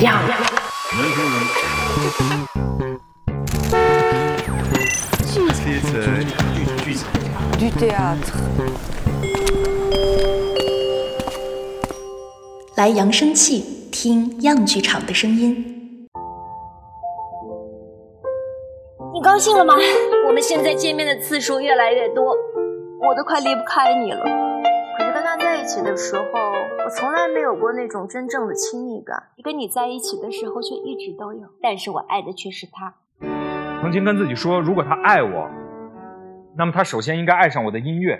[0.00, 0.18] 样。
[7.58, 8.32] Du théâtre。
[12.76, 16.06] 来扬声器，听样剧场的声音。
[19.12, 19.74] 你高兴了吗？
[20.26, 22.24] 我们现在见面的次数越来越多，
[23.06, 24.24] 我都快离不开你了。
[24.96, 26.22] 可是跟他在一起的时候，
[26.90, 29.22] 从来没有过那种真正的亲密感。
[29.42, 32.94] 跟你在一起的时候却一直都有，但是我爱的却是他。
[33.80, 35.48] 曾经跟自己说，如果他爱我，
[36.56, 38.18] 那么他首先应该爱上我的音乐。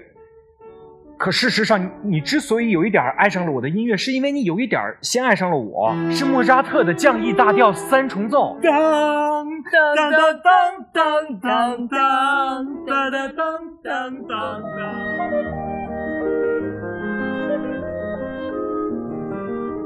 [1.18, 8.56] 可事实上，你之所以有一点爱上了我的音乐，是因为你有一点先爱上了我，是莫扎特的降 E 大调三重奏。
[8.62, 13.36] 当当当当当当当当当
[13.82, 15.39] 当当当。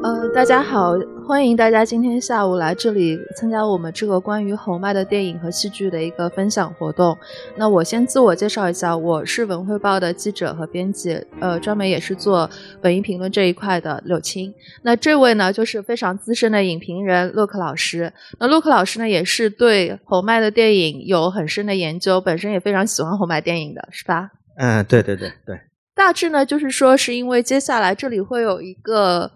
[0.05, 0.93] 呃，大家好，
[1.27, 7.17] 欢迎大家今天下午来这里参加我们这个关于侯麦的电影和戏剧的一个分享活动。
[7.57, 12.51] 那我先自我介绍一下，我是文汇报的记者和编辑，呃，专门也是做
[12.83, 14.53] 文艺评论这一块的柳青。
[14.83, 18.13] 那这位呢，就是非常资深的影评人洛克老师。
[18.39, 24.33] 那洛克老师呢，也是对侯麦的电影有很深的研究，本身也非常喜欢侯麦电影的，是吧？
[24.59, 25.59] 嗯，对对对对。
[25.95, 29.31] 大致呢，就是说是因为接下来这里会有一个。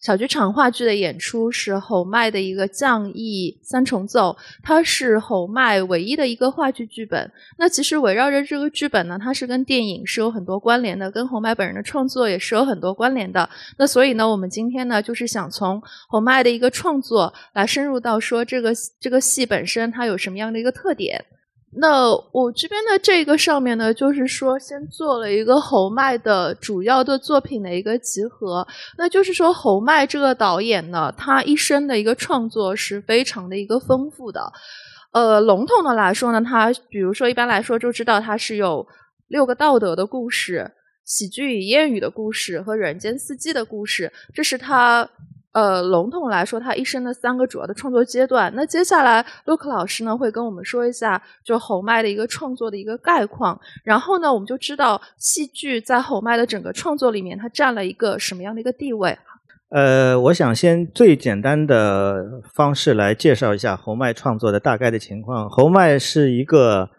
[0.00, 7.30] 小剧场话剧的演出是侯麦的一个降 E 三重奏，它是侯麦唯一的一个话剧剧本。
[7.58, 13.46] 那其实围绕着这个剧本呢，它是跟电影是有很多关联的，跟侯麦本人的创作也是有很多关联的。
[13.76, 21.22] 那所以呢，我们今天呢，就是想从侯麦的一个创作来深入到说这个这个戏本身它有什么样的一个特点。
[21.72, 28.66] 那我这边的这个上面呢，就是说先做了一个侯麦的主要的作品的一个集合。
[28.98, 34.52] 那就是说侯麦这个导演呢，他一生的一个创作是非常的一个丰富的。
[35.12, 38.84] 呃，笼统的来说呢，他比如说一般来说就知道他是有
[39.28, 40.72] 六个道德的故事、
[41.04, 45.08] 喜剧与谚语的故事和人间四季的故事，这是他。
[45.52, 48.52] 呃，笼统来说，他一生的三个主要的创作阶段。
[48.54, 53.60] 那接下来，洛克老师呢会跟我们说一下，就侯麦的一个创作的一个概况。
[53.82, 59.18] 然后呢，我们就知道戏剧在侯麦的整个创作里面，它占了一个什么样的一个地位。
[59.70, 65.50] 呃，我想先最简单的方式来介绍一下侯麦创作的大概的情况。
[65.50, 66.90] 侯麦是一个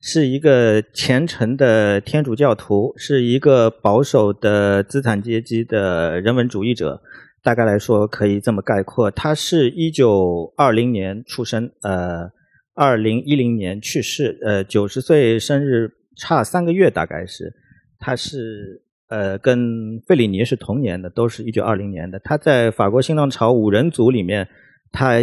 [0.00, 7.00] 是一个虔诚的天主教徒，是一个保守的资产阶级的人文主义者。
[7.44, 12.30] 大概来说，可以这么概括：他是一九二零年出生，呃，
[12.72, 17.52] 二零一零年去世，呃，九十岁生日差三个月，大概是。
[18.00, 22.18] 他是呃，跟费里尼是同年的，都是一九二零年的。
[22.20, 24.48] 他在法国新浪潮五人组里面，
[24.90, 25.22] 他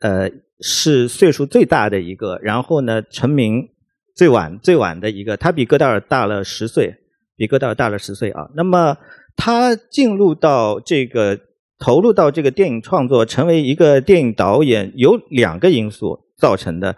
[0.00, 3.66] 呃是岁数最大的一个，然后呢，成名
[4.14, 5.34] 最晚最晚的一个。
[5.38, 6.94] 他比戈达尔大了十岁，
[7.36, 8.50] 比戈达尔大了十岁啊。
[8.54, 8.98] 那么
[9.34, 11.40] 他进入到这个。
[11.78, 16.96] 投入到这个电影创作，成为一个电影导演，有两个因素造成的。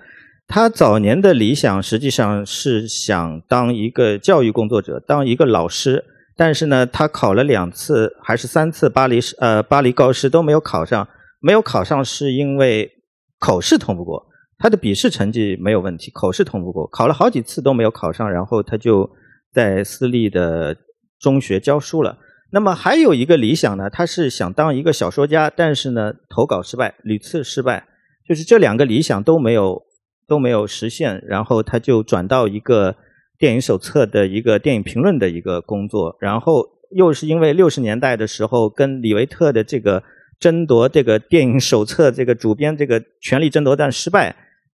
[0.49, 6.05] 他早年的理想实际上是想当一个教育工作者，当一个老师。
[6.37, 11.09] 但是呢，他考了两次还是三次巴黎呃巴黎高师都没有考上，
[11.41, 12.91] 没有考上是因为
[13.39, 14.27] 口试通不过，
[14.59, 19.11] 他的笔试成绩没有问题，口试通不过，考了好几次都没有考上，然后他就
[19.51, 20.77] 在私立的
[21.19, 22.19] 中学教书了。
[22.51, 27.87] 那么还有一个理想呢，他是想当一个小说家，但是呢，投稿失败，屡次失败，
[28.27, 29.83] 就是这两个理想都没有
[30.29, 32.95] 都没有实现，然后他就转到一个
[33.37, 40.03] 电影手册的一个电影评论的一个工作，然后又是因为六十年代的时候跟李维特的这个
[40.39, 44.35] 争夺这个电影手册这个主编这个权力争夺战失败，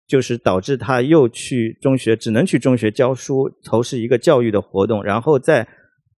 [0.08, 5.68] 就是导致他又去中学，只能去中学教书，从事一个教育的活动，然后在。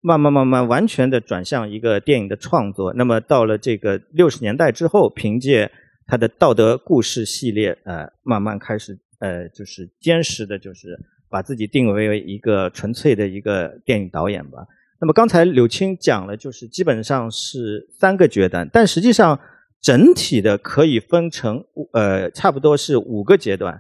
[0.03, 2.91] 慢慢慢慢，完全的转向一个电影的创作。
[2.95, 5.71] 那么到了这个六十年代之后，凭借
[6.07, 10.99] 他的道德故事系列，呃，慢慢开始，呃，就是坚实的，就是
[11.29, 14.65] 把自己定位为一个纯粹的一个电影导演吧。
[14.99, 19.39] 那么刚才柳青讲了，就是基本上是三个阶段，但实际上
[19.79, 21.63] 整体的可以分成，
[21.93, 23.79] 呃，差不多是五个阶段。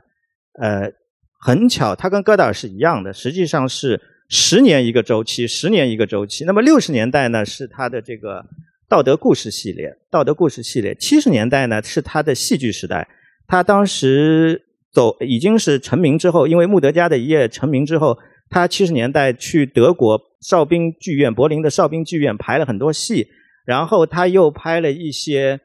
[0.59, 0.93] 呃，
[1.39, 3.99] 很巧，他跟戈达尔是一样的，实际上是。
[4.33, 6.45] 十年一个周期，十年一个周期。
[6.45, 8.41] 那么六十年代呢，是他的这个
[8.87, 10.95] 道德故事系列，道德故事系列。
[10.95, 13.05] 七十年代呢，是他的戏剧时代。
[13.45, 18.17] 他当时走已经是成名之后，因为《穆德加的一夜》成名之后，
[18.49, 23.27] 他七十年代去德国哨兵剧院，柏林的哨兵剧院排了很多戏，
[23.65, 25.59] 然后他又拍了一些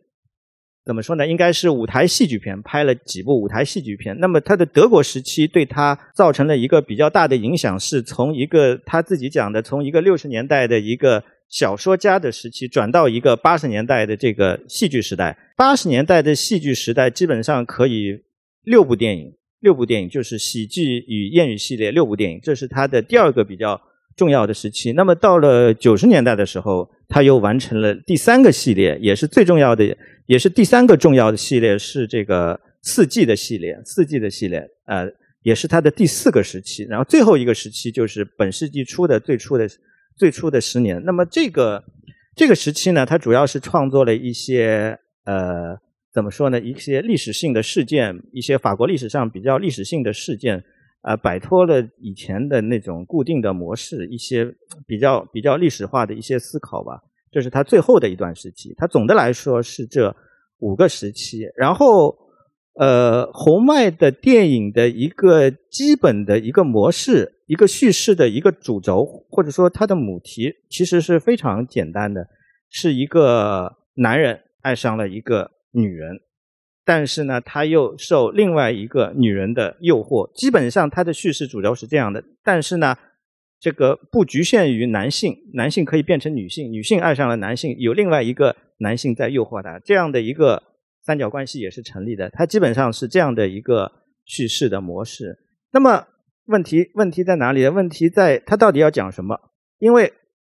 [0.87, 1.27] 怎么说呢？
[1.27, 4.17] 应该是舞台戏剧片，拍了几部舞台戏剧片。
[4.21, 15.37] 那么他的德国时期对他造成了一个比较大的影响，是从一个他自己讲的，从一个六十年代的一个小说家的时期，转到一个八十年代的这个戏剧时代。
[15.57, 18.23] 八十年代的戏剧时代基本上可以
[18.63, 23.81] 六部电影，六部电影就是喜剧与谚语系列六部电影，这是他的第二个比较
[24.17, 24.93] 重要的时期。
[24.93, 29.97] 那么到了九十年代的时候，他又完成了第三个系列，也是最重要的。
[30.27, 35.09] 也是第三个重要的系列是这个四季的系列，四季的系列，呃，
[35.43, 36.83] 也是他的第四个时期。
[36.91, 39.69] 然后最后一个时期就是本世纪初的最初的
[40.17, 41.01] 最初的十年。
[41.05, 41.85] 那么这个
[42.35, 45.79] 这个时期呢，它主要是创作了一些呃，
[46.13, 46.59] 怎么说呢？
[46.59, 50.65] 一些历史性的事件，一些法国历史上比较历史性的事件，
[51.07, 54.45] 啊，摆脱了以前的那种固定的模式，一些
[54.89, 57.01] 比较比较历史化的一些思考吧。
[57.31, 60.13] 这是他最后的一段时期，他总的来说是这
[60.59, 61.49] 五个时期。
[61.57, 62.17] 然后，
[62.75, 72.27] 呃，红麦的电影的一个基本的一个模式，一个叙事的一个主轴，或者说它的母题，其实是非常简单的，
[72.69, 76.19] 是一个男人爱上了一个女人，
[76.87, 80.33] 但是呢，他又受另外一个女人的诱惑。
[80.33, 82.97] 基本上，他的叙事主轴是这样的，但是呢。
[83.59, 90.63] 这个不局限于男性，男性可以变成女性，女性爱上了男性，有另外一个男性在诱惑她，这样的一个
[91.03, 92.29] 三角关系也是成立的。
[92.29, 93.91] 它基本上是这样的一个
[94.27, 95.39] 叙事的模式。
[95.73, 96.07] 那么
[96.45, 97.71] 问题问题在哪里呢？
[97.71, 99.41] 问题在它到底要讲什么？
[99.79, 100.13] 因为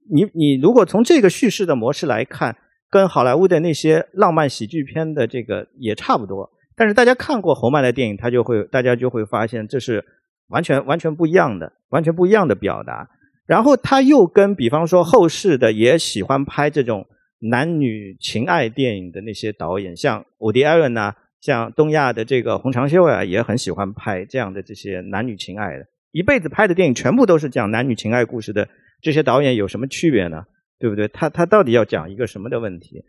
[0.09, 2.55] 你你如果从这个叙事的模式来看，
[2.93, 6.49] 跟好莱坞的那些浪漫喜剧片的这个也差不多。
[6.75, 10.05] 但是大家看过侯麦的电影，他就会大家就会发现这是。
[10.49, 13.09] 完全完全不一样的，完全不一样的表达。
[13.47, 17.07] 然后他又跟比方说后世的也喜欢拍这种
[17.39, 25.85] 男女情爱电影的那些导演，像伍迪·艾伦呐，像东亚的这个洪长秀啊，也很喜欢拍这样的这些男女情爱的。
[26.11, 28.67] 一辈子拍的电影全部都是讲男女情爱故事的，
[29.01, 30.43] 这些导演有什么区别呢？
[30.83, 31.07] 对不对？
[31.07, 33.03] 他他到底要讲一个什么的问题？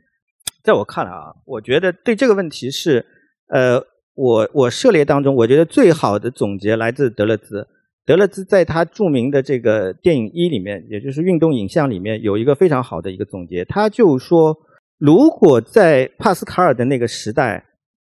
[0.63, 3.05] 在我看来啊，我觉得对这个问题是
[3.49, 3.83] 呃。
[4.17, 7.67] 我我涉猎当中，我觉得最好的总结来自德勒兹。
[8.07, 13.65] 德勒兹在他著名的这个电影一里面，也就是运动影像里面，有一个非常好的一个总结。
[13.65, 14.57] 他就说，
[14.99, 17.67] 如果在帕斯卡尔的那个时代，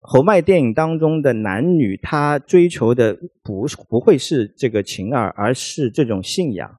[0.01, 6.71] 侯麦电影当中的男女，他追求的不是不会是这个情爱，而是这种信仰，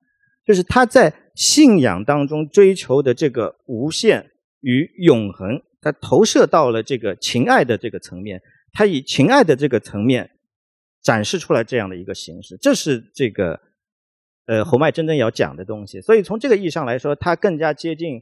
[0.48, 8.42] 就是他在信仰当中追求的这个无限与永恒，他投射到了这个情爱的这个层面。
[8.74, 10.30] 他以情爱的这个层面
[11.02, 13.60] 展示出来这样的一个形式，这是这个
[14.46, 16.00] 呃侯麦真正要讲的东西。
[16.00, 18.22] 所以从这个意义上来说，他更加接近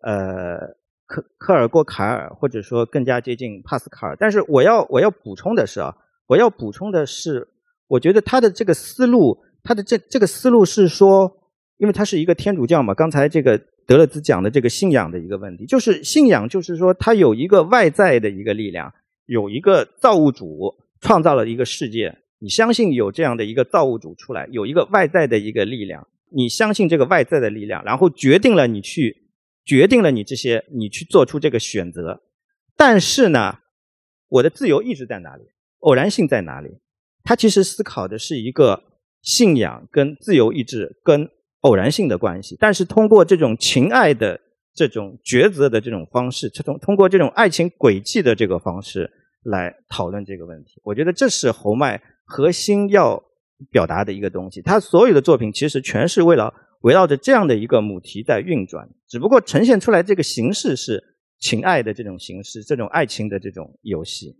[0.00, 0.58] 呃
[1.06, 4.16] 科科尔过凯尔，或者说更加接近帕斯卡尔。
[4.18, 5.94] 但是我要我要补充的是啊，
[6.26, 7.48] 我要补充的是，
[7.86, 11.30] 我觉得他的这个思路，他的这这个思路是说，
[11.82, 18.90] 因为他是一个天主教嘛，刚才这个德勒兹讲的这个信仰的一个问题，就是信仰就是说他有一个外在的一个力量。
[19.26, 29.28] 有一个造物主创造了一个世界，你相信有这样的一个造物主出来，有一个外在的一个力量，你相信这个外在的力量，然后决定了你去，
[29.64, 32.20] 决定了你这些，你去做出这个选择。
[32.76, 33.60] 但是呢，
[34.28, 35.44] 我的自由意志在哪里？
[35.78, 36.78] 偶然性在哪里？
[37.22, 38.82] 他其实思考的是一个
[39.22, 41.30] 信仰跟自由意志跟
[41.62, 44.38] 偶然性的关系，但是通过这种情爱的。
[44.74, 49.10] 这种抉择的这种方式，这种通过这种爱情轨迹的这个方式
[49.42, 53.22] 来讨论这个问题，我觉得这是侯麦核心要
[53.70, 54.62] 表达的一个东西。
[54.62, 61.04] 他所有的作品其实全是为了围绕着这样的一个母题在运转，只不过呈现出来这个形式是
[61.38, 64.38] 情爱的这种形式，这种爱情的这种游戏。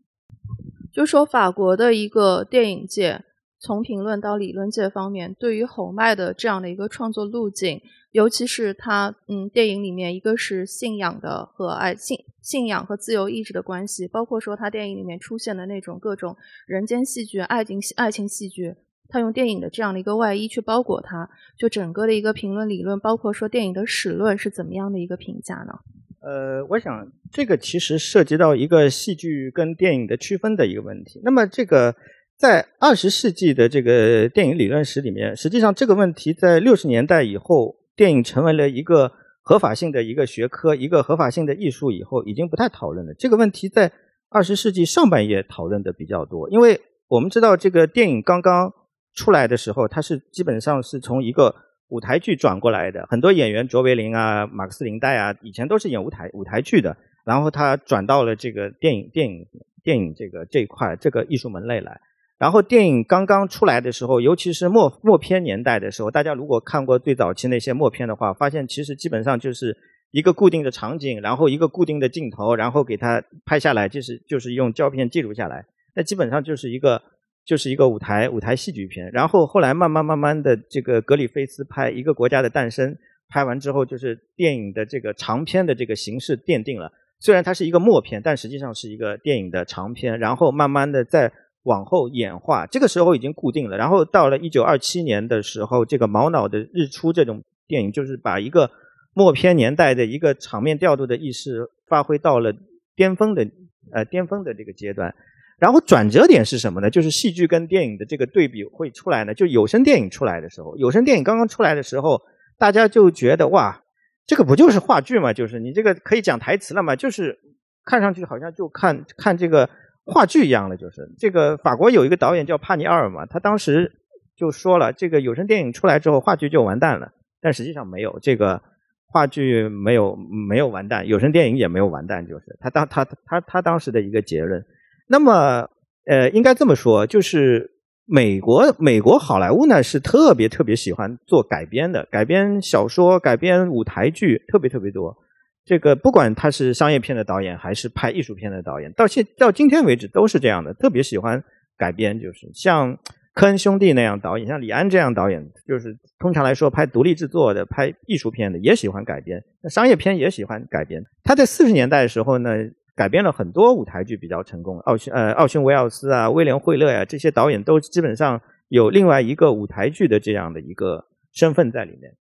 [0.94, 3.22] 就说法国的一个电影界，
[3.62, 7.80] 从评论到理论界方面，对于侯麦的这样的一个创作路径。
[8.10, 18.74] 尤其是他，嗯，电影里面一个是信仰的和爱信信仰和自由意志的关系，包括说他电影里面出现的那种各种人间戏剧、爱情爱情戏剧，
[19.08, 25.72] 他用电影的这样的一个外衣去包裹它，就整个的一个评论理论，包括说电影的史论是怎么样的一个评价呢？
[26.20, 31.20] 呃，我想这个其实涉及到一个戏剧跟电影的区分的一个问题。
[31.24, 31.96] 那么这个
[32.42, 37.76] 在二十世纪的这个电影理论史里面，实际上这个问题在六十年代以后。
[37.94, 43.12] 电影成为了一个合法性的一个学科，一个合法性的艺术以后，已经不太讨论了。
[43.12, 43.92] 这个问题在
[44.30, 48.72] 二十世纪上半叶讨论的比较多，因为我们知道这个电影刚刚
[49.14, 51.54] 出来的时候，它是基本上是从一个
[51.88, 56.96] 舞台剧转过来的，很多演员卓别林啊、马克思林黛啊，以前都是演舞台舞台剧的，
[57.26, 59.46] 然后他转到了这个电影电影
[59.84, 62.00] 电影这个这一块这个艺术门类来。
[62.42, 69.76] 然后电影刚刚出来的时候，尤其是默默片年代的时候，大家如果看过最早期那些默片的话，发现其实基本上就是
[70.10, 75.64] 一个固定的场景，然后一个固定的镜头，然后给它拍下来，就是就是用胶片记录下来。
[75.94, 77.00] 那基本上就是一个
[77.46, 79.08] 就是一个舞台舞台戏剧片。
[79.12, 82.90] 然后后来慢慢慢慢的，这个格里菲斯拍《一个国家的诞生》，
[83.28, 86.90] 拍完之后就是电影的这个长片的这个形式奠定了。
[87.20, 90.18] 虽然它是一个默片，但实际上是一个电影的长片。
[90.18, 91.32] 然后慢慢的在
[91.64, 93.76] 往后演化，这个时候已经固定了。
[93.76, 98.70] 然后到了一九二七年的时候，这个毛脑的日出这种电影，就是把一个
[99.14, 102.52] 默片年代的一个场面调度的意识发挥到了
[102.96, 103.46] 巅峰的
[103.92, 105.14] 呃巅峰的这个阶段。
[105.58, 106.90] 然后转折点是什么呢？
[106.90, 109.32] 就是戏剧跟电影的这个对比会出来呢。
[109.32, 112.20] 就有声电影出来的时候，有声电影刚刚出来的时候，
[112.58, 113.84] 大家就觉得哇，
[114.26, 115.32] 这个不就是话剧嘛？
[115.32, 116.96] 就是你这个可以讲台词了嘛？
[116.96, 117.38] 就是
[117.84, 119.70] 看上去好像就看看这个。
[120.04, 123.92] 话剧一样的，就是这个法国有一个导演叫帕尼奥尔嘛，他当时
[124.36, 127.12] 就说了，这个有声电影出来之后，话剧就完蛋了。
[127.40, 128.60] 但实际上没有，这个
[129.06, 130.16] 话剧没有
[130.48, 134.64] 没有完蛋，有声电影也没有完蛋，就是他当他他他当时的一个结论。
[135.08, 135.68] 那么
[136.06, 137.70] 呃，应该这么说，就是
[138.06, 145.16] 美国美国好莱坞呢是特别特别喜欢做改编的，改编小说、改编舞台剧特别特别多。
[145.64, 151.42] 这个不管他是商业片的导演还是拍艺术片的导演，到现到今天为止都是这样的，特别喜欢
[151.76, 152.98] 改编，就是像
[153.32, 161.02] 科恩兄弟那样导演，像李安这样导演，就是通常来说拍独立制作的、拍艺术片的也喜欢改编，那商业片也喜欢改编。
[161.22, 162.50] 他在四十年代的时候呢，
[162.96, 172.12] 改编了很多舞台剧比较成功，奥逊呃奥逊维奥斯啊、威廉惠勒呀这些导演都基本上有另外一个舞台剧的这样的一个身份在里面。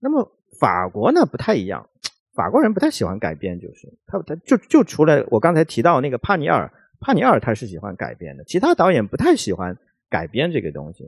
[0.00, 1.88] 那么法国呢不太一样。
[2.34, 9.76] 法国人不太喜欢改编，就是他他就就除了我刚才提到那个帕尼尔，帕尼尔他是喜欢改编的，其他导演不太喜欢
[10.10, 11.04] 改编这个东西。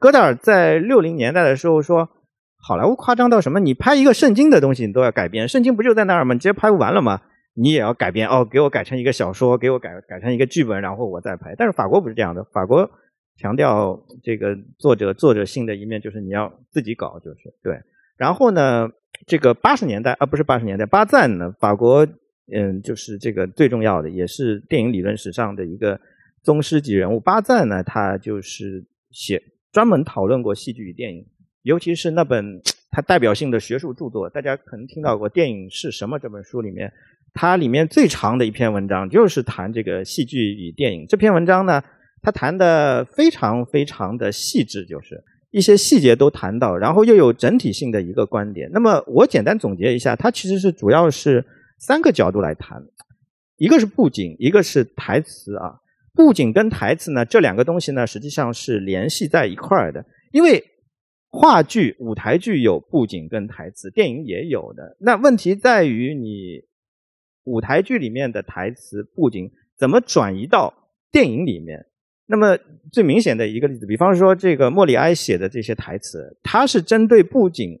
[0.00, 2.08] 戈达尔在六零年代的时候说，
[2.56, 3.60] 好莱坞夸张到什么？
[3.60, 6.34] 你拍一个圣经的东西，你都要改编，圣经不就在那儿吗？
[6.34, 7.20] 你直接拍不完了吗？
[7.54, 11.54] 你也要改编哦，给我改成一个小说，给我改改成一个剧本，然后我再拍。
[11.56, 12.90] 但是法国不是这样的，法国
[13.36, 17.80] 强调这个作者作者性的一面，就是你要自己搞，就是对。
[18.16, 18.88] 然后呢？
[19.26, 21.50] 这个八十年代啊，不是八十年代，巴赞呢？
[21.58, 22.06] 法国，
[22.52, 25.98] 嗯，就是这个最重要的，也是电影理论史上的一个
[26.42, 27.18] 宗师级人物。
[27.18, 29.42] 巴赞呢，他就是写
[29.72, 31.24] 专门讨论过戏剧与电影，
[31.62, 36.92] 尤其是那本他代表性的学术著作，大家可能听到过《电影是什么》这本书里面，
[37.32, 41.06] 它里面最长的一篇文章就是谈这个戏剧与电影。
[41.06, 41.82] 这篇文章呢，
[42.20, 45.24] 他谈的非常非常的细致，就是。
[45.54, 48.68] 一些细节都谈到，然后又有整体性的一个观点。
[48.72, 51.44] 那么我简单总结一下，它其实是主要是
[51.78, 52.82] 三个角度来谈，
[53.56, 55.78] 一个是布景，一个是台词啊。
[56.12, 60.04] 布景跟台词呢，这两个东西呢，实际上是联系在一块儿的。
[60.32, 60.60] 因为
[61.30, 64.96] 话剧、舞台剧有布景跟台词，电影也有的。
[64.98, 66.64] 那问题在于你
[67.44, 70.74] 舞台剧里面的台词、布景怎么转移到
[71.12, 71.86] 电影里面？
[72.26, 72.58] 那么
[72.90, 77.78] 最明显的一个例子，比方说这个莫里埃写的这些台词，它是针对布景，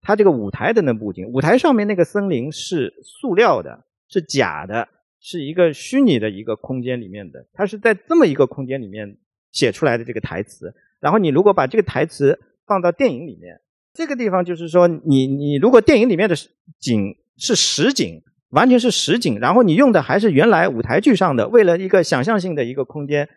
[0.00, 4.88] 它这个舞台的那布景，舞台上面那个森林是塑料的，是假的，
[5.20, 9.14] 是一个虚拟的一个空间里面的，它是在这么一个空间里面
[9.52, 10.74] 写出来的这个台词。
[10.98, 13.60] 然后你如果把这个台词放到电影里面，
[13.92, 16.34] 这个地方就是说，你你如果电影里面的
[16.80, 18.22] 景是实景，
[18.52, 23.28] 完全是实景，然后你用的还是原来舞台剧上的，为了一个想象性的一个空间。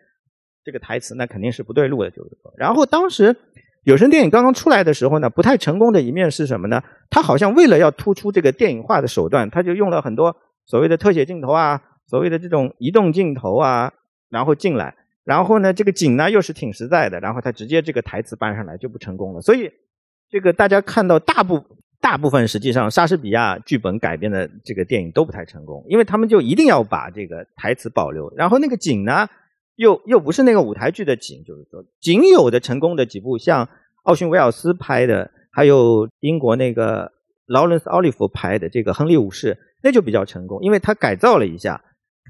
[0.66, 2.52] 这个台词那肯定是不对路的，就是说。
[2.56, 3.36] 然后当时
[3.84, 6.82] 有声电影刚刚出来的时候呢，不太成功的一面是什么呢？
[7.08, 13.92] 他好像为了要突出这个电影化的手段，他就用了很多所谓的特写镜头啊，所谓的这种移动镜头啊，
[14.28, 14.92] 然后进来。
[15.22, 19.40] 然后呢，这个景呢又是挺实在的，然后他直接这个台词搬上来就不成功了。
[19.40, 19.70] 所以
[20.28, 21.64] 这个大家看到大部
[22.00, 29.28] 大部分实际上莎士比亚剧本改编的这个电影都不太成功，因为他们就一定要把这个台词保留，然后那个景呢。
[29.76, 33.68] 又又不是那个舞台剧的景，就是说仅有的成功的几部，像
[34.02, 37.12] 奥逊威尔斯拍的，还有英国那个
[37.46, 41.82] 劳伦斯奥利弗拍的这个《亨利五世》，那就比较成功，因为他改造了一下，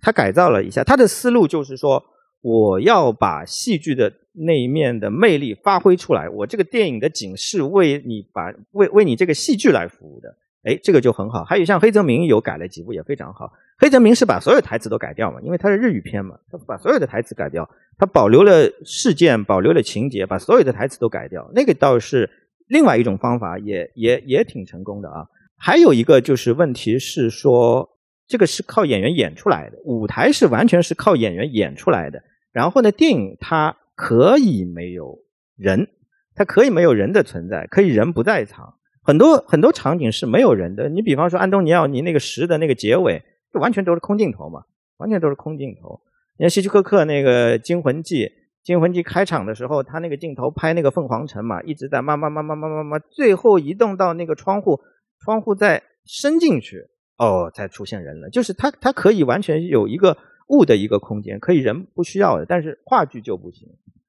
[0.02, 2.02] 他改造了一下，他的思路就是说，
[2.42, 10.36] 我要把戏剧的那一面的魅力发挥出来，我这个电影的景是为你把为为你这个戏剧来服务的。
[10.64, 11.44] 哎，这个就很好。
[11.44, 13.52] 还有像黑泽明有改了几部也非常好。
[13.78, 17.68] 黑泽明是把所有台词都改掉嘛，因为他是日语片嘛，他把所有的台词改掉，
[17.98, 21.50] 他保留了事件，保留了情节，把所有的台词都改掉。
[21.54, 22.30] 那个倒是
[22.68, 25.26] 另外一种方法，也也也挺成功的啊。
[25.58, 27.88] 还有一个就是问题是说，
[28.26, 32.22] 这个是靠演员演出来的，舞台是完全是靠演员演出来的。
[32.52, 35.18] 然后呢，电影它可以没有
[35.56, 35.88] 人，
[36.34, 38.74] 它可以没有人的存在，可以人不在场。
[39.02, 40.88] 很多很多场景是没有人的。
[40.88, 43.22] 你比方说安东尼奥尼那个十的那个结尾，
[43.58, 44.62] 完全都是空镜头嘛，
[44.98, 46.00] 完全都是空镜头。
[46.38, 48.24] 你看希区柯克那个《惊魂记》，
[48.62, 54.80] 《惊魂记》开场的时候，他那个镜头拍那个凤凰城嘛，一直在慢慢慢慢慢慢慢，最后移动到那个窗户，
[55.24, 56.86] 窗户再伸进去，
[57.18, 58.30] 哦，才出现人了。
[58.30, 60.16] 就是他他可以完全有一个
[60.48, 63.68] 物的一个空间，可以人不需要的，但是话剧就不行。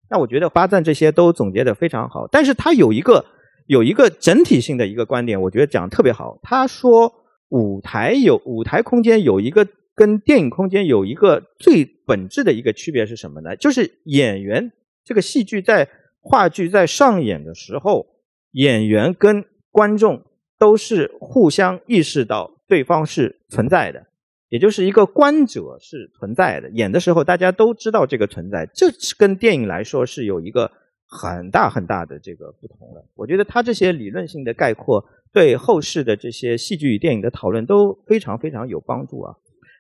[0.10, 3.26] 那我觉得巴赞这些都总结的非常好，但是他有一个。
[3.68, 6.40] 有一个整体性的一个观点，我觉得讲特别好。
[6.42, 7.14] 他说，
[7.50, 13.56] 舞台有舞台空间有一个跟电影空间有一个最本质的一个区别是什么呢？
[13.56, 14.72] 就是演员
[15.04, 15.88] 这个戏剧在
[16.20, 18.06] 话剧在上演的时候，
[18.52, 20.24] 演员跟观众
[20.60, 24.06] 都是互相意识到对方是存在的，
[24.50, 26.70] 也就是一个观者是存在的。
[26.72, 30.72] 演的时候大家都知道这个存在，这是跟电影来说是有一个。
[31.10, 35.02] 很大很大的这个不同了，我觉得他这些理论性的概括
[35.34, 39.36] 对后世的这些戏剧与电影的讨论都非常非常有帮助啊。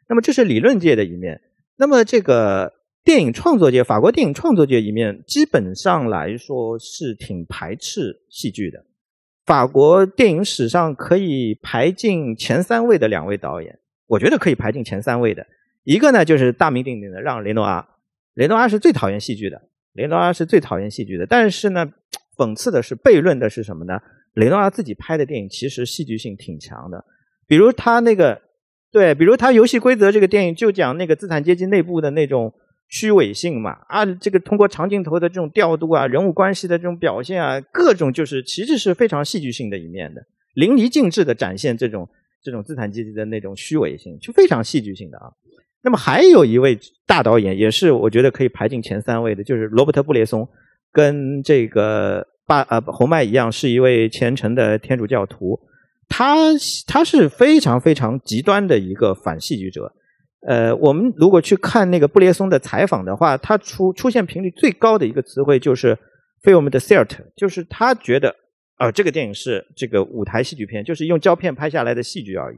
[0.08, 1.42] 那么这是理论界的一面，
[1.78, 2.74] 那么这个
[3.04, 8.86] 电影创作界，法国电影创作界一面，基本上来说是挺排斥戏剧的。
[9.46, 15.46] 法国电影史上可以排进前三位的两位导演，我觉得可以排进前三位的，
[15.84, 17.88] 一个呢就是大名鼎鼎的让雷诺阿，
[18.34, 19.62] 雷诺阿是最讨厌戏剧的。
[19.94, 21.92] 雷诺阿是最讨厌戏剧的，但是呢，
[22.36, 24.00] 讽刺的是，悖论的是什么呢？
[24.38, 27.04] 雷诺阿自己拍的电影其实戏剧性挺强的，
[27.48, 28.40] 比如他那个，
[28.92, 32.54] 对，比如他《游戏规则》这个电影就讲那个资产阶级内部的那种
[32.88, 40.22] 虚伪性嘛，啊，这个通过长镜头的这种调度啊，人物关系的这种表现啊，各种就是其实是非常戏剧性的一面的，
[40.54, 42.08] 淋漓尽致的展现这种
[42.44, 45.32] 这种资产阶级的那种虚伪性，就非常戏剧性的啊。
[45.82, 46.78] 那么还有一位
[47.08, 50.48] 大导演，也是我觉得可以排进前三位的，就是罗伯特·布列松，
[50.92, 55.60] 跟这个巴呃侯麦一样，是一位虔诚的天主教徒。
[56.10, 56.36] 他
[56.88, 59.94] 他是非常非常极端的一个反戏剧者。
[60.48, 65.96] 呃，我们如果去看那个布列松的采访的话，他出出现频率最高的一个词汇就是
[66.42, 68.36] “film the theater”，就是他觉得
[68.78, 72.58] 啊，这个电影是这个舞台戏剧片，就是用胶片拍下来的戏剧而已。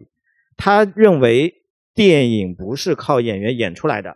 [0.56, 1.56] 他认为。
[1.96, 4.16] 电影不是靠演员演出来的，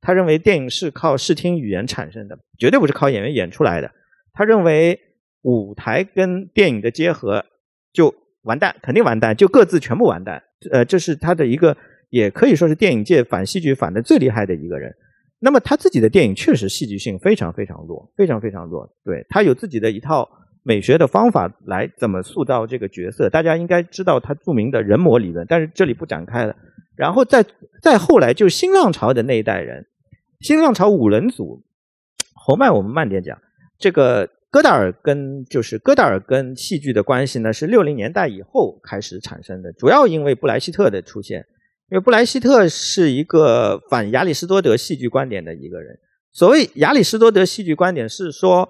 [0.00, 3.90] 他认为电影是靠视听语言产生的，绝对不是靠演员演出来的。
[4.32, 4.98] 他认为
[5.42, 7.44] 舞台跟电影的结合
[7.92, 10.42] 就完蛋，肯定完蛋，就各自全部完蛋。
[10.70, 11.76] 呃，这是他的一个，
[12.10, 14.94] 也可以说是电影界反戏剧反的最厉害的一个人。
[15.40, 18.92] 那么他自己的电影确实戏剧性非常非常弱，非常非常弱。
[19.04, 20.28] 对他有自己的一套
[20.64, 26.56] 美学的方法来怎么塑造这个角色，大家应该知道他著名的人模理论，但是这里不展开了。
[26.96, 27.44] 然后再
[27.80, 29.86] 再后来，就是新浪潮的那一代人，
[30.40, 31.62] 新浪潮五人组，
[32.34, 33.38] 侯麦我们慢点讲。
[33.78, 41.44] 这个戈达尔跟就是戈达尔跟戏剧的关系呢，是六零年代以后开始产生的，主要因为布莱希特的出现。
[41.90, 45.98] 因为布莱希特是一个反亚里士多德戏剧观点的一个人。
[46.32, 48.68] 所谓亚里士多德戏剧观点，是说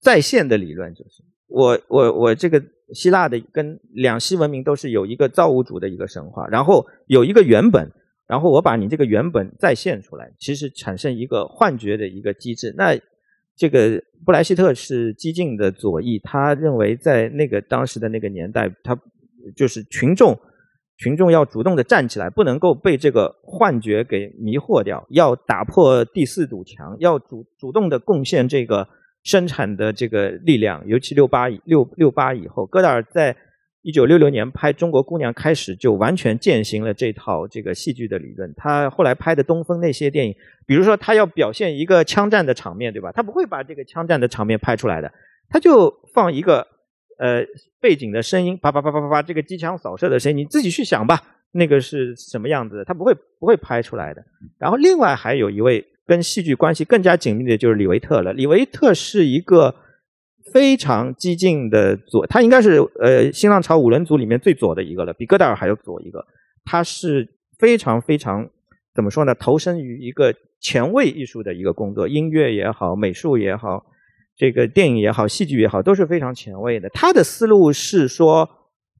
[0.00, 2.62] 在线的理论，就是我我我这个。
[2.94, 7.90] 希腊的跟两西文明都是有一个造物主的一个神话，然后有一个原本，
[8.28, 12.72] 然后我把你这个原本再现出来，其实产生一个幻觉的一个机制。
[12.78, 12.96] 那
[13.56, 18.96] 这个布莱希特是激进的左翼，他认为在那个当时的那个年代，他
[19.56, 20.38] 就是群众，
[20.98, 28.88] 群众要主动的站起来，不能够被这个幻觉给迷惑掉，要打破第四堵墙，要主主动的贡献这个。
[29.24, 33.36] 生产的这个力量，尤其六八六六八以后，戈达尔在
[33.86, 38.52] 一九六六年拍《中国姑娘》开始就完全践行了这套这个戏剧的理论。
[38.56, 40.34] 他后来拍的《东风》那些电影，
[40.66, 43.12] 比如说他要表现一个枪战的场面，对吧？
[43.12, 45.12] 他不会把这个枪战的场面拍出来的，
[45.48, 46.66] 他就放一个
[47.20, 47.44] 呃
[47.80, 51.22] 背景的声音，啪啪啪啪啪啪，这个机枪扫射的声音，你自己去想吧，
[51.52, 52.84] 那个是什么样子的？
[52.84, 54.20] 他不会不会拍出来的。
[54.58, 55.86] 然后另外还有一位。
[56.08, 58.32] 跟戏剧关系更加紧密的就是李维特了。
[58.32, 59.74] 李维特是一个
[60.52, 66.24] 非常激进的左，他应该是呃新浪潮五人组里面最左的一个了，比戈达尔还要左一个。
[66.64, 67.28] 他是
[67.58, 68.48] 非常非常
[68.94, 69.34] 怎么说呢？
[69.34, 73.84] 投身于一个前卫艺术的一个工作，音乐也好，美术也好，
[74.36, 76.88] 这个电影也好，戏剧也好，都是非常前卫的。
[76.90, 78.48] 他的思路是说，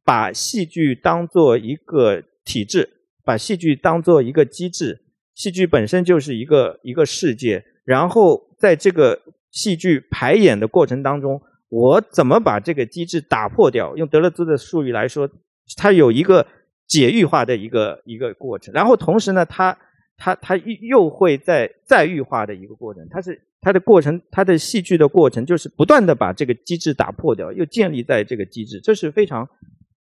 [0.05, 2.89] 把戏剧当做一个体制，
[3.25, 5.01] 把戏剧当做一个机制。
[5.35, 13.97] 戏剧本身就是一个一个世界，然后在这个戏剧排演的过程当中，我怎么把这个机制打破掉？
[13.97, 15.29] 用德勒兹的术语来说，
[15.77, 16.47] 它有一个
[16.87, 18.73] 解郁化的一个一个过程。
[18.75, 19.77] 然后同时呢，它
[20.17, 23.07] 它它又会在再愈化的一个过程。
[23.11, 29.49] 它是它的过程，它的戏剧的过程就是不断的把这个机制打破掉，又建立在这个机制，这是非常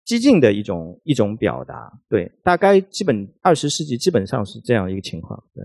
[0.04, 1.92] 激进的一种一种表达。
[2.08, 5.42] 对，大概基本二十世纪基本上是这样一个情况。
[5.54, 5.64] 对。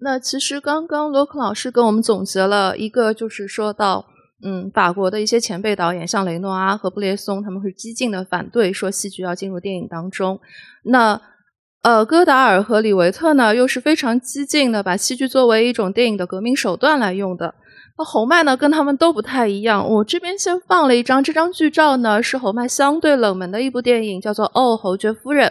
[0.00, 4.06] 那其实刚刚罗克老师跟我们总结了一个，就是说到，
[4.44, 10.38] 嗯，法国的一些前辈导演，像雷诺阿和布列松，他们会激进的反对说戏剧要进入电影当中。
[10.84, 11.20] 那
[11.82, 17.54] 呃，戈达尔和李维特呢，又是非常激进的，把戏剧作为一种电影的革命手段来用的。
[17.96, 19.88] 那侯麦呢，跟他们都不太一样。
[19.88, 25.48] 我这边先放了一张，这张剧照呢，是侯麦相对冷门的一部电影，叫做《哦，侯爵夫人》。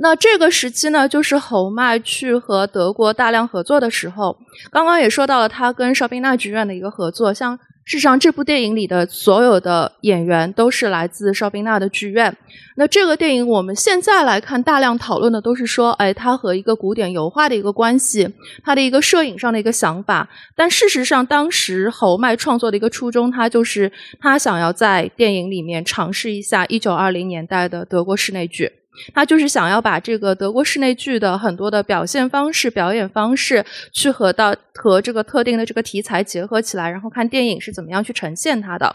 [0.00, 4.38] 那这个时期呢，就是侯麦去和德国大量合作的时候。
[4.70, 7.34] 刚刚也说到了他跟邵宾纳剧院的一个合作。
[7.34, 12.36] 像事实上，这部电影里的所有的演员都是来自邵宾纳的剧院。
[12.76, 18.32] 那这个电影我们现在来看，大量讨论的都是说，哎，它和一个古典油画的一个关系，
[18.62, 20.28] 它的一个摄影上的一个想法。
[20.54, 28.77] 但事实上，当时侯麦创作的一个初衷，他就是他想要在电影里面尝试一下一九二零年代的德国室内剧。
[29.14, 38.94] 他就是想要把这个德国室内剧的很多的表现方式、表演方式，去和到和这个特定的这个题材结合起来，然后看电影是怎么样去呈现它的。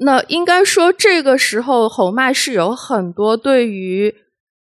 [0.00, 4.14] 那应该说，这个时候侯麦是有很多对于，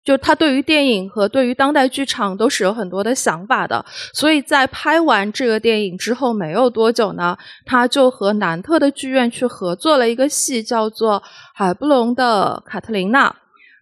[0.04, 3.84] 就他对于电影和对于当代剧场都是有很多的想法的。
[4.14, 11.22] 所以在拍完这个电影之后没有多久呢，他就和南特的剧院去合作了一个戏，叫做
[11.54, 13.30] 《海布隆的卡特琳娜》。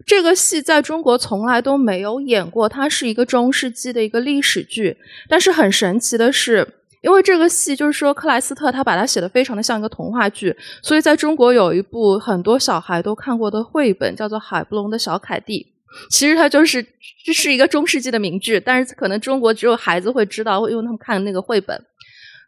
[0.05, 4.97] 这个戏在中国从来都没有演过，它是一个中世纪的一个历史剧。
[5.29, 6.67] 但是很神奇的是，
[7.01, 15.59] 因为这个戏就是说克莱斯特他把它写的非常的像一个童话剧，所以在中国有一部很多小孩都看过的绘本，叫做《海布隆的小凯蒂》。
[16.09, 16.85] 其实它就是
[17.25, 21.81] 这是一个中世纪的名剧，但是可能中国只有孩子会知道，因为他们看那个绘本。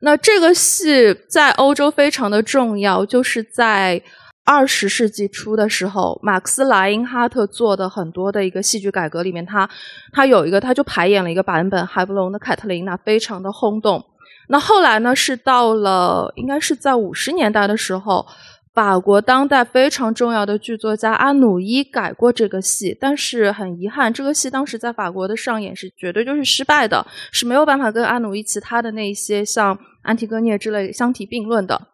[0.01, 4.01] 那这个戏在欧洲非常的重要，就是在。
[4.45, 9.67] 二十世纪初的时候，马克思莱因哈特做的很多的一个戏剧改革里面，他
[10.13, 14.05] 他有一个，他就排演了一个版本《海布隆的凯特琳娜》，非常的轰动。
[14.47, 18.27] 那后来呢，是到了应该是在五十年代的时候，
[18.75, 31.88] 法国当代非常重要的剧作家阿努伊改过这个戏，但是很遗憾，这个戏当时在法国的上演是绝对就是失败的，是没有办法跟阿努伊其他的那些像安提戈涅之类相提并论的。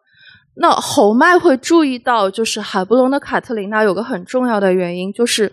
[0.54, 5.50] 那侯麦会注意到，就是海布隆的卡特琳娜有个很重要的原因，就是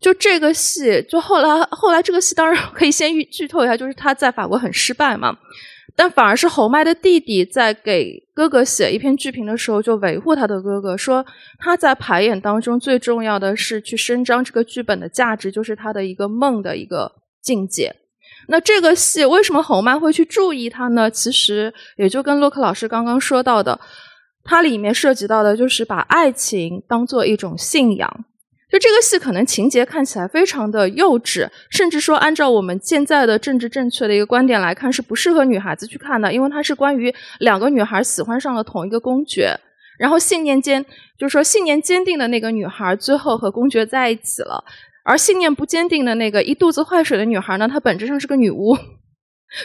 [0.00, 5.38] 就这个戏，就后来后来这个戏当然可以先预剧透一下，就是他在法国很失败嘛，
[5.96, 11.24] 但反而是侯麦的弟弟在给哥哥写一篇剧评的时候，就维护他的哥哥，说
[11.58, 17.96] 他在排演当中最重要的是去伸张这个剧本的价值，就是他的一个梦的一个境界。
[18.48, 21.10] 那这个戏为什么侯曼会去注意它呢？
[21.10, 23.78] 其实也就跟洛克老师刚刚说到的，
[24.44, 28.24] 它里面涉及到的就是把爱情当做一种信仰。
[28.70, 39.54] 就这个戏可能情节看起来非常的幼稚，甚至说按照我们现在的政治正确的一个观点来看，是不适合女孩子去看的，因为它是关于两个女孩喜欢上了同一个公爵，
[39.98, 40.82] 然后信念坚，
[41.18, 44.64] 就是说信念坚定的那个女孩最后和公爵在一起了。
[45.04, 47.68] 而信念不坚定的那个一肚子坏水的女孩呢？
[47.68, 48.76] 她本质上是个女巫。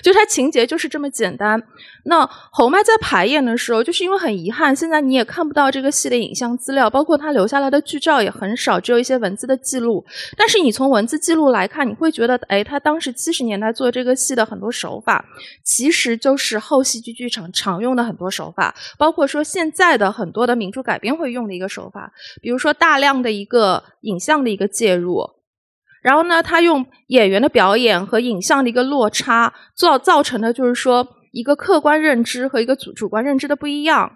[0.02, 1.62] 就它情节就是这么简单。
[2.04, 10.06] 那侯麦在排演的时候，就是因为很遗憾，现在你也看不到这个戏的影像资料，包括他留下来的剧照也很少，只有一些文字的记录。
[10.38, 15.26] 但是你从文字记录来看，你会觉得，哎，他当时七十年代做这个戏的很多手法，
[15.63, 25.37] 其实就是后戏剧剧场常用的很多手法，包括说现在的很多的名著改编会用的一个手法，比如说大量的一个影像的一个介入。
[26.07, 34.09] 然后呢，他用演员的表演和影像的一个落差，造造成的就是说一个客观认知和一个主主观认知的不一样。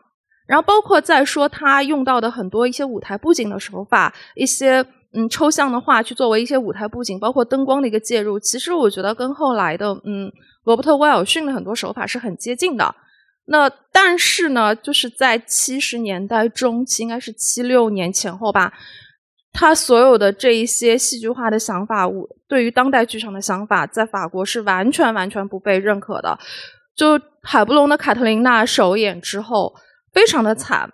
[0.47, 4.81] 然后包括在说他用到的很多一些舞台布景的手法，一些
[5.13, 10.31] 嗯抽象的话去作为一些舞台布景，包括灯光的一个介入，其实我觉得跟后来的嗯
[10.63, 12.95] 罗伯特威尔逊的很多手法是很接近的。
[13.47, 18.71] 那但是呢，就是在七十年代中期，应该是七六年前后吧。
[19.53, 26.37] 他所有的这一些戏剧化的想法，我对于当代剧场的想法，在法国是完全完全不被认可的。
[26.95, 29.73] 就海布隆的卡特琳娜首演之后，
[30.13, 30.91] 非常的惨。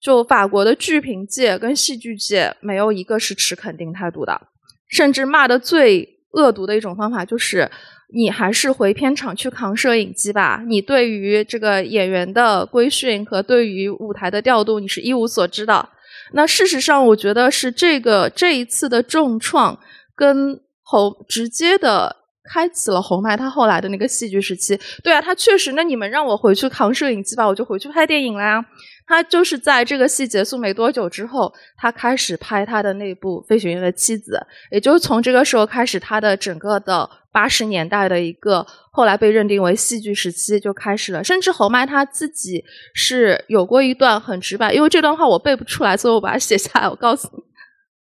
[0.00, 4.38] 就法国的剧评界跟戏剧界没有一个是持肯定态度的，
[4.86, 7.70] 甚至骂的最恶毒的一种方法就是：
[8.12, 10.62] 你还是回片场去扛摄影机吧。
[10.66, 15.88] 你对于这个演员的规训和对于舞台的调度，你是一无所知的。
[16.32, 19.78] 那事实上，我觉得是这个这一次的重创，
[20.16, 22.16] 跟侯直接的
[22.52, 24.78] 开启了侯麦他后来的那个戏剧时期。
[25.02, 28.64] 对啊，他确实，那你们让我回去扛摄影机吧，我就回去拍电影了呀。
[29.06, 34.32] 他就是在这个戏结束没多久之后，他开始拍他的那部《飞行员的妻子》，
[34.74, 41.24] 也就是从这个时候开始，他的整个的八十年代的一个后来被认定为戏剧时期就开始了。
[41.24, 46.88] 甚至侯麦他自己是有过一段很直白，因为这段话我背不出来，所以我把它写下来。
[46.88, 47.42] 我告诉你。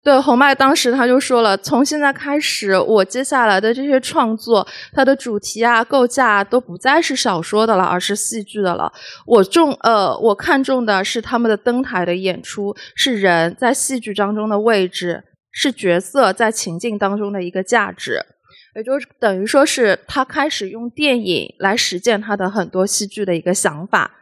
[0.02, 8.90] 对，侯麦当时他就说了，从现在开始，我接下来的这些创作，它的主题啊、构架都不再是小说的了，而是戏剧的了。
[9.26, 18.24] 我重呃，我看重的是他们的登台的演出，是人在戏剧当中的位置，是角色在情境当中的一个价值，
[18.78, 24.12] 也就等于说是他开始用电影来实践他的很多戏剧的一个想法。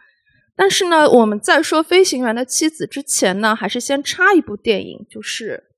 [0.56, 5.64] 但是呢，我们在说《飞行员的妻子》之前呢，还是先插一部电影，就是《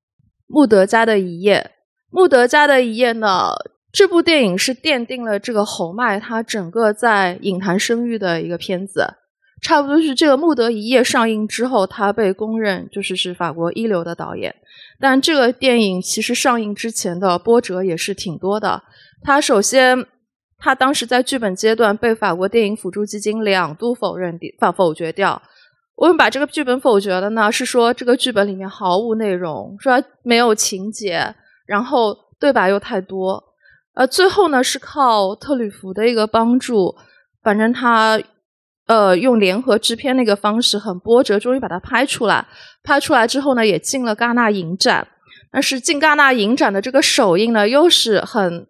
[0.46, 1.58] 穆德家的一夜》。
[2.10, 3.50] 《穆德家的一夜》呢，
[3.90, 9.04] 这部电影是奠定了这个侯麦他整个在影坛声誉的一个片子。
[9.60, 14.54] 差不多是这个《穆德一夜》上映之后，他被公认就是是法国一流的导演。
[15.00, 18.82] 但这个电影其实上映之前的波折也是挺多的。
[19.22, 20.06] 他首先。
[20.60, 25.40] 他当时在剧本阶段被法国电影辅助基金两度否认、否否决掉。
[25.94, 31.32] 我们把这个剧本否决了呢，是说这个剧本里面毫无内容，说没有情节，
[31.64, 33.40] 然后对白又太多。
[33.94, 36.96] 呃，最后呢是靠特吕弗的一个帮助，
[37.44, 38.20] 反正他
[38.88, 42.44] 呃用联合制片那个方式很波折，终于把它拍出来。
[42.82, 45.06] 拍出来之后呢，也进了戛纳影展。
[45.52, 48.66] 但是进戛纳影展的这个首映呢，又是很。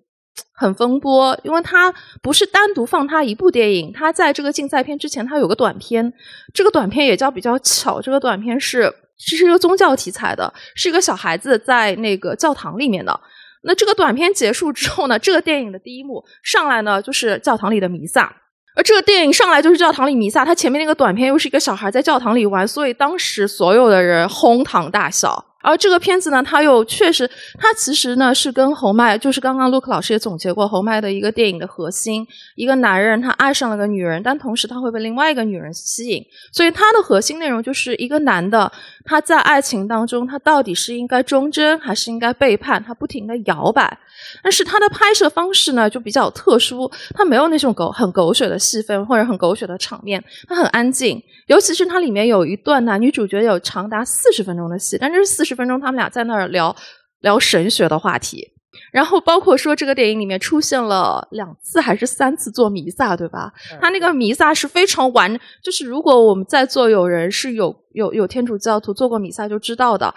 [0.54, 6.12] 很风波，因为它不是单独放它一部电影，它在这个竞赛片之前，它有个短片，
[6.54, 13.20] 这个短片也叫比较巧，这个短片是其实一个宗教题材的，是一个小孩子在那个教堂里面的。
[13.62, 18.32] 那这个短片结束之后呢，这个电影的第一幕上来呢就是教堂里的弥撒，
[18.78, 25.44] 而这个电影上来就是教堂里弥撒，它前面那个短片又是一个小孩在教堂里玩，所以当时所有的人哄堂大笑。
[25.60, 38.70] 而这个片子呢，它又确实，它其实呢是跟侯麦，就是刚刚陆克老师也总结过侯麦的一个电影的核心，一个男人他爱上了个女人，但同时他会被另外一个女人吸引，所以它的核心内容就是一个男的
[39.08, 43.98] 他在爱情当中，他到底是应该忠贞还是应该背叛，他不停的摇摆。
[44.42, 51.22] 但是他的拍摄方式呢就比较特殊，他没有那种狗很狗血的戏份或者很狗血的场面，他很安静。
[51.46, 56.76] 尤其是它里面有一段男女主角有长达四十分钟的戏，但这是四十分钟他们俩在那儿聊
[57.20, 58.57] 聊神学的话题。
[58.90, 63.52] 然后包括说这个电影里面出现了两次还是三次做弥撒，对吧？
[63.80, 70.14] 他那个弥撒是非常完，就是如果我们在座有人是有有有天主教徒做过弥撒就知道的。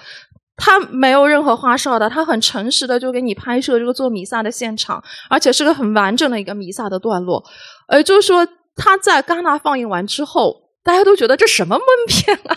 [0.64, 7.44] 他没有任何花哨的，他很诚实的就给你拍摄这个做弥撒的现场，而且是个很完整的一个弥撒的段落。
[7.88, 12.56] 呃，就是说他在戛纳放映完之后，大家都觉得这什么闷 片啊，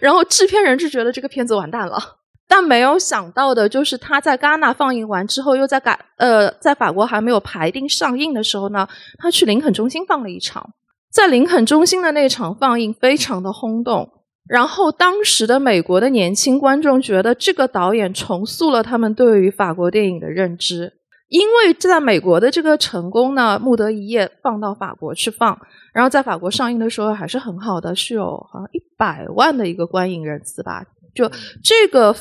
[0.00, 2.16] 然后制片人就觉得这个片子完蛋了。
[2.48, 10.70] 但没有想到的就是他在戛纳放映完之后，又在改呃在法国还没有排定上映的时候呢，他去林肯中心放了一场，
[11.12, 14.10] 在林肯中心的那场放映非常的轰动。
[14.48, 20.90] 然后，当时的美国的年轻观众觉得这个导演重塑了他们对于法国电影的认知，
[21.28, 25.60] 因为在美国的这个成功呢，《穆德一夜》放到法国去放，
[25.92, 30.82] 然后在法国上映的时候还是很好的，是有好像一百万的一个观影人次吧，
[31.14, 31.30] 就
[31.62, 32.16] 这个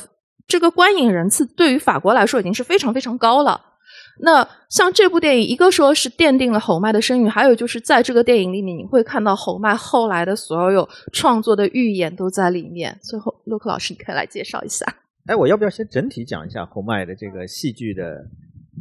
[0.48, 3.62] 这个观影人次对于法国来说已经是非常非常高了。
[4.20, 12.98] 那像这部电影，一个说是奠定了侯麦的声誉，还有就是在这个电影里面，你会看到侯麦后来的所有创作的预言都在里面。
[13.04, 14.86] 最后，洛克老师，你可以来介绍一下。
[15.28, 18.26] 哎，我要不要先整体讲一下侯麦的这个戏剧的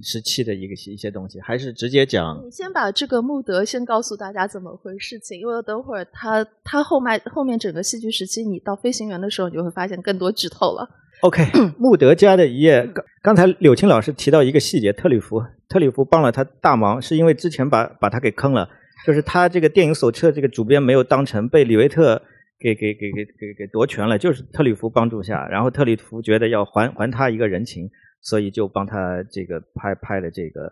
[0.02, 2.40] 时期的一个一些东西，还是直接讲？
[2.42, 10.88] 你先把这个穆德先告诉大家怎么回事情，因为等会儿他他后麦后面整个戏剧时期，你到飞行员的时候，你就会发现更多剧透了。
[11.22, 11.42] OK，
[11.78, 18.68] 穆德家的一页，刚刚才柳青老师提到一个细节，特里弗，特里弗帮了他大忙，是因为之前把把他给坑了，
[19.06, 22.20] 就是他这个电影手册这个主编没有当成，被李维特
[22.58, 27.88] 给给给给给给夺权了，就是特里弗帮助下，然后特里弗觉得要还还他一个人情，
[28.20, 30.70] 所以就帮他这个拍拍了这个，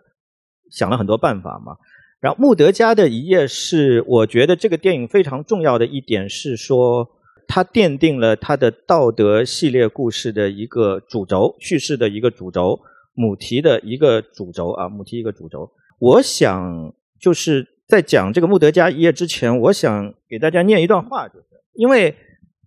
[0.69, 1.75] 想了很多办法嘛。
[2.21, 7.09] 然后穆德家的一页是，我觉得这个电影非常重要的一点是说。
[7.47, 12.79] 它奠定了它的道德系列故事的一个主轴，叙事的一个主轴，
[13.13, 15.71] 母题的一个主轴啊，母题一个主轴。
[15.99, 22.15] 我想就是在讲这个穆德加一页之前，我想给大家念一段话，就是因为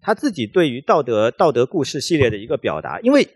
[0.00, 3.28] 他自己对于道德道德故事系列的一个表达，因为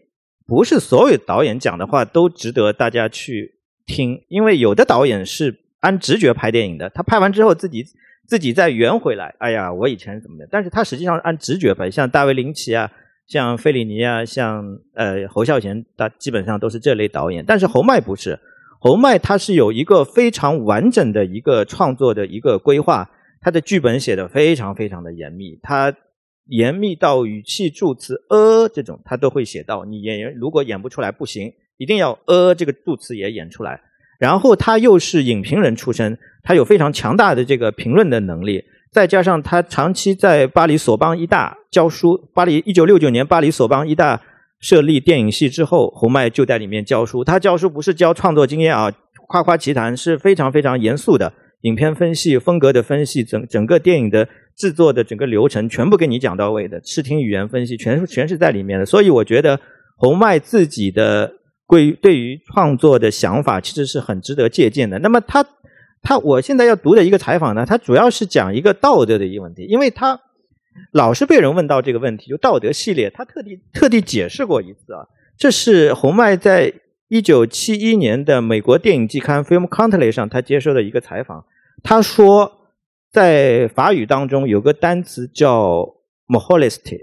[0.46, 7.84] 不是所有导演讲的话都值得大家去听，因为有的导演是按直觉拍电影的，他拍完之后自己
[8.32, 12.90] 自己再圆回来，哎呀，我以前怎么的，但是他实际上按直觉吧，像大卫林奇啊，
[13.26, 14.64] 像费里尼啊，像
[14.94, 18.40] 呃侯孝贤，他基本上都是这类导演，但是侯麦不是，
[18.80, 23.10] 侯麦他是有一个非常完整的一个创作的一个规划，
[23.42, 25.94] 他的剧本写的非常非常的严密，他。
[26.46, 29.84] 严密到语气助词呃这种，他都会写到。
[29.84, 33.80] 你演员如果演不出来不行，一定要呃这个助词也演出来。
[34.18, 42.28] 然后他又是影评人出身，他有非常强大的这个评论的能力，再加上他长期在巴黎索邦一大教书。
[42.34, 44.20] 巴黎一九六九年巴黎索邦一大
[44.60, 47.24] 设立电影系之后，侯麦就在里面教书。
[47.24, 48.92] 他教书不是教创作经验啊，
[49.28, 54.28] 夸夸其谈，是非常非常严肃的影片分析、风格的分析，整整个电影的。
[54.54, 59.58] 制作的整个流程全部给你讲到位的，视听语言分析全全是在里面的，所以我觉得
[59.96, 61.32] 侯麦自己的
[61.66, 64.98] 对对于创作的想法其实是很值得借鉴的。
[64.98, 65.42] 那么他
[66.02, 70.20] 他我现在要读的一个采访呢，他主要是讲一个道德的一个问题，因为他
[70.92, 75.06] 老是被人问到这个问题，就道德系列，他特地特地解释过一次啊，
[75.38, 76.72] 这是红麦在
[77.08, 81.44] 一九七一年的美国电影季刊《Film Country》上他接受的一个采访，
[81.82, 82.58] 他说。
[83.12, 85.86] 在法语当中有个单词叫
[86.28, 86.98] morality，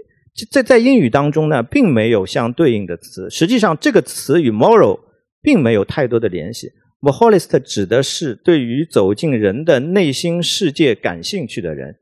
[0.50, 3.30] 在在英语当中呢，并没有相对应的词。
[3.30, 4.98] 实际上，这个词与 moral
[5.40, 6.72] 并没有太多的联系。
[7.00, 11.96] Moholist 指的是对于走进人的内心世界感兴趣的人，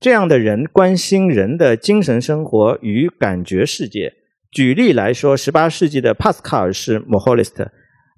[0.00, 4.12] 这样的人关心人的精神生活与感觉世界。
[4.50, 7.68] 举例来说，十八世纪的帕斯卡尔是 Moholist，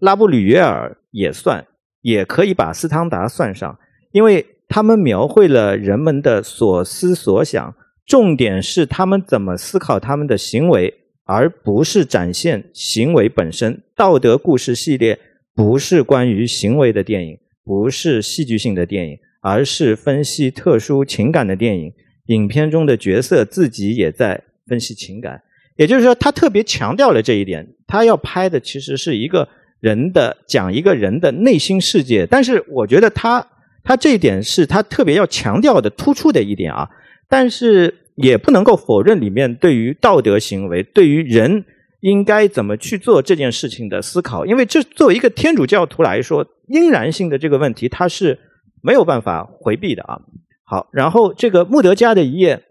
[0.00, 1.66] 拉布吕约尔也算，
[2.00, 3.78] 也可以把斯汤达算上，
[4.12, 4.46] 因为。
[4.68, 7.74] 他们描绘了人们的所思所想，
[8.06, 13.82] 重点是他们怎么思考他们的行为，而不是展现行为本身。
[13.94, 15.18] 道德故事系列
[15.54, 21.92] 不是关于行为的电影，不是戏剧性的电影，而是分析特殊情感的电影。
[22.26, 25.42] 影片中的角色自己也在分析情感，
[25.76, 27.66] 也就是说，他特别强调了这一点。
[27.86, 29.48] 他要拍的其实是一个
[29.80, 33.46] 人的讲一个人的内心世界，但是我觉得他。
[33.84, 36.88] 他这一点是他特别要强调的、突出的一点啊，
[37.28, 41.64] 但是也不能够否认里面对于道德行为、对于人
[42.02, 48.38] 应该怎么去做这件事情的思考，因为这作为一个天主教徒来说，应然性的这个问题他是
[48.82, 50.20] 没有办法回避的啊。
[50.64, 52.64] 好，然后这个穆德家的一页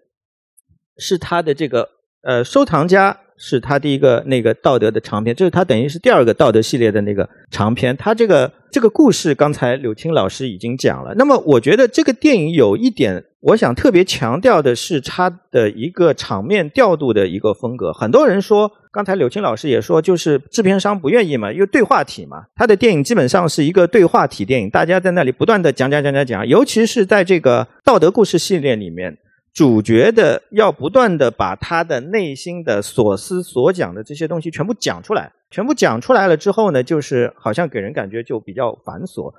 [0.98, 1.90] 是他的这个
[2.22, 3.20] 呃收藏家。
[3.44, 7.98] 是他第一个那个道德的长篇，这是他等于是第二个道德系列的那个长篇。
[7.98, 11.16] 他这个这个故事，刚才柳青老师已经讲了。
[11.16, 17.92] 那么，我觉得这个电影有一点，我想特别强调的是它的一个场面调度的一个风格。
[17.92, 22.44] 很多人说，刚才柳青老师也说，就是制片商不愿意嘛，因为对话体嘛。
[22.56, 29.18] 他的电影基本上是一个对话体电影，大家在那里不断的讲讲讲讲讲，尤其是在这个道德故事系列里面。
[29.54, 39.34] 主角的要不断的把他的内心的所思所讲的这些东西全部讲出来，全部讲出来了之后呢，就是好像给人感觉就比较繁琐，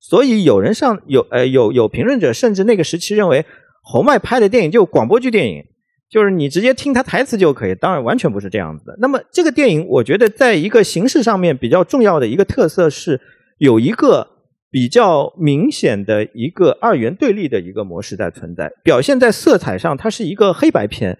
[0.00, 3.44] 所以有人上有呃有有评论者甚至那个时期认为
[3.82, 5.62] 侯麦拍的电影就广播剧电影，
[6.08, 8.96] 就是你直接听他台词就可以，当然完全不是这样子的。
[9.00, 13.20] 那么这个电影我觉得在一个形式上面比较重要的一个特色是
[13.58, 14.37] 有一个。
[14.70, 21.18] 比较明显的一个二元对立的一个模式在存在，表现在色彩上，它是一个黑白片。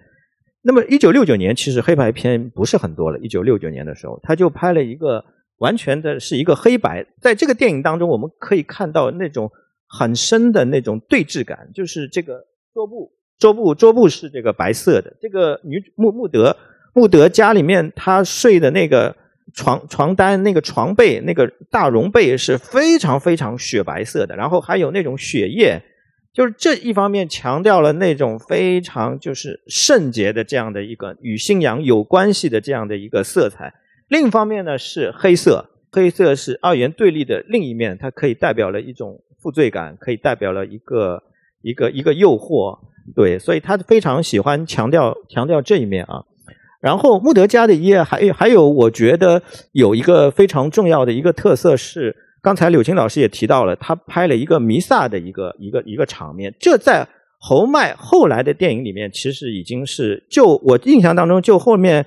[0.61, 3.17] 那么，一九六九年其实黑白片不是很多了。
[3.19, 5.23] 一九六九年的时候，他就拍了一个
[5.57, 7.05] 完全的是一个黑白。
[7.21, 9.49] 在这个电影当中，我们可以看到那种
[9.87, 15.15] 很深的那种对峙感，就是这个桌布，桌布，桌布是这个白色的。
[15.19, 16.55] 这个女穆穆德，
[16.93, 19.15] 穆德家里面她睡的那个。
[19.53, 25.81] 床床单那个床被那个大绒被是非常非常雪白色的，然后还有那种血液，
[26.33, 33.73] 就是这一方面强调了那种非常就是圣洁的这样的一个与信仰有关系的这样的一个色彩。
[34.07, 41.23] 另一方面呢是黑色，黑色是二元对立的另一面，它可以代表了一种负罪感，可以代表了一个
[41.61, 42.79] 一个一个诱惑，
[43.15, 46.25] 对，所以他非常喜欢强调强调这一面啊。
[46.81, 49.41] 然后穆德加的一还有还有，我觉得
[49.73, 56.53] 有一个非常重要的一个特色是，刚才柳青老师也提到了，他拍了一个弥撒的一个一个一个场面。
[56.59, 57.05] 这在
[57.37, 62.05] 侯麦后来的电影里面，其实已经是就我印象当中，就后面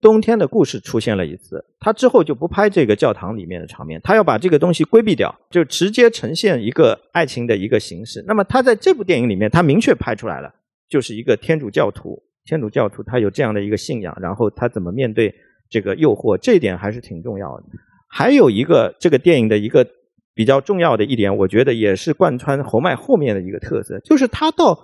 [0.00, 8.24] 冬天的故事出现了一次，他之后就不拍这个教堂里面的场面，他要把这个东西规避掉，就直接呈现一个爱情的一个形式。
[8.26, 10.52] 那么他在这部电影里面，他明确拍出来了，
[10.88, 12.22] 就是一个天主教徒。
[12.44, 15.34] 天主教徒他有这样的一个信仰，然后他怎么面对
[15.70, 17.64] 这个诱惑，这一点还是挺重要的。
[18.08, 19.86] 还有一个这个电影的一个
[20.34, 24.78] 比较重要的一点，我觉得也是贯穿侯麦后面的一个特色，就是他到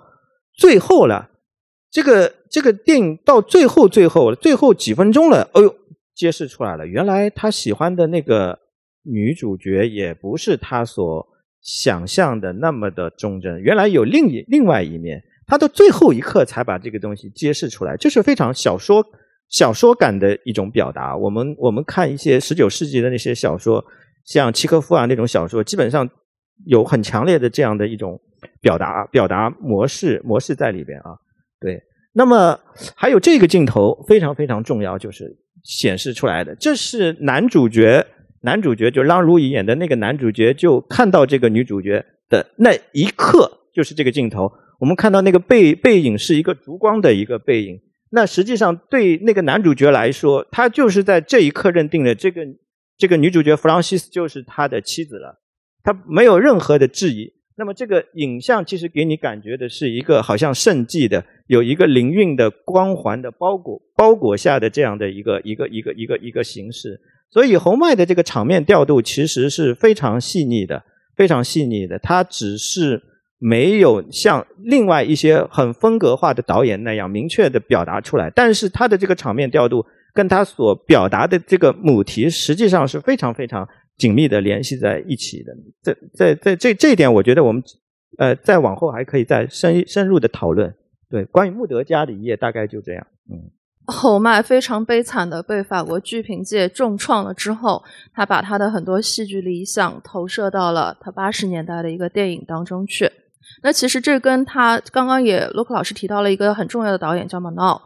[0.53, 1.29] 最后了，
[1.91, 5.75] 这个这个电影到最后最后最后几分钟了，哎呦，
[6.15, 8.57] 揭示出来了，原来他喜欢的那个
[9.03, 11.27] 女主角也不是他所
[11.61, 19.05] 想象的那么的忠贞，原来有另一另外一面，他到最后一刻才把这个东西揭示出来，这是非常小说。
[19.49, 23.83] 小说感的一种表达，我们我们看一些十九世纪的那些小说，
[24.23, 26.07] 像契诃夫啊那种小说，基本上
[26.67, 28.21] 有很强烈的这样的一种
[28.61, 31.17] 表达表达模式模式在里边啊。
[31.59, 31.81] 对，
[32.13, 32.59] 那么
[32.95, 38.05] 还有这个镜头非常非常重要，就是显示出来的，这是男主角
[38.41, 47.79] 男主角就让路易演的那个男主角就看到这个女主角的那一刻，就是这个镜头，我们看到那个背背影是一个烛光的一个背影。
[48.11, 52.41] 那实际上对那个男主角来说，他就是在这一刻认定了这个
[52.97, 55.39] 这个女主角弗朗西斯就是他的妻子了，
[55.83, 57.31] 他没有任何的质疑。
[57.55, 66.99] 那么这个影像其实给你感觉的是一个好像圣迹的，有一个灵韵的光环的包裹包裹下的这样的一个一个一个一个一个形式。
[67.29, 70.81] 所以侯麦的这个场面调度其实是非常细腻的，
[71.15, 71.99] 非常细腻的。
[71.99, 73.03] 他只是。
[73.41, 83.65] 没有像另外一些很风格化的导演那样明确的表达出来，但是他的这个场面调度跟他所表达的这个母题实际上是非常非常
[83.97, 85.55] 紧密的联系在一起的。
[85.81, 87.63] 在在在这这一点，我觉得我们
[88.17, 90.75] 呃再往后还可以再深深入的讨论。
[91.09, 93.07] 对，关于穆德加的一页大概就这样。
[93.31, 93.49] 嗯，
[93.87, 97.81] 侯麦非常悲惨的被法国剧评界重创了之后，
[98.13, 103.09] 他把他的很多戏剧理想投射到了他八十年代的一个电影当中去。
[103.61, 107.81] 那其实这跟他刚刚也洛克老师提到了一个很重要的导演叫马诺，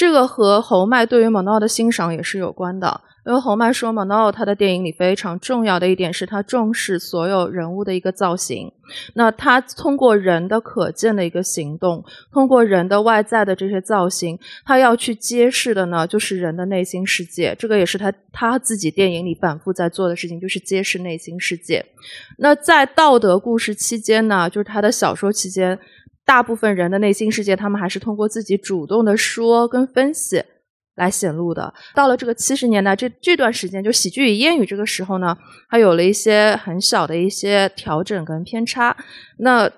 [0.00, 3.02] 这个和侯麦对于马诺的欣赏也是有关的。
[3.26, 8.72] 因为侯麦说，马诺他的电影里非常重要的一点是他重视所有人物的一个造型。
[9.12, 17.54] 那他通过人的可见的一个行动，通过人的外在的这些造型，他要去揭示的呢，就是人的内心世界。
[17.58, 21.84] 这个也是他他自己电影里反复在做的事情，就是揭示内心世界。
[22.38, 25.78] 那在道德故事期间呢，就是他的小说期间，
[26.30, 30.44] 大部分人的内心世界，他们还是通过自己主动的说跟分析。
[30.96, 31.72] 来显露的。
[31.94, 35.36] 到了这个七十年代这这段时间，就喜剧与烟雨这个时候呢，
[35.70, 38.94] 它有了一些很小的一些调整跟偏差。
[39.38, 39.70] 那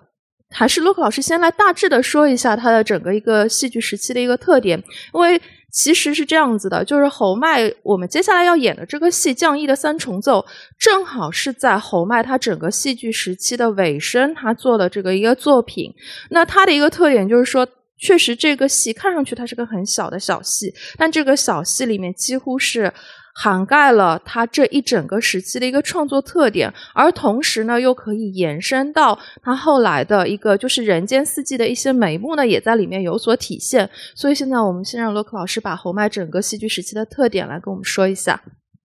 [0.51, 4.83] 还是洛克老师先来大致的说一下他的整个一个戏剧时期的一个特点，
[5.15, 5.41] 因为
[5.73, 10.39] 其实是这样子的，就是侯麦我们接下来要演的这个戏《降 E 的三重奏》，
[10.79, 15.93] 正好是在侯麦他整个戏剧时期的尾声，他做的这个一个作品。
[16.31, 17.67] 那他的一个特点就是说。
[18.05, 22.93] 确实，这个戏看上去它是个很小的小戏，但这个小戏里面几乎是
[23.35, 33.89] 涵盖了他这一整个时期的一个创作特点，而同时呢，又可以延伸到他后来的一个就是《人间四季》的一些眉目呢，也在里面有所体现。
[34.15, 38.43] 所以现在我们先让洛克老师把侯麦整个戏剧时期的特点来跟我们说一下。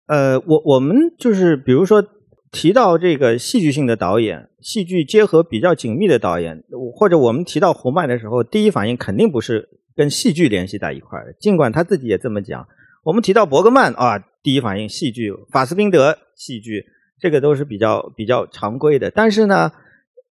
[0.08, 2.04] 呃，我我们就是比如说。
[2.54, 6.62] 提到这个戏剧性的导演，戏剧结合比较紧密的导演，
[6.94, 11.34] 或者我们提到侯麦的时候，第一反应肯定不是跟戏剧联系在一块儿的。
[11.39, 12.68] 尽管他自己也这么讲。
[13.06, 16.86] 我们提到伯格曼啊，第一反应戏剧；法斯宾德戏剧，
[17.20, 19.12] 这个都是比较比较常规的。
[19.12, 19.72] 但是呢，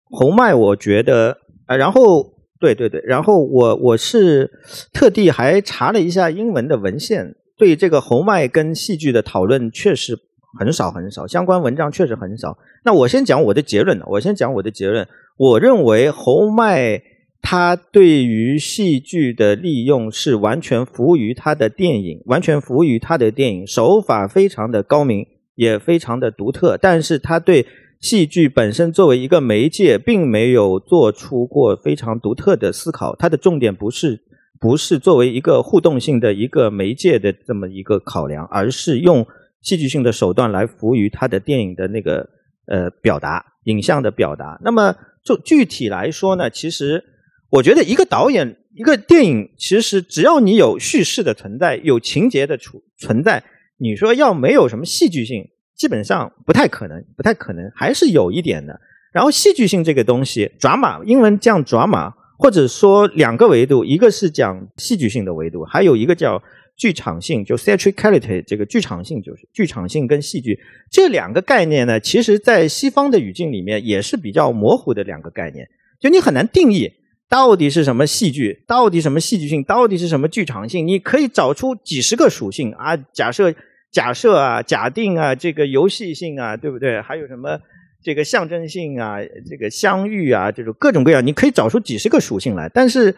[0.05, 4.51] 红麦我觉得啊，然后对对对，然后我我是
[4.93, 10.19] 特地还查了一下英文的文献，对这个红麦跟戏剧的讨论确实。
[10.57, 12.57] 很少很少，相关文章确实很少。
[12.85, 15.05] 那我先讲我的结论我先讲我的结论。
[15.37, 17.03] 我认为红麦
[17.47, 26.79] 他对于戏剧的利用是完全服务于他的电影，完全服务于他的电影手法非常的高明，也非常的独特。
[26.79, 27.67] 但是他对
[28.01, 33.15] 戏剧本身作为一个媒介，并没有做出过非常独特的思考。
[33.15, 34.19] 他的重点不是
[34.59, 39.27] 不是作为一个互动性的一个媒介的这么一个考量，而是用。
[39.65, 42.29] 戏剧性的手段来服务于他的电影的那个
[42.67, 44.61] 呃表达，影像的表达。
[44.63, 47.03] 那么就具体来说呢，其实
[47.51, 53.43] 我觉得一个导演一个电影，其实只要你有叙事的存在，有情节的存存在，
[53.79, 58.81] 你说要没有什么戏剧性，基本上不太可能，不太可能，还是有一点的。
[59.13, 66.43] 然后戏剧性这个东西转码英文叫 drama，或者说两个维度，一个是讲戏剧性的维度，还有一个叫。
[66.77, 70.59] 剧场性就 theatricality 这个剧场性就是剧场性跟戏剧
[70.91, 75.69] 这两个概念呢，其实在西方的语境里面也是比较模糊的两个概念，
[76.01, 76.91] 就你很难定义
[77.29, 78.62] 到底是什么戏剧？
[78.66, 79.64] 到底什么戏剧性？
[79.64, 80.87] 到底是什么剧场性？
[80.87, 82.97] 你可以找出几十个属性啊！
[83.12, 83.53] 假设、
[83.91, 87.01] 假设啊、假定啊，这个游戏性啊，对不对？
[87.01, 87.59] 还有什么
[88.05, 89.16] 这个象征性啊、
[89.49, 92.70] 这个相遇啊，这种各种各样，你可以找出几十个属性来。
[92.72, 93.12] 但是，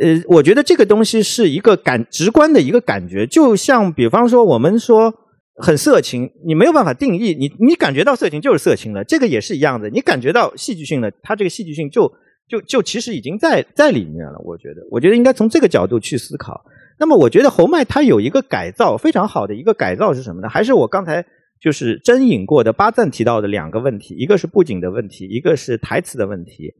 [0.00, 5.12] 呃，我觉得这个东西是一个感直观的一个感觉，就像比方说我们说
[5.56, 9.90] 很色情，你没有办法定义，你你感觉到色情就是色情了，这个也是一样的。
[9.90, 12.12] 你感觉到戏剧性了，它这个戏剧性就。
[12.48, 16.64] 就就其实已经在在里面了，我觉得，我觉得应该从这个角度去思考。
[16.98, 20.48] 那么，我觉得侯麦他有一个改造非常好的一个改造是什么呢？
[20.48, 21.24] 还是我刚才
[21.60, 26.72] 就是征引过的巴赞提到的两个问题，一个是布景的问题，一个是台词的问题。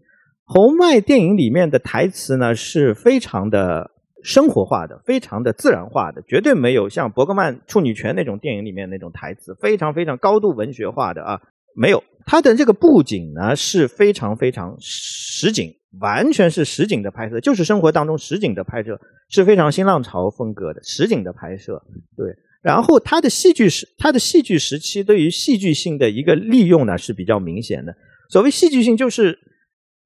[0.45, 3.91] 侯麦电影里面的台词呢是非常的
[4.23, 11.41] 生活化的，非常的自然化的，绝对没有像伯格曼处女泉那种电影里面那种台词，非常非常高度文学化的啊。
[11.77, 19.01] 没有，它的这个布景呢是非常非常实景，完全是实景的拍摄，就是生活当中实景的拍摄，
[19.31, 21.83] 是非常新浪潮风格的实景的拍摄。
[22.15, 22.27] 对，
[22.61, 27.97] 然后它的戏剧时，它的戏剧时期对于戏剧性的一个利用呢是比较明显的。
[28.29, 29.39] 所谓戏剧性，就是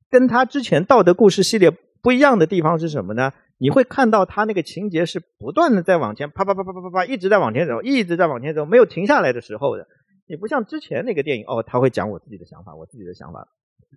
[0.09, 3.33] 跟他之前道德故事系列不一样的地方是什么呢？
[3.59, 9.87] 你会看到他那个情节是不断的在往前，啪啪啪啪啪啪啪，一直在往前走，一直在往前走，没有停下来的时候的。
[10.33, 13.47] 也不像之前那个电影哦，他会讲我自己的想法，我自己的想法。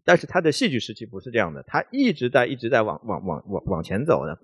[0.04, 4.38] 但是他的戏剧时期不是这样的，他一直在一直在往往往往往前走的。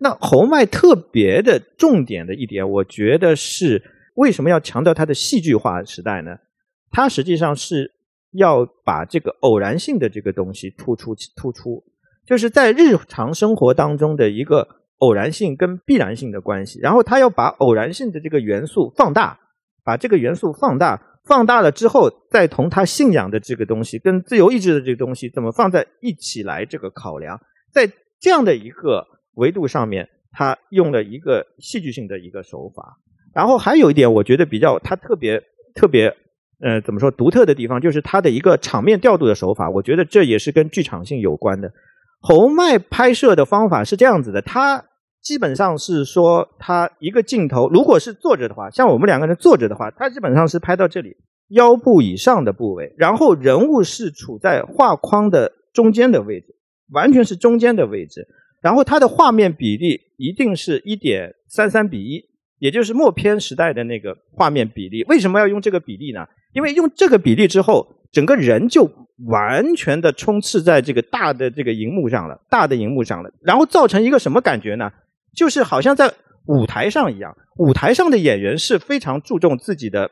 [0.00, 3.80] 那侯麦特别的重点的一点，我觉得是
[4.16, 6.36] 为什么要强调他的戏剧化时代呢？
[6.90, 7.92] 他实际上是
[8.32, 11.84] 要把这个偶然性的这个东西突出突出，
[12.26, 14.66] 就是在日常生活当中的一个
[14.96, 19.38] 偶然性跟必然性的关系，然后他要把偶然性的这个元素放大，
[19.84, 21.07] 把这个元素放大。
[21.28, 27.38] 放大了之后，再同他信仰的这个东西，跟自由意志的这个东西，怎么放在一起来这个考量，
[27.70, 32.98] 在这样的一个维度上面，他用了一个戏剧性的一个手法。
[33.34, 35.40] 然后还有一点，我觉得比较他特别
[35.74, 36.16] 特别，
[36.60, 39.68] 呃，怎么说独特的地方，就是他的一个场面调度的手法。
[39.68, 41.70] 我觉得这也是跟剧场性有关的。
[42.20, 44.86] 侯麦拍摄的方法是这样子的，他。
[45.22, 51.16] 基本上是说，他一个镜头，如果是坐着的话，像我们两个人坐着的话，他基本上是拍到这里
[51.48, 56.54] 腰部以上的部位，然后人物是处在画框的中间的位置，
[56.92, 58.26] 完全是中间的位置，
[58.62, 62.24] 然后它的画面比例一定是一点三三比一，
[62.58, 65.04] 也就是默片时代的那个画面比例。
[65.04, 66.26] 为什么要用这个比例呢？
[66.54, 68.90] 因为用这个比例之后，整个人就
[69.26, 74.90] 完全的充斥在这个大的这个荧幕上了，大的荧幕上了，然后造成一个什么感觉呢？
[75.38, 76.12] 就是好像在
[76.46, 80.10] 舞台上一样，舞台上的演员是非常注重自己的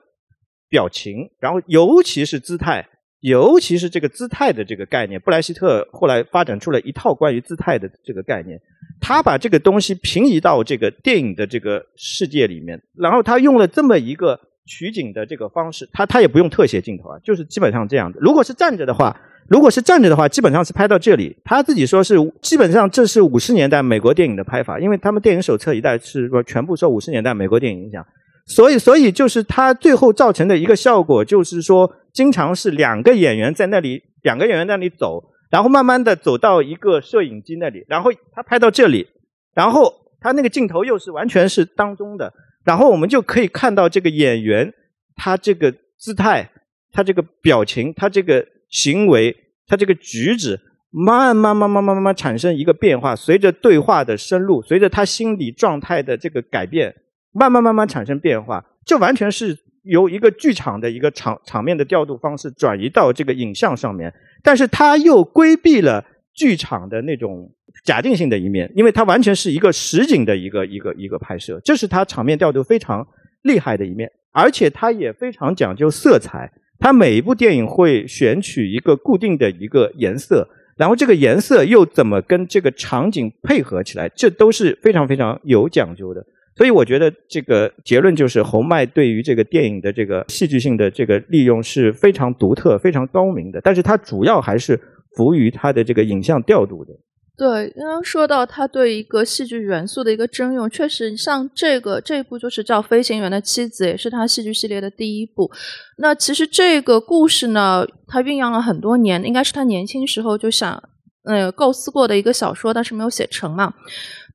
[0.68, 2.86] 表情，然后尤其是姿态，
[3.18, 5.20] 尤其是这个姿态的这个概念。
[5.20, 8.56] 布莱希特后来发展出了一套关于姿态的这个概念，
[9.00, 18.18] 他把这个东西平移到这个电影的这个世界里面，然后他用了这么一个取景的这个方式，他他也不用特写镜头啊，就是基本上这样的。
[18.20, 19.16] 如果是站着的话。
[19.48, 21.36] 如果是站着的话，基本上是拍到这里。
[21.44, 28.04] 他自己说是基本上这是五十年代美国电影的拍法，因为他们电影手册一代是说全部受五十年代美国电影影响，
[28.46, 39.06] 所以所以就是他最后造成的一个效果就是说，经常是两个演员在那里，两个演员在那里走，然后慢慢的走到一个摄影机那里，然后他拍到这里，
[39.54, 42.32] 然后他那个镜头又是完全是当中的，
[42.66, 44.70] 然后我们就可以看到这个演员
[45.14, 46.50] 他这个姿态，
[46.92, 48.46] 他这个表情，他这个。
[48.68, 49.34] 行为，
[49.68, 50.60] 他这个举止，
[50.90, 56.92] 慢慢慢慢慢慢慢产生一个变化，随着对话的深入，随着他心理状态的这个改变，
[57.32, 58.62] 慢慢慢慢产生变化。
[58.84, 64.12] 这完全是由一个剧场的一个场场面的调度方式转移到这个影像上面，
[64.42, 66.04] 但是他又规避了
[66.36, 67.50] 剧场的那种
[67.84, 73.04] 假定性的一面，因为它完全是一个实景的一个一个一个拍摄，这是他场面调度非常
[73.42, 76.52] 厉害的一面，而且他也非常讲究色彩。
[76.78, 86.22] 他每一部电影会选取一个固定的一个颜色，然后这个颜色又怎么跟这个场景配合起来，这都是非常非常有讲究的。
[86.54, 93.58] 所以我觉得这个结论就是，侯麦对于这个电影的这个戏剧性的这个利用是非常独特、非常高明的。
[93.62, 94.78] 但是它主要还是
[95.16, 96.92] 服务于他的这个影像调度的。
[97.38, 105.50] 对，刚刚说到他对一个戏剧元素的一个征用，确实像这个这一部就是叫《飞行员的妻子》，也是他戏剧系列的第一部。
[105.98, 110.82] 那其实这个故事呢，他酝酿了很多年，应该是他年轻时候就想
[111.24, 113.74] 呃构思过的一个小说，但是没有写成嘛。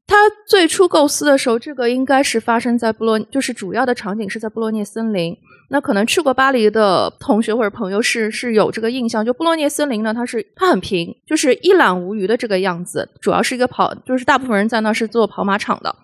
[0.05, 0.15] 他
[0.47, 5.35] 最初构思的时候，这个应该是发生在布洛，就是主要的场景是在布洛涅森林。
[5.73, 15.95] 那可能去过巴黎的同学或者朋友是是有这个印象，就布洛涅森林呢，它是它很平，就是一览无余的这个样子，主要是一个跑，就是大部分人在那是做跑马场的。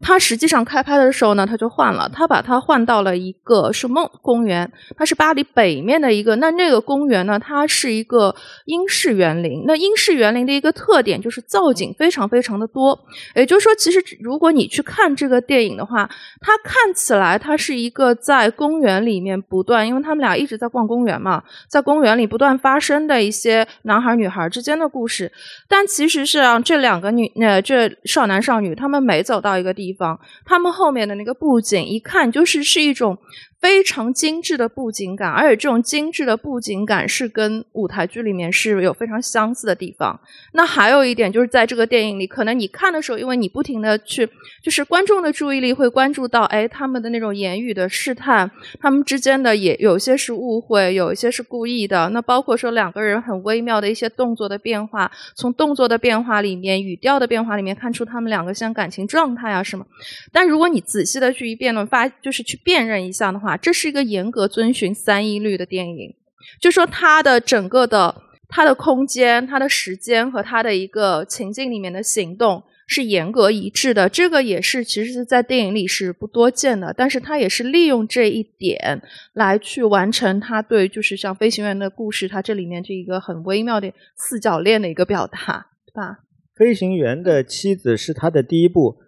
[0.00, 4.70] 它实际上开拍的时候呢，它就换了，它把它换到了一个什么公园？
[4.96, 6.36] 它是巴黎北面的一个。
[6.36, 8.34] 那那个公园呢，它是一个
[8.66, 9.64] 英式园林。
[9.66, 12.98] 那英式园林的一个特点就是造景非常非常的多。
[13.34, 16.08] 也就是说，其实如果你去看这个电影的话，
[16.40, 25.32] 它看起来它是一个在公园里面不断，因为他们俩一直在逛公园嘛，在公园里不断发生的一些男孩女孩之间的故事。
[25.68, 29.87] 但其实是让这两个女呃这少男少女他们每走到一个地。
[29.88, 33.18] 地方，他们后面的那个布景，一看就是是一种。
[33.60, 40.18] 非常精致的布景感，而且这种精致的布景感是跟舞台剧里面是有非常相似的地方。
[40.52, 44.28] 那还有一点就是在这个电影里，可能你看的时候，因为你不停的去，
[44.62, 48.48] 就是观众的注意力会关注到，哎，他们的那种言语的试探，
[48.78, 52.08] 他们之间的也有些是误会，有一些是故意的。
[52.10, 59.84] 那包括说两个人很微妙的一些动作的变化，从动作的变化里面、语调的变化里面看出他们两个像感情状态啊什么。
[60.30, 63.47] 但如果你仔细的去一辩论发，就是去辨认一下的话。
[63.48, 66.14] 啊，这是一个严格遵循三一律的电影，
[66.60, 68.14] 就说它的整个的
[68.46, 74.06] 它的空间、它的时间和它的一个情境里面的行动是严格一致的。
[74.06, 79.00] 这个也是其实是在电影里是不多见的，但是它也是利用这一点
[79.32, 86.18] 来去完成它对就是像飞行员的故事，它这里面这一个很微妙的四角恋的一个表达，对吧？
[86.54, 88.98] 飞行员的妻子是他的第一部，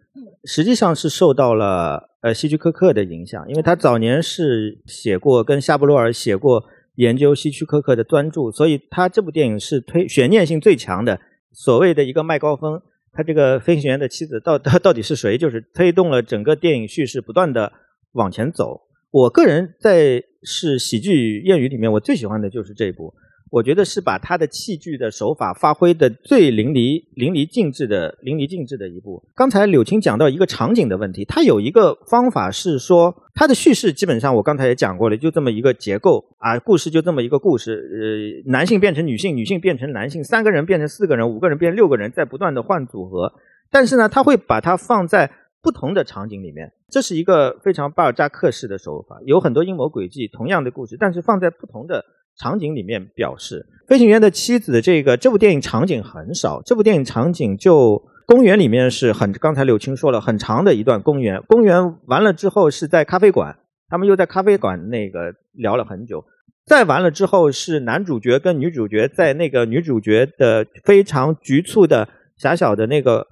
[0.44, 2.08] 实际上是受到了。
[2.20, 6.62] 呃，希区柯克的影响，因为他早年是写过跟夏布洛尔写过
[6.96, 11.18] 研究希区柯克的专著，所以他这部电影是推悬念性最强的，
[11.52, 12.80] 所谓的一个麦高峰。
[13.12, 17.72] 他这个飞行员的妻子到到到底是谁，就是推动了整个电影叙事不断的
[18.12, 18.82] 往前走。
[19.10, 23.12] 我个人在是喜剧谚语里面，我最喜欢的就是这一部。
[23.50, 29.20] 我觉得是把他的器具的手法发挥的最淋漓、淋漓尽致的、淋漓尽致的一部。
[29.34, 37.74] 刚才柳青讲到一个场景的问题，他有一个方法是说，他的叙事基本上我刚才也讲过了，就这么一个结构啊，故事就这么一个故事。
[37.74, 43.32] 呃，男性变成女性，女性变成男性，三个人变成四个人，五个人变六个人，在不断的换组合。
[43.68, 45.28] 但是呢，他会把它放在
[45.60, 52.04] 不同的场景里面，这是一个非常巴尔扎克式的手法，有很多阴谋诡计，同样的故事，但是放在不同的。
[52.38, 63.58] 场景里面表示，飞行员的妻子这个这部电影场景很少，这部电影场景就公园里面是很刚才柳青说了很长的一段公园，公园完了之后是在咖啡馆，
[63.88, 66.24] 他们又在咖啡馆那个聊了很久，
[66.64, 73.26] 再完了之后是男主角跟女主角在那个女主角的非常局促的狭小的那个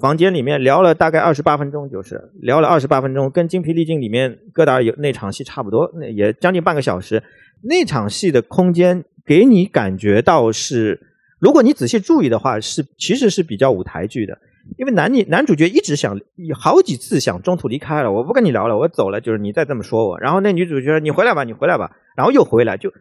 [0.00, 7.22] 房间里面聊了大概二十八分钟，就是聊了二十八分钟，跟精疲力尽里面戈达尔有那场戏差不多，那也将近半个小时。
[7.62, 11.00] 那场戏的空间给你感觉到是，
[11.38, 14.36] 如果你仔细注意的话，是其实是比较舞台剧的，
[14.78, 16.18] 因为男女男主角一直想
[16.58, 22.92] 好几次想中途离开了，我不跟你聊了，我走了，就是你再这么说我，然后那女主角你回来吧，你回来吧，然后又回来，就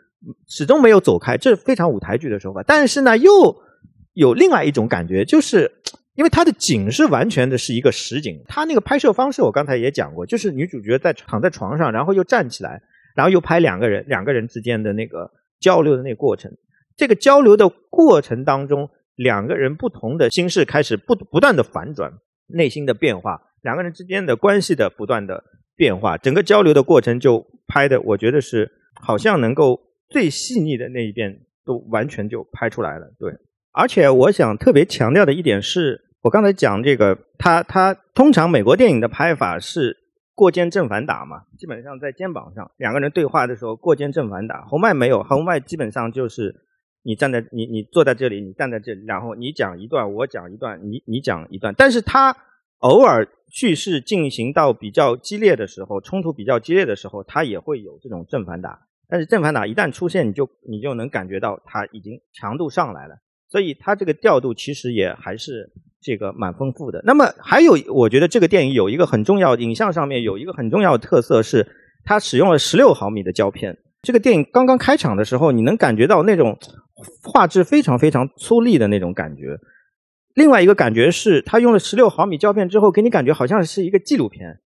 [0.48, 2.64] 始终没有走开，这是非常舞台剧的手法。
[2.68, 3.56] 但是呢，又
[4.14, 5.72] 有另外一种感觉，就是
[6.16, 12.82] 因为它的景是完全的是一个实景，它那个拍摄方式我刚才也讲过，就是女主角在躺在床上，然后又站起来。
[13.14, 16.49] 然后又拍两个人，两个人之间的那个交流的那个过程。
[16.95, 22.14] 这个交流的过程当中，两个人不同的心事开始不不断的反转，
[22.47, 25.43] 内心的变化，两个人之间的关系的不断的
[25.76, 33.14] 变化，整个交流的过程就拍的，我觉得是好像能够最细腻的那一遍都完全就拍出来了。
[33.20, 33.34] 对，
[33.72, 39.97] 而且我想特别强调的一点是，我刚才讲这个，他他通常美国电影的拍法是。
[40.34, 44.61] 过肩正反打嘛，基本上在肩膀上，两个人对话的时候过肩正反打。
[44.63, 46.55] 红麦没有，红麦基本上就是
[47.03, 51.76] 你站在你你坐在这里，你站在这里，然后你讲一段，我讲一段，你你讲一段。
[51.78, 52.36] 但是他
[52.80, 58.80] 偶尔叙事进行到比较激烈的时候，冲突比较激烈的时候，他也会有这种正反打。
[59.07, 63.15] 但是正反打一旦出现，你就你就能感觉到他已经强度上来了。
[63.52, 65.70] 所以他这个调度其实也还是。
[66.04, 66.99] 这个蛮丰富的。
[67.06, 71.64] 那么还有，我觉得这个电影有一个很重要，影像上面有一个很重要的特色是，
[72.04, 73.78] 它使用了十六毫米的胶片。
[74.02, 76.58] 这个电影刚刚开场的时候，你能感觉到那种
[77.22, 79.60] 画质非常非常粗粝的那种感觉。
[80.34, 84.60] 另外一个感觉是，它用了十六毫米胶片之后，给你感觉好像是一个纪录片，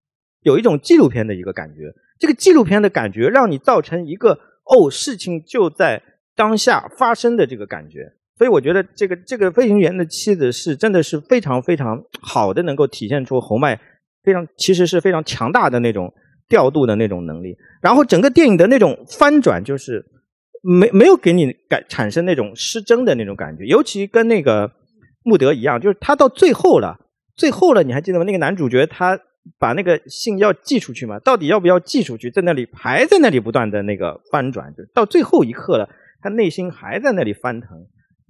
[0.43, 1.93] 有一种纪录片的一个感觉。
[2.17, 6.01] 这个纪录片的感觉让你造成一个哦，事情就在
[6.33, 8.13] 当下发生的这个感觉。
[8.37, 13.79] 所以我觉得这个这个飞行员的妻子是真的是非常非常好的，能够体现出侯麦
[14.23, 16.13] 非常其实是非常强大的那种
[16.49, 20.05] 调度的那种能力，然后整个电影的那种翻转，就是
[20.61, 24.69] 没没有给你感产生那种失真的那种感觉，尤其跟那个
[25.23, 26.99] 穆德一样，就是他到最后了，
[27.37, 28.25] 最后了，你还记得吗？
[28.25, 29.17] 那个男主角他
[29.57, 35.87] 把那个信要寄出去嘛，到底要不要寄出去，在那里还在那里不断的那个翻转，就到最后一刻了，
[36.21, 37.69] 他内心还在那里翻腾。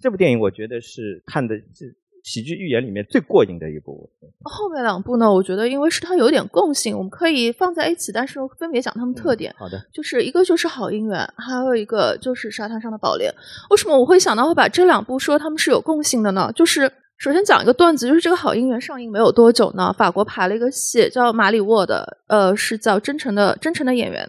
[0.01, 1.95] 这部电影我觉得是看的是。
[2.27, 4.09] 喜剧寓言里面最过瘾的一部，
[4.41, 5.31] 后面两部呢？
[5.31, 9.53] 我觉得因为是它有点共性，我们可以放在一起，但是分别讲它们特点。
[9.55, 13.31] 好的，就是一个就是好姻缘，还有一个就是沙滩上的宝莲。
[13.69, 16.51] 为什么我会想到会把这两部说它们是有共性的呢？
[16.55, 24.27] 就是首先讲一个段子，就是这个好姻缘上映没有多久呢，法国排了一个戏叫马里沃的，呃，是叫真诚的真诚的演员。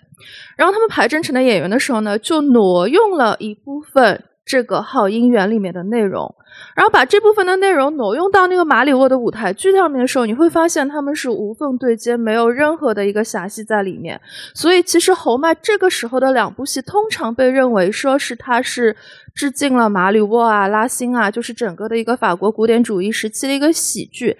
[0.55, 4.23] 然后他们排真诚的演员的时候呢，就挪用了一部分。
[4.47, 6.32] 这个好姻缘里面的内容，
[6.76, 14.20] 然后把这部分的内容挪用到那个马里沃的舞台剧上面的时候，你会发现他们是无缝对接，没有任何的一个瑕隙在里面。
[14.55, 18.97] 所以其实侯麦这个时候的两部戏，通常被认为说是他是
[19.34, 24.36] 致敬了马里沃啊、拉辛啊，就是整个的一个法国古典主义时期的一个喜剧。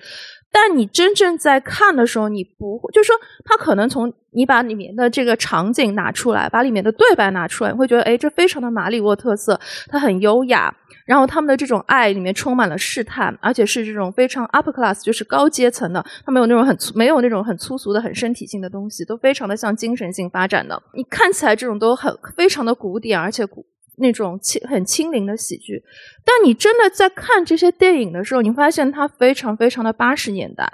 [0.59, 10.75] 但你真正在看的时候，你不会，就是说，他可能从你把里面的这个场景拿出来，把里面的对白拿出来，你会觉得，哎，这非常的马里沃特色，它很优雅。
[11.05, 20.83] 然后他们的这种爱里面充满了试探，而且是这种非常 upper class，就是高阶层的，他没有那种很粗，没有那种很粗俗的、很身体性的东西，都非常的像精神性发展的。
[20.95, 23.65] 你看起来这种都很非常的古典，而且古。
[23.97, 25.83] 那种轻很轻灵的喜剧，
[26.25, 30.71] 但你真的在看这些电影的时候，你发现它非常非常的八十年代，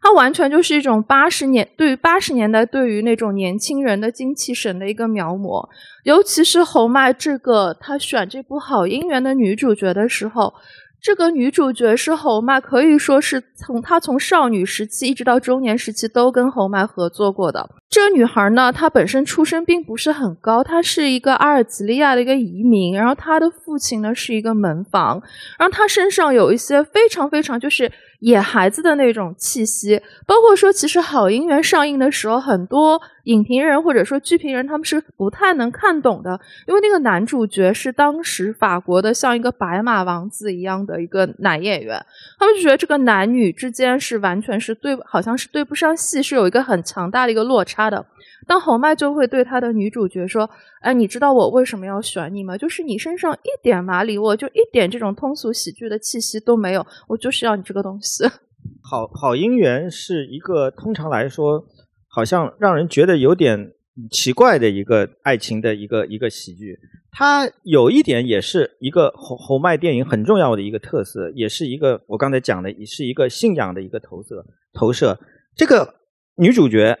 [0.00, 5.68] 它完全就是一种八十年对于八十年代对于那种年轻人的精气神的一个描摹。
[6.04, 10.54] 尤其是侯麦这个他选这部好姻缘的女主角的时候，
[11.02, 17.70] 这个女主角是侯麦，可以说是从她从少女时期一直到中年时期都跟侯麦合作过的。
[17.88, 25.22] 这个女孩呢，她本身出身并不是很高，她是一个阿尔及利亚的一个移民，然后她的父亲呢是一个门房，
[25.58, 27.90] 然后她身上有一些非常非常就是
[28.20, 42.00] 野孩子的那种气息，包括说其实好姻缘上映的时候，很多影评人或者说剧评人他们是不太能看懂的，因为那个男主角是当时法国的像一个白马王子一样的一个男演员，
[42.38, 47.90] 他们就觉得这个男女之间是完全是对，好像是对不上戏，是有一个很强大的一个落差。
[47.90, 48.06] 的，
[48.46, 50.48] 当侯麦就会对他的女主角说
[50.82, 52.56] ：“哎，你知道我为什么要选你吗？
[52.56, 58.24] 就是你身上一点马里沃，就一点这种通俗喜剧的气息都没有，我就是要你这个东西。
[58.82, 61.64] ”好好姻缘是一个通常来说，
[62.08, 63.72] 好像让人觉得有点
[64.10, 66.78] 奇怪的一个爱情的一个一个喜剧。
[67.12, 75.18] 它有一点也是一个侯侯麦电影很重要的一个特色，也是一个我刚才讲的，也是一个信仰的一个投射投射。
[75.54, 75.94] 这个
[76.36, 76.98] 女主角。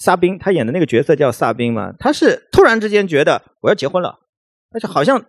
[0.00, 1.92] 萨宾，他演的那个角色叫萨宾嘛？
[1.98, 4.18] 他是突然之间觉得我要结婚了，
[4.72, 5.22] 而且好像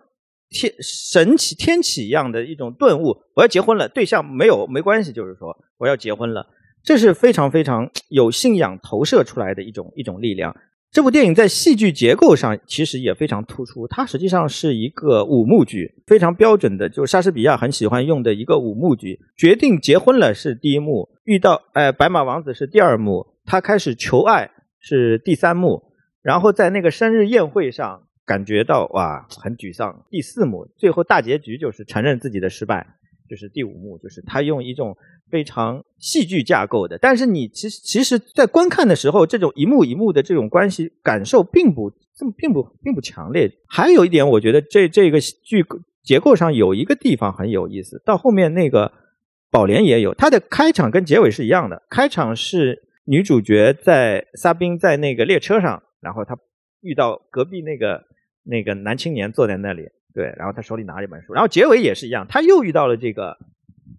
[0.48, 6.46] 天神启天启一样的一种顿悟，我要结婚了，对象没有没关系，就是说我要结婚了，
[6.82, 10.56] 这是非常非常有信仰投射出来的一种一种力量。
[10.90, 19.20] 这部电影在戏剧结构上其实也非常突出，它实际上是一个五幕剧，非常标准的，就是莎士比亚很喜欢用的一个五幕剧。
[19.36, 24.50] 决定结婚了是第一幕，遇到哎白马王子是第二幕，他开始求爱。
[24.84, 25.80] 是第三幕，
[26.22, 30.04] 然后在那个生日宴会上感觉到哇很沮丧。
[30.10, 32.84] 第四幕最后大结局就是承认自己的失败，
[33.30, 34.96] 就是第五幕，就是他用一种
[35.30, 43.48] 非常戏剧架构的，但是你其实其实在观看的时候，这种一幕一幕的这种关系感受并不这么并不并不强烈。
[43.68, 45.64] 还有一点，我觉得这这个剧
[46.02, 48.90] 结构上有一个地方很有意思，到后面那个
[49.48, 52.88] 宝莲也有，它的开场跟结尾是一样的，开场是。
[53.04, 56.36] 女主角在沙宾在那个列车上，然后她
[56.80, 58.04] 遇到隔壁那个
[58.44, 63.36] 那个男青年坐在那里，对，然后他手里拿着一本书，然后结尾也是一样，他又遇到了这个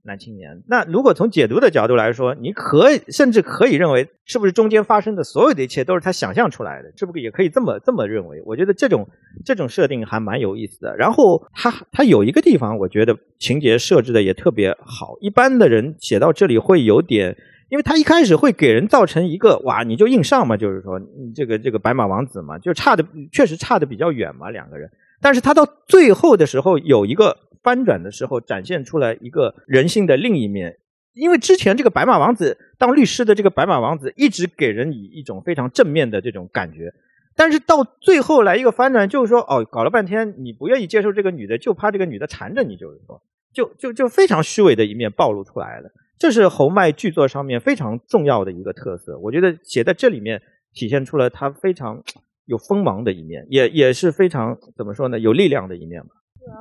[0.03, 0.63] 男青年。
[0.67, 6.91] 那如果从解读的角度来说，你可以甚至可以认为，是不是中间发生的所有的一切都是他想象出来的？
[6.95, 8.41] 这不也可以这么这么认为？
[8.45, 9.07] 我觉得这种
[9.45, 10.95] 这种设定还蛮有意思的。
[10.97, 15.17] 然后他他有一个地方，我觉得情节设置的也特别好。
[15.19, 17.35] 一般的人写到这里会有点。
[17.69, 21.01] 因为他一开始会给人造成一个哇，你就硬上嘛，就是说
[21.35, 24.89] 这个这个白马王子嘛，就差的确实差的比较远嘛，两个人。
[25.21, 30.77] 但是他到最后的时候有一个翻转的时候，展现出来一个人性的另一面。
[31.13, 36.91] 因为之前这个白马王子当律师的这个白马王子一直给人以一种非常正面的这种感觉，
[37.35, 43.21] 但是到最后来一个翻转，就是说哦，搞了半天你不愿意接受这个女的，就怕这个女的缠着你，就是说，
[43.53, 45.89] 就就就非常虚伪的一面暴露出来了。
[46.23, 50.41] 这是侯麦剧作上面非常重要的一个特色，我觉得写在这里面
[50.73, 52.01] 体现出了他非常
[52.45, 56.07] 有锋芒的一面，也也是非常怎么说呢，有力量的一面吧。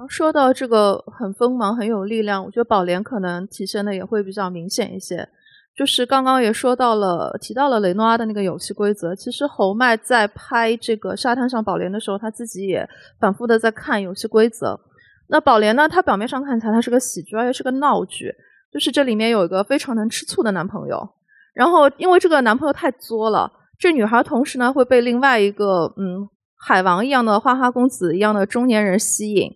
[0.09, 5.29] 说到这个很锋芒、很有力量，我觉得宝莲可能体现的也会比较明显一些。
[5.77, 9.15] 就是刚刚也说到了，提到了雷诺阿的那个游戏规则。
[9.15, 12.85] 其实侯麦在拍这个沙滩上宝莲的时候，他自己也
[13.21, 14.81] 反复的在看游戏规则。
[15.29, 18.35] 那宝莲呢，他表面上看起来他是个喜剧，而且是个闹剧。
[18.73, 21.07] 就是这里面有一个非常能吃醋的男朋友，
[21.55, 29.51] 然后因为这个男朋友太作了，这女孩同时呢会被另外一个嗯海王一样的花花公子一样的中年人吸引。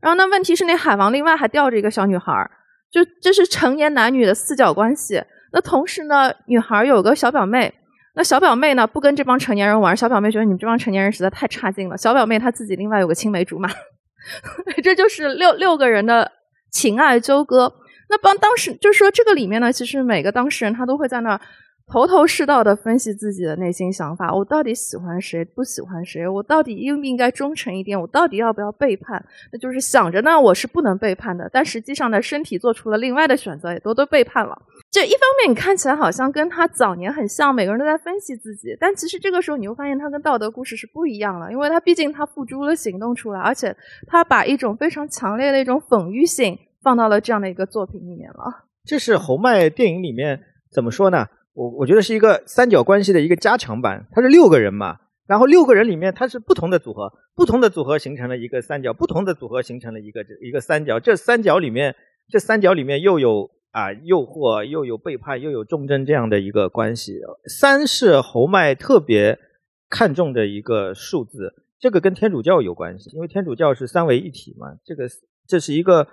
[0.00, 2.32] 然后那问题是那海王另外还吊着一个小女孩，
[2.90, 5.22] 就这是成年男女的四角关系。
[5.52, 7.72] 那同时呢，女孩有个小表妹，
[8.14, 11.96] 那小表妹呢不跟这帮成年人玩，小表妹觉得你们这帮成年人实在太差劲了。
[11.96, 13.68] 小表妹她自己另外有个青梅竹马，
[14.82, 16.32] 这就是六六个人的
[16.70, 17.72] 情爱纠葛。
[18.14, 21.40] 那帮当时就是说这个里面呢，其实每个当事人他都会在那。
[21.86, 26.26] 头头是道的分析自己的内心想法，我到底喜欢谁，不喜欢谁？
[26.26, 28.00] 我到底应不应该忠诚一点？
[28.00, 29.22] 我到底要不要背叛？
[29.52, 34.56] 那就是想着呢，我是不能背叛的，但实际上呢，身体做出了另外的选择，也都都背叛了。
[34.90, 48.66] 这一方面，你看起来好像跟他早年很像，每个人都在分析自己，但其实这个时候你会发现，他跟道德故事是不一样了，因为他毕竟他付诸了行动出来，而且他把一种非常强烈的一种讽喻性放到了这样的一个作品里面了。
[48.84, 51.26] 这是侯麦电影里面怎么说呢？
[51.54, 61.96] 我我觉得是一个三角关系的一个加强版，它是六个人嘛，然后六个人里面它是不同的组合，不同的组合形成了一个三角，不同的组合形成了一个一个三角，这三角里面
[62.28, 67.20] 这三角里面又有啊诱惑，又有背叛，又有忠贞这样的一个关系。
[67.46, 69.38] 三是侯麦特别
[69.88, 75.08] 看重的一个数字，这个跟天主教有关系，因为天主教是三位一体嘛，这个
[75.46, 76.06] 这是一个。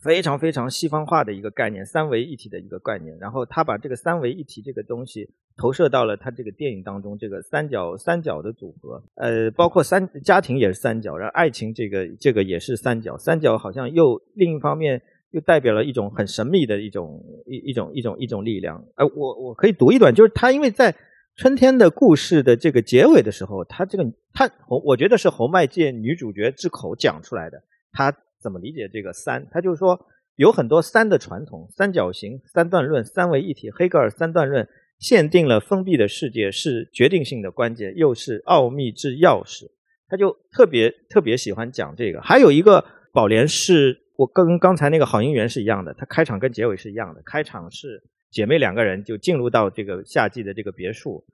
[0.00, 3.18] 非常非常西方化的一个概念，三维一体的一个概念。
[3.18, 18.84] 然后他把这个三维一体这个东西投射到了他这个电影当中，这个三角三角的组合，呃，包括三家庭也是三角，然后爱情这个这个也是三角，三角好像又另一方面又代表了一种很神秘的一种一一种一种一种力量。
[18.94, 20.94] 呃，我我可以读一段，就是他因为在
[21.34, 28.14] 春天的故事的这个结尾的时候，他这个他侯我觉得是侯麦借女主角之口讲出来的，他。
[28.40, 29.46] 怎么理解这个三？
[29.50, 29.98] 他就是说
[30.36, 33.70] 有很多三的传统，三角形、三段论、三位一体。
[33.70, 34.68] 黑格尔三段论
[34.98, 39.70] 限定了封闭的世界是决定性的关键，又是奥秘之钥匙。
[40.08, 42.20] 他就特别特别喜欢讲这个。
[42.22, 47.22] 还有一个宝莲是我跟刚才那个好姻缘是一样的，它开场跟结尾是一样的。
[47.26, 51.24] 开场是姐妹两个人就进入到这个夏季的这个别墅，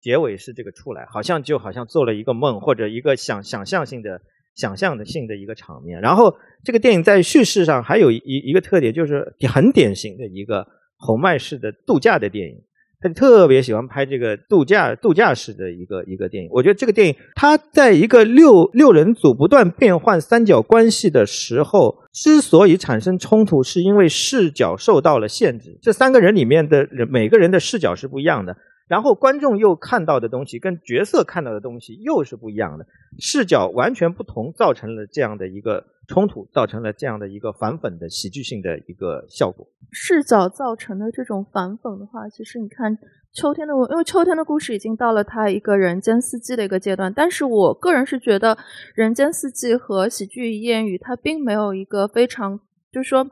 [0.00, 4.22] 结尾是这个出来，好像就好像做了一个梦或者一个想想象性的。
[4.54, 12.56] 想象的性的一个场面，然后这个电影在叙事上还有一一个特点，就是很典型的一个侯麦式的度假的电影，
[13.00, 16.50] 他特别喜欢拍这个度假度假式的一个一个电影。
[16.52, 25.76] 我觉得这个电影，它在一个六六人组不断变换三角关系的时候，之所以产生冲突，是因为视角受到了限制。
[25.82, 28.56] 这三个人里面的人，每个人的视角是不一样的。
[28.92, 32.84] 然后观众又看到的东西跟角色看到的东西又是不一样的，
[33.18, 39.66] 视角完全不同，造成了这样的一个冲突，造成了这样的一个反讽的喜剧性的一个效果。
[39.92, 42.98] 视角造成的这种反讽的话，其实你看
[43.32, 48.58] 秋天的，因为秋天的故事已经到了他一个人间四季的一个阶段，但是我个人是觉得
[48.94, 52.60] 人间四季和喜剧谚语它并没有一个非常，
[52.92, 53.26] 就是说。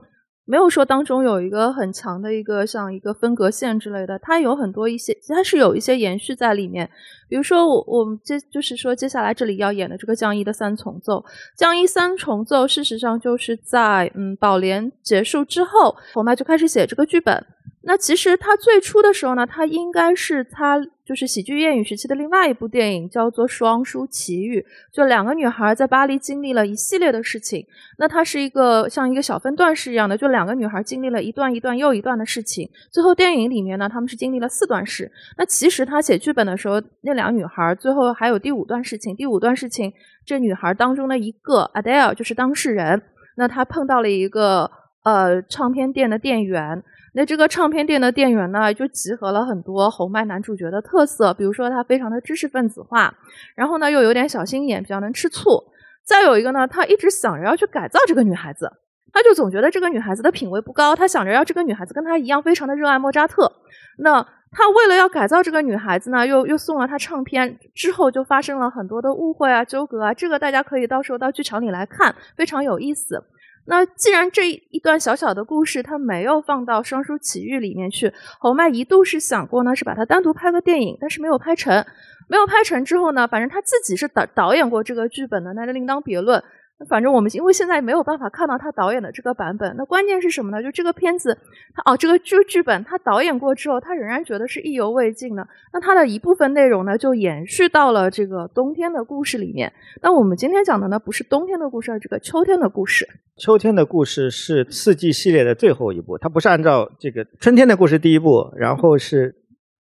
[0.51, 6.91] 没有说当中有一个很强的一个像一个分隔线之类的，它有很多一些，它是有一些延续在里面。
[7.29, 11.25] 比如说我我们接就是说接下来这里要演的这个降一的三重奏，
[11.57, 17.47] 降一三重奏，事实上就是在嗯宝莲结束之后，我妈就开始写这个剧本。
[17.83, 24.61] 那其实他最初的时候呢，他应该是他就是喜剧谚语时期的另外一部电影，叫做《双姝奇遇》，
[24.93, 27.67] 就两个女孩在巴黎经历了一系列的事情。
[27.97, 32.69] 那它是一个像一个小分段式一样的，就两个女孩经历了一段一段又一段的事情。
[32.91, 35.11] 最后电影里面呢，他们是经历了四段式。
[35.39, 39.17] 那其实他写剧本的时候，那两个女孩最后还有第五段事情。
[39.17, 39.91] 第五段事情，
[40.27, 43.01] 这女孩当中的一个 Adele 就是当事人，
[43.37, 44.71] 那她碰到了一个
[45.03, 46.83] 呃唱片店的店员。
[47.13, 53.13] 那这个唱片店的店员呢，就集合了很多侯麦男主角的特色，比如说他非常的知识分子化，
[53.55, 55.63] 然后呢又有点小心眼，比较能吃醋。
[56.05, 58.71] 再有一个呢，他一直想着要去改造这个女孩子，
[59.13, 63.53] 他就总觉得这个女孩子的品味不高，他想着要这个女孩子跟他一样非常的热爱莫扎特。
[63.99, 73.23] 那他为了要改造这个女孩子呢，又又送了她唱片，之后就发生了很多的误会啊、纠葛啊，这个大家可以到时候到剧场里来看，非常有意思。
[73.67, 81.85] 那既然这一段小小的故事，它没有放到《双姝奇遇》里面去，侯麦一度是想过呢，是把它单独拍个电影，但是没有拍成。
[82.29, 86.43] 没有拍成之后呢，反正他自己是导导演过这个剧本的，那就另当别论。
[86.89, 90.63] 反正我们因为现在没有办法看到他导演的这个版本，那关键是什么呢？
[90.63, 91.37] 就这个片子，
[91.75, 95.47] 他哦，这个剧剧本他导演过之后，他仍然觉得是意犹未尽的。
[95.75, 99.71] 那他的一部分内容呢，就延续到了这个冬天的故事里面。
[100.03, 103.07] 那我们今天讲的呢，不是冬天的故事，而这个秋天的故事。
[103.37, 109.35] 秋天的故事是四季系列的最后一部，它不是按照这个春天的故事第一部，然后是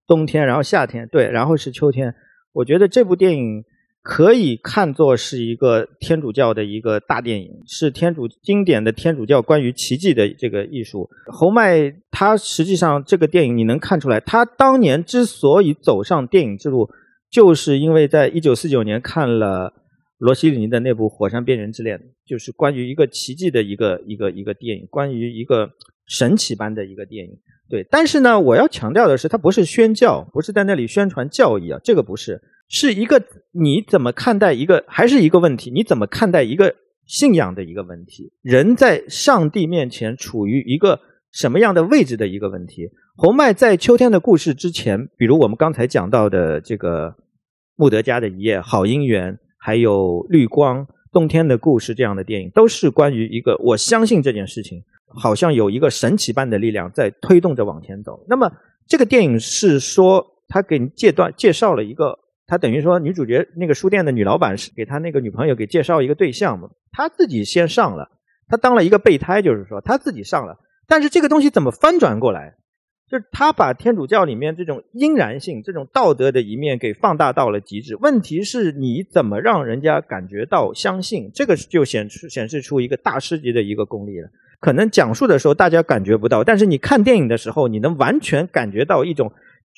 [0.06, 2.14] 冬天，然后夏天，对，然后是秋天。
[2.52, 3.64] 我觉得这部电影。
[4.02, 11.08] 可以看作是一个天主教的一个大电影，是天主经典的天主教关于奇迹的这个艺术。
[11.26, 16.88] 侯麦他实际上这个电影你能看出来，他当年之所以走上电影之路，
[17.30, 19.74] 就是因为在一九四九年看了
[20.16, 25.70] 罗西里尼的那部《火山边缘之恋》，就是关于一个奇迹的一个一个一个电影，关于一个
[26.06, 27.32] 神奇般的一个电影。
[27.68, 32.40] 对，但是呢，我要强调的是，它不是宣教，不是在那里宣传教义啊，这个不是。
[32.72, 35.72] 是一个你怎么看待一个，还是一个问题？
[35.72, 38.32] 你怎么看待一个信仰的一个问题？
[38.42, 41.00] 人在上帝面前处于一个
[41.32, 42.88] 什么样的位置的一个问题？
[43.16, 47.16] 红麦在《秋天的故事》之前，比如我们刚才讲到的这个
[47.74, 58.24] 穆德家的一夜、好姻缘，还有绿光、冬天的故事这样的电影，都是关于一个我相信这件事情，好像有一个神奇般的力量在推动着往前走。
[58.28, 58.48] 那么
[58.86, 62.16] 这个电影是说，他给你介段介绍了一个。
[62.50, 66.68] 他等于说，女主角那个书店的女老板是给他那个女朋友给介绍一个对象嘛？
[66.90, 68.10] 他自己先上了，
[68.48, 70.58] 他当了一个备胎，就是说他自己上了。
[70.88, 72.56] 但是这个东西怎么翻转过来？
[73.08, 77.94] 就是他把天主教里面这种阴然性、这种道德的一面给放大到了极致。
[78.00, 81.30] 问题是你怎么让人家感觉到相信？
[81.32, 84.28] 这个就显示显示出一个大师级的一个功力了。
[84.58, 89.32] 可能讲述的时候大家感觉不到，但是你看电影的时候，你能完全感觉到一种。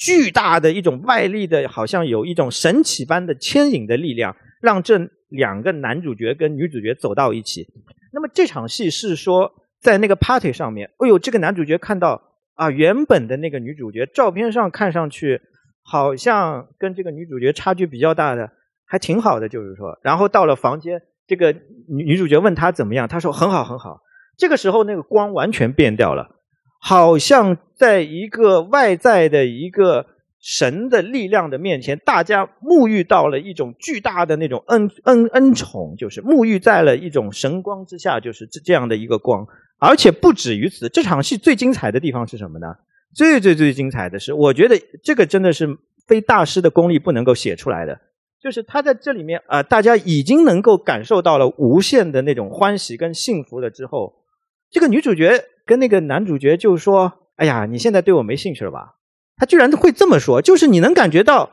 [0.04, 4.98] 巨大的一种外力的，好像有一种神奇般的牵引的力量，让这
[5.28, 7.68] 两个男主角跟女主角走到一起。
[8.12, 12.20] 那么这场戏是说，在那个 party 上面，哎呦，这个男主角看到
[12.54, 15.40] 啊，原本的那个女主角照片上看上去
[15.82, 18.50] 好像跟这个女主角差距比较大的，
[18.84, 21.52] 还挺好的，就是说，然后到了房间，这个
[21.88, 24.00] 女女主角问他怎么样，他说很好很好。
[24.36, 26.41] 这个时候那个光完全变掉了。
[26.84, 30.04] 好像在一个外在的一个
[30.40, 39.46] 神的力量的面前，大家沐浴到了一种巨大的那种恩恩恩宠，就是沐浴在了一种神光之下，就是这这样的一个光。
[39.78, 42.74] 而且不止于此，这场戏最精彩的地方是什么呢？
[43.14, 45.68] 最最最精彩的是，我觉得这个真的是
[46.08, 47.96] 非大师的功力不能够写出来的，
[48.42, 54.12] 就是他在这里面啊，大家已经能够感受到了无限的那种欢喜跟幸福了之后，
[54.68, 55.44] 这个女主角。
[55.64, 58.94] 跟那个男主角就说：“哎呀，你现在对我没兴趣了吧？”
[59.36, 61.50] 他居然会这么说，就是你能感觉到，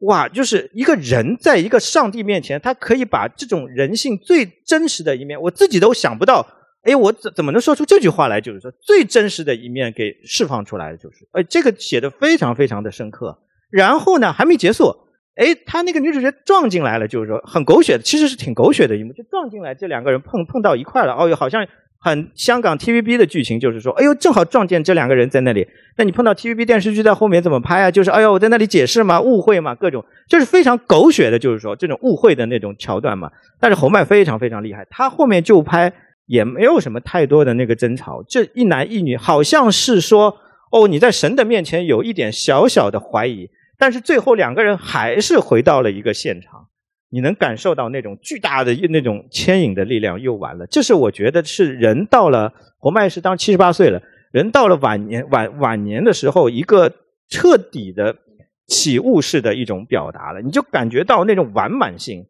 [0.00, 6.46] 哇，就是一个人在一个上帝面前，他可以把这种人性最真实的一面，我自己都想不到，
[6.82, 8.40] 哎，我怎怎么能说出这句话来？
[8.40, 13.36] 就是说最真实的一面给释放出来，就是，哎，这个写的非常非常的深刻。
[13.70, 14.94] 然后呢，还没结束，
[15.34, 21.66] 哎，他那个女主角撞进来了，就是说很狗血的，其实是挺狗血的一幕，就撞进来，这两个人碰碰到一块了，哦哟，好像。
[22.04, 25.66] 很香港 TVB 的剧情就是说，哎呦，正好撞见这两个人在那里。
[25.96, 27.90] 那你碰到 TVB 电视剧在后面怎么拍啊？
[27.90, 33.30] 就是哎呦，我在那里解释嘛，误会嘛，各种就是非常狗血的，就是说这种误会的那种桥段嘛。
[33.58, 35.90] 但是侯麦非常非常厉害，他后面就拍
[36.26, 40.36] 也没有什么太多的那个争吵，这一男一女好像是说，
[40.72, 43.48] 哦，你在神的面前有一点小小的怀疑，
[43.78, 46.66] 但是最后两个人还是回到了一个现场。
[47.14, 50.66] 你能感受到那种巨大的那种牵引的力量，又完了。
[50.66, 54.02] 这是我觉得是人到了侯麦是当七十八岁了，
[54.32, 56.92] 人到了晚年晚晚年的时候，一个
[57.28, 58.16] 彻底的
[58.66, 60.42] 起悟式的一种表达了。
[60.42, 62.26] 你就感觉到那种完满性，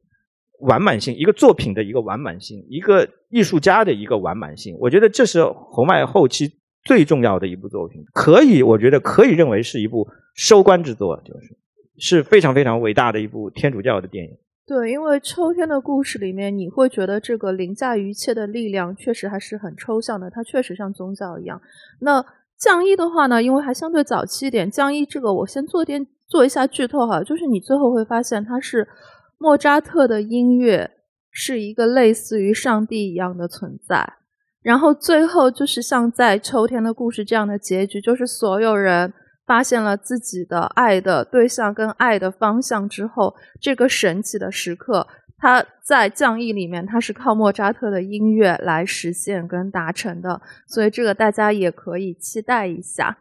[0.61, 4.76] 完满性，一个作品的一个完满性，一个艺术家的一个完满性。
[4.78, 6.53] 我觉得这是侯麦后期
[6.85, 11.57] 最重要的一部作品，可以，我觉得可以认为是一部收官之作，就是
[11.97, 14.30] 是非常非常伟大的一部天主教的电影。
[14.67, 20.31] 对，因为秋天的故事里面，你会觉得这个凌驾于一切的力量，确实还是很抽象的。
[20.31, 21.61] 它确实像宗教一样。
[22.01, 22.25] 那
[22.57, 28.89] 降一的话呢，因为还相对早期一点，降一这个我先做点做一下剧透哈，就是你最后会发现，它是
[29.37, 30.93] 莫扎特的音乐
[31.31, 34.15] 是一个类似于上帝一样的存在。
[34.62, 39.12] 然后最后就是像在秋天的故事这样的结局，就是所有人。
[39.47, 53.19] 发现了自己的爱的对象跟爱的方向之后，这个神奇的时刻，它在降 E 里面，它是靠莫扎特的音乐来实现跟达成的，所以这个大家也可以期待一下。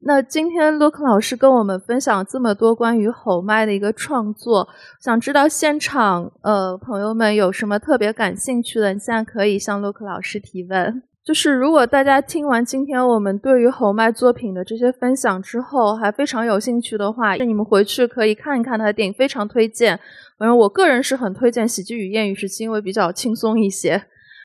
[0.00, 4.68] 那今天洛克老师跟我们分享这么多关于吼麦的一个创作，
[5.00, 11.02] 想知道现场呃朋友们有什么特别感兴趣的，你现在可以向洛克老师提问。
[11.26, 19.98] 就是如果大家听完今天我们对于侯麦作品的这些分享之后，还非常有兴趣的话，你们回去可以看一看他的电影，非常推荐。
[20.38, 24.00] 反正我个人是很推荐《喜剧与谚语》，是因为比较轻松一些。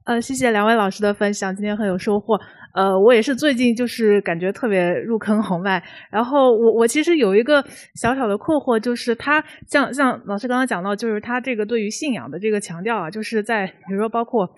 [0.05, 2.39] 呃，谢谢两位老师的分享，今天很有收获。
[2.73, 7.63] 呃，我也是最近就是感觉特别入坑侯麦，然后我我其实有一个
[7.93, 14.49] 小小的困惑，就是他像像老师刚刚讲到，就是他这个对于信仰的这个强调啊，就是在比如说包括。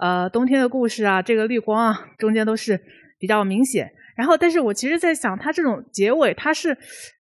[0.00, 2.80] 呃，冬天的故事啊，这个绿光啊，中间都是
[3.18, 3.92] 比较明显。
[4.16, 6.76] 然后，但是我其实在想，它这种结尾，它是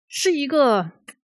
[0.10, 0.92] 是一个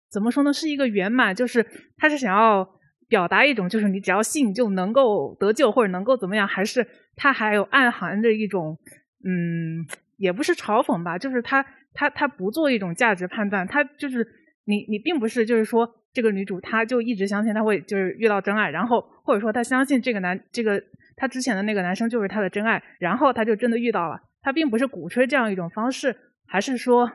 [0.09, 0.53] 怎么说呢？
[0.53, 1.67] 是一个圆满，就是
[1.99, 2.69] 它是想要
[3.09, 6.47] 表达一种，就是你只要信就能够得救，或者能够怎么样？
[6.47, 6.87] 还是
[7.17, 8.79] 它还有暗含着一种，
[9.25, 9.85] 嗯，
[10.19, 11.19] 也不是嘲讽吧？
[11.19, 14.25] 就是他他他不做一种价值判断，他就是
[14.67, 20.81] 你你并不是就是说这个女主她就一直相信她会就是遇到真爱，然后或者说她相信这个男这个。
[21.23, 24.21] 他之前的那个男生就是他的真爱，然后他就真的遇到了。
[24.43, 26.17] 他并不是鼓吹这样一种方式，
[26.47, 27.09] 还是说，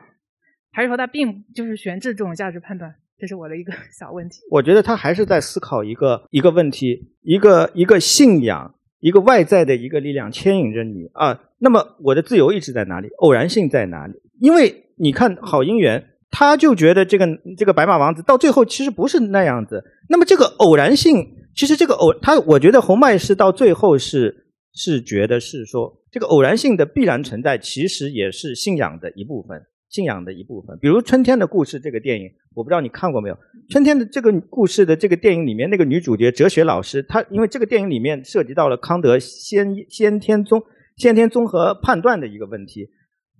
[0.72, 2.94] 还是说他并就是悬置这种价值判断？
[3.18, 4.38] 这是我的一个 小问题。
[4.50, 11.38] 我觉得他还是在思考一个一个问题，一个一个信仰，一个外在的一个力量牵引着你啊。
[11.58, 13.08] 那么我的自由意志在哪里？
[13.18, 14.14] 偶然性在哪里？
[14.40, 17.26] 因为你看好姻缘，他就觉得这个
[17.58, 19.84] 这个白马王子到最后其实不是那样子。
[20.08, 21.34] 那么这个偶然性。
[21.58, 30.78] 其实这个偶，他我觉得红麦是到最后是是觉得是说这个偶然性的必然存在，其实也是信仰的一部分，信仰的一部分。
[30.80, 33.34] 比如《春天的故事》这个电影，我不知道你看过没有？
[33.68, 40.62] 《春天的这个故事》的这个电影里面，那个女主角哲学老师，她因为这个电影里面涉及到了康德先先天综
[40.96, 42.88] 先天综合判断的一个问题，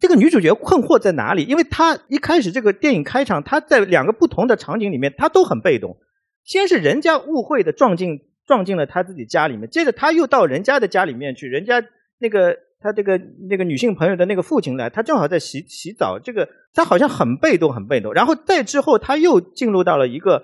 [0.01, 1.45] 这个女主角困惑在哪里？
[1.45, 5.97] 因为她一开始这个电影开场，她在两个不同的场景里面，她都很被动。
[6.49, 11.84] 先是人家误会的撞进撞进了他自己家里面，接着他又到人家的家里面去，人家
[12.20, 13.20] 那个他这个
[13.51, 18.14] 那个女性朋友的那个父亲来，他正好在洗洗澡，这个他好像很被动很被动。
[18.14, 20.42] 然后再之后他又进入到了一个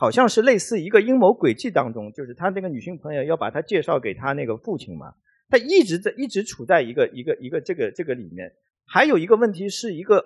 [0.00, 5.12] 好像是类似一个阴谋诡计当中，就是他那个女性朋友要把他介绍给他那个父亲嘛，
[5.50, 8.50] 他一直在一直处在一个一个一个这个这个里面。
[8.86, 10.24] 还有一个问题是一个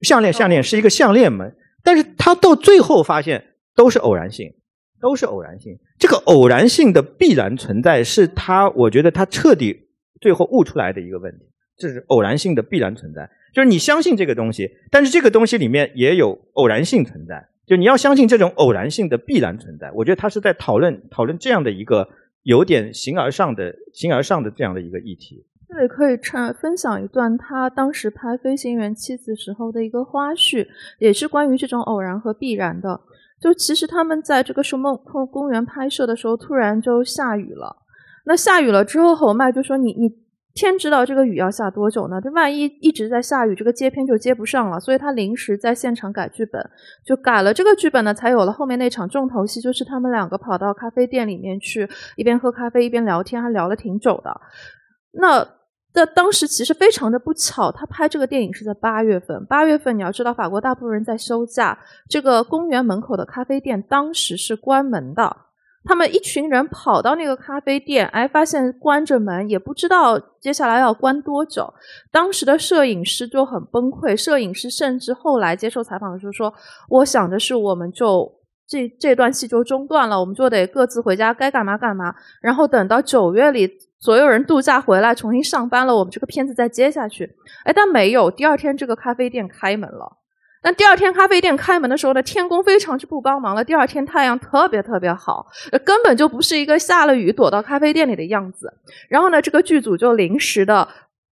[0.00, 1.54] 项链项链是一个项链门，
[1.84, 3.44] 但是他到最后发现。
[3.78, 4.52] 都是偶然性，
[5.00, 5.78] 都是偶然性。
[6.00, 9.86] 这个偶然性的必然存在，是他，我觉得他彻底
[10.20, 11.44] 最后悟出来的一个问题。
[11.76, 17.48] 这是偶然性的必然存在，就是你相信这个东西，但是这个东西里面也有偶然性存在。
[17.68, 19.88] 就你要相信这种偶然性的必然存在。
[19.92, 22.08] 我觉得他是在讨论讨论这样的一个
[22.42, 25.46] 有点形而上的形而上的这样的一个议题。
[25.68, 30.66] 这里可以唱分享一段他当时拍《飞行员妻子》时候的一个花絮，
[30.98, 33.00] 也是关于这种偶然和必然的。
[33.40, 34.98] 就其实他们在这个圣梦
[35.30, 37.76] 公园拍摄的时候，突然就下雨了。
[38.24, 40.10] 那下雨了之后，侯麦就说：“你你
[40.54, 42.20] 天知道这个雨要下多久呢？
[42.20, 46.70] 这万一一直在下雨，这个接片就接不上了。”所以他临时在现场改剧本，
[47.04, 54.40] 就改了这个剧本呢，才有了后面那场重头戏，就是他们两个跑到咖啡店里面去，一边喝咖啡一边聊天，还聊了挺久的。
[55.12, 55.57] 那。
[55.92, 59.44] 在当时其实非常的不巧，他拍这个电影是在八月份。
[59.46, 61.76] 八月份你要知道，法国大部分人在休假，
[62.08, 65.36] 这个公园门口的咖啡店当时是关门的。
[65.84, 71.72] 他们一群人跑到那个咖啡店，哎，发现关着门，也不知道接下来要关多久。
[72.12, 76.52] 当时的摄影师就很崩溃，摄影师甚至后来接受采访的时候说
[76.90, 78.30] ：“我想的是，我们就
[78.68, 82.14] 这这段戏就中断了，我们就得各自回家，该干嘛干嘛。
[82.42, 83.68] 然后等到九月里。”
[84.00, 87.28] 所有人度假回来，重新上班了，我们这个片子再接下去。
[87.64, 90.18] 哎，但没有，第二天这个咖啡店开门了。
[90.60, 93.64] 但第二天咖啡店开门的时候呢，天公非常之不帮忙了。
[93.64, 95.46] 第二天太阳特别特别好，
[95.84, 98.72] 根本就不是一个下了雨躲到咖啡店里的样子。
[99.08, 100.86] 然后呢，这个剧组就临时的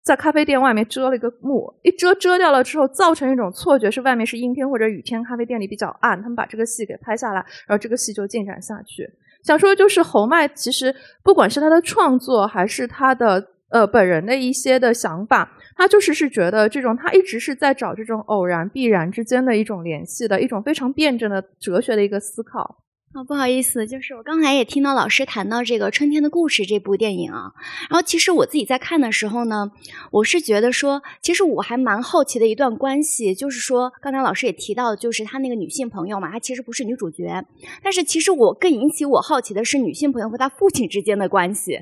[0.03, 6.21] 在咖啡店外面遮了一个幕，一遮遮掉了之后，造成一种错觉是外面是阴天或者雨天，咖啡店里比较暗。
[6.21, 9.11] 他们把这个戏给拍下来，然后这个戏就进展下去。
[9.45, 10.93] 想说就是侯麦，其实
[11.23, 22.84] 不管是他的创作，还是他的呃本人的一些的想法，他就是是觉得这种他一直是在找这种偶然必然之间的一种联系的一种非常辩证的哲学的一个思考。
[23.15, 27.53] 啊，不好意思，就是我刚才也听到老师谈到这个《春天的故事》这部电影啊，
[27.89, 29.71] 然后其实我自己在看的时候呢，
[30.11, 37.45] 我是觉得说，其实我还蛮好奇的一段关系，就是说，刚才老师也提到，就是他那个女性朋友嘛，她其实不是女主角，
[37.85, 41.79] 但是其实我更引起我好奇的是女性朋友和她父亲之间的关系，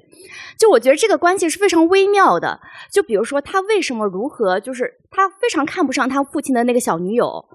[0.59, 2.60] 就我觉得这个关系是非常微妙的，
[2.92, 7.46] 就比如说他为什么如何，就是他非常看不上他父亲的那个小女友，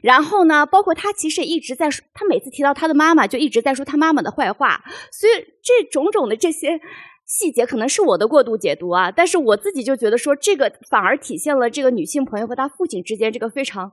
[0.00, 3.25] 然后呢，包括他其实也一直在说，他每次提到他的妈妈。
[3.26, 6.80] 就一直在说他妈妈的坏话，所以这种种的这些
[7.24, 13.90] 细节可能是我的过度解读啊，但是我自己就觉得说这个反而体现了这个女性朋友和她父亲之间这个非常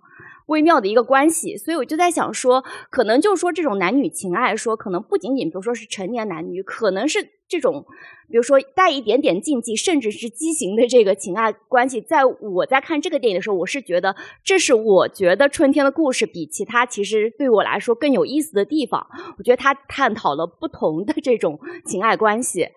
[0.48, 7.86] 微妙的一个关系，所以我就在想说，可能就是说这种男女情爱，说可能不仅仅比如说是成年男女，可能是这种。
[8.30, 19.06] 比如说带一点点禁忌，甚至是畸形的这个情爱关系，在我在看这个电影的时候，我是觉得这是我觉得春天的故事比其他其实对我来说更有意思的地方。
[19.38, 22.70] 我觉得他探讨了不同的这种情爱关系，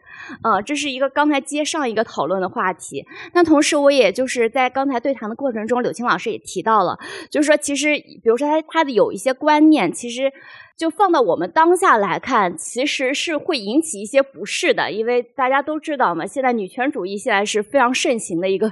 [0.42, 3.06] 呃，这是一个刚才接上一个讨论的话题。
[3.32, 6.98] 那同时，我也就是在刚才对谈的过程中，柳青老师也提到了，
[7.30, 10.30] 就是说其实比如说他他的有一些观念，其实。
[10.76, 18.70] 就放到我们当下来看，其实是会引起一些不适的，因为大家都知道嘛，现在女权主义现在是非常盛行的一个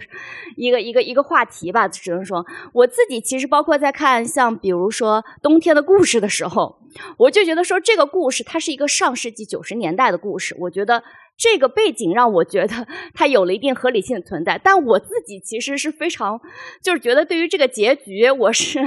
[0.56, 1.88] 一个一个一个话题吧。
[1.88, 6.78] 只能说，我自己其实包括在看像比如说《冬天的故事》的时候，
[7.16, 11.02] 我就觉得说这个故事它是一个上世纪九十年代的故事，我觉得。
[11.36, 16.40] 这个背景让我觉得 它有了一定合理性的存在，但我自己其实是非常，
[16.80, 18.78] 就是觉得对于这个结局，我是，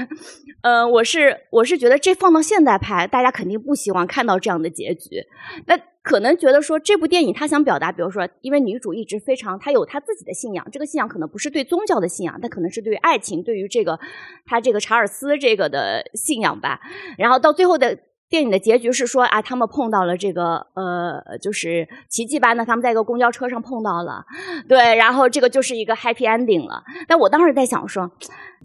[0.62, 5.26] 呃，我是我是觉得这放到现在拍，大家肯定不希望看到这样的结局。
[5.66, 14.00] 那可能觉得说这部电影他想表达，比如说，因为女主一直非常，她有她自己的信仰，这个信仰可能不是对宗教的信仰，但可能是对于爱情，对于这个
[14.46, 16.80] 她这个查尔斯这个的信仰吧。
[17.18, 18.00] 然后到最后的。
[18.30, 24.26] 电影的结局是说啊，他们碰到了这个呃，就是奇迹般的，他们在一个公交车上碰到了，
[24.68, 26.84] 对，然后这个就是一个 happy ending 了。
[27.08, 28.12] 但我当时在想说。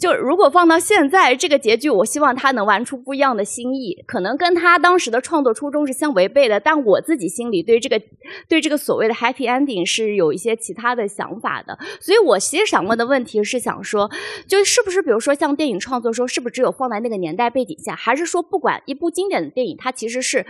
[0.03, 6.59] 就如果放到现在这个结局，我希望他能玩出不一样的新意，可能跟他当时的创作初衷是相违背的。
[6.59, 8.03] 但我自己心里对这个
[8.49, 11.79] 对这个所谓的 happy ending 是有一些其他的想法的。
[12.01, 14.11] 所以我其实想问的问题是想说，
[14.49, 20.45] 就是不是比如说像电影创作说，是不是只有放在那个年代背景下，还是说不管一部经典的电影，它其实是。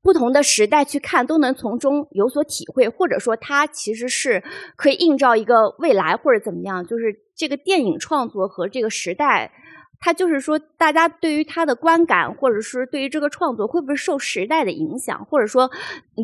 [0.00, 4.42] 不同的时代去看，都能从中有所体会，或者说它其实是
[4.76, 6.86] 可以映照一个未来，或者怎么样。
[6.86, 9.52] 就是这个电影创作和这个时代，
[10.00, 15.24] 它就是说，大家对于它的观感，或者是对于这个创作，会不会受时代的影响？
[15.24, 15.70] 或者说，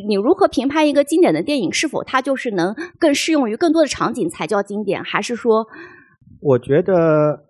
[0.08, 5.04] 你如何评判一个经典的电影，是否它就是能更适用于更多的场景才叫经典？
[5.04, 5.66] 还是说，
[6.40, 7.44] 我觉得，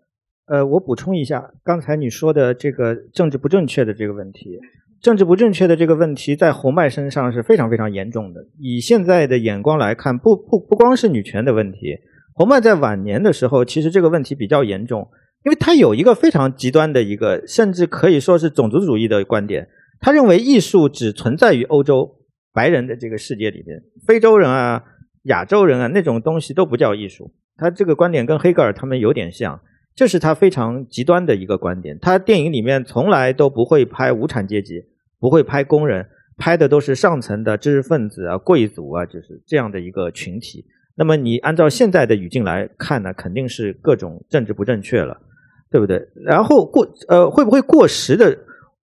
[0.47, 4.61] 呃，我补充一下刚才你说的这个政治不正确的这个问题。
[5.01, 8.47] 政治不正确的这个问题，在侯麦身上是非常非常严重的。
[8.59, 11.99] 以现在的眼光来看，不不不光是女权的问题，
[12.35, 15.09] 侯麦在晚年的时候，其实这个问题比较严重，
[15.45, 19.69] 因为他有一个非常极端的一个，甚至可以说是种族主义的观点。
[20.01, 22.17] 他认为艺术只存在于欧洲
[22.53, 24.83] 白人的这个世界里面，非洲人啊、
[25.25, 27.33] 亚洲人啊那种东西都不叫艺术。
[27.57, 29.61] 他这个观点跟黑格尔他们有点像。
[29.95, 31.97] 这是他非常极端的一个观点。
[32.01, 34.83] 他电影里面从来都不会拍无产阶级。
[35.21, 36.07] 不会拍工人，
[36.37, 40.67] 拍的都是上层的知识分子啊、贵族啊，就是这样的一个群体。
[40.97, 45.21] 那么你按照现在的语境来看呢，肯定是各种政治不正确了，
[45.71, 46.09] 对不对？
[46.15, 48.39] 然后过呃会不会过时的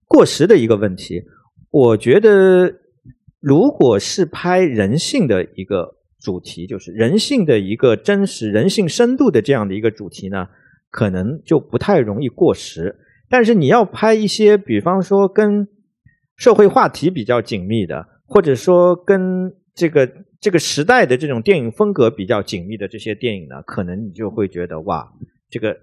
[0.07, 1.23] 过时的一个问题，
[1.71, 2.75] 我觉得
[3.41, 10.49] 如果是拍人性的一个主题，就是人性的一个真实、人性深度的这样的一个主题呢，
[10.91, 12.97] 可能就不太容易过时。
[13.29, 15.69] 但是你要拍一些，比方说跟
[16.35, 20.11] 社会话题比较紧密的，或者说跟这个
[20.41, 25.11] 这个时代的这种电影风格比较紧密的这些电影呢，可能你就会觉得哇，
[25.49, 25.77] 这个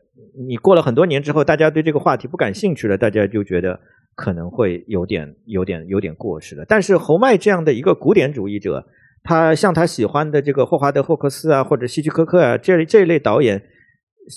[0.47, 3.79] 你过了很多年之后，大家对这个话题不感兴趣了，大家就觉得
[4.15, 6.65] 可能会有点有点有点过时了。
[6.65, 8.85] 但是侯麦这样的一个古典主义者，
[9.23, 13.61] 他像他喜欢的这个霍华德·霍克斯啊，或者希区柯克啊，这这一类导演，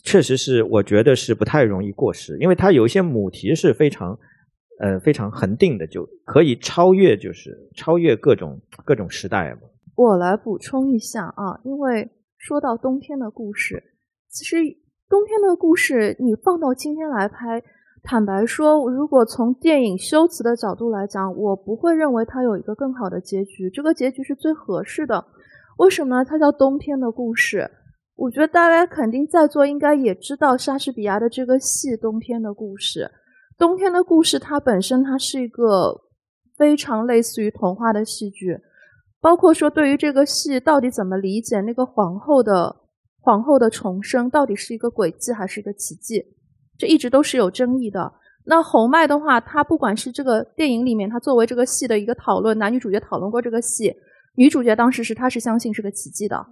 [0.05, 4.19] 确实是我觉得是不太容易过时，因为他有一些母题是非常。
[4.81, 9.61] 呃，非常恒定的，就可以超越，就是超越各种各种时代嘛。
[9.95, 13.83] 我来补充一下啊，因为说到冬天的故事，
[14.31, 14.57] 其实
[15.07, 17.63] 冬天的故事你放到今天来拍，
[18.03, 25.23] 坦白说，如果从电影修辞的角度来讲，我不会认为它有一个更好的结局，这个结局是最合适的。
[25.77, 26.25] 为什么呢？
[26.25, 27.71] 它叫冬天的故事。
[28.17, 33.01] 我觉得大家肯定在座应该也知道莎士比亚的这个戏《冬天的故事》。
[33.61, 36.01] 冬天的故事，它本身它是一个
[36.57, 38.59] 非常类似于童话的戏剧，
[39.21, 42.75] 包括说对于这个戏到底怎么理解，那个皇后的
[43.21, 46.25] 皇后的重生到底是一个诡计还是一个奇迹，
[46.79, 48.11] 这一直都是有争议的。
[48.47, 53.95] 那侯麦的话，他不管是这个电影里面，他作为这个戏的一个讨论，男女主角讨论过这个戏，
[54.37, 56.47] 女主角当时是她是相信是个奇迹的。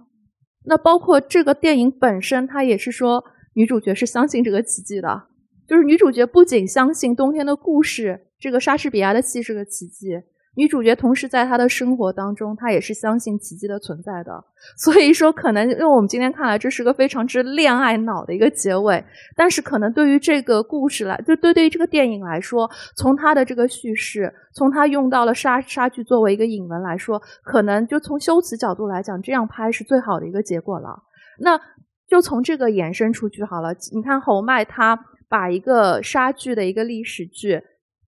[0.65, 3.23] 那包括这个电影本身，它也是说
[3.55, 5.23] 女主角是相信这个奇迹的，
[5.69, 10.19] 就是女主角不仅相信冬天的故事，这个莎士比亚的戏是个奇迹。
[10.55, 14.43] 女主角同时在她的生活当中，她也是相信奇迹的存在的。
[14.75, 19.01] 所以说，可能用我们今天看来，这是个非常之恋爱脑的一个结尾。
[19.35, 31.03] 但是，可能对于这个故事来，就对对于这个电影来说，从它的这个叙事，从它用到了莎莎剧作为一个引文来说，可能就从修辞角度来讲，这样拍是最好的一个结果了。
[31.39, 31.57] 那
[32.07, 33.69] 就从这个延伸出去好了。
[33.93, 37.61] 你看侯麦他把一个莎剧的一个历史剧。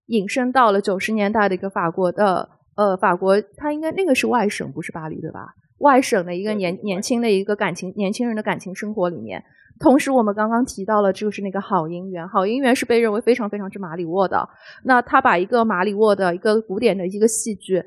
[0.08, 5.54] 引申到了九十年代的一个法国的呃法国，他应该那个是外省，不是巴黎对吧？
[5.78, 9.42] 外省的一个年年轻的一个感情年轻人的感情生活里面，
[9.80, 14.50] 同时我们刚刚提到了就是那个好姻缘，好姻缘是被认为非常非常之马里沃的。
[14.84, 17.82] 那他把一个马里沃的一个古典的一个戏剧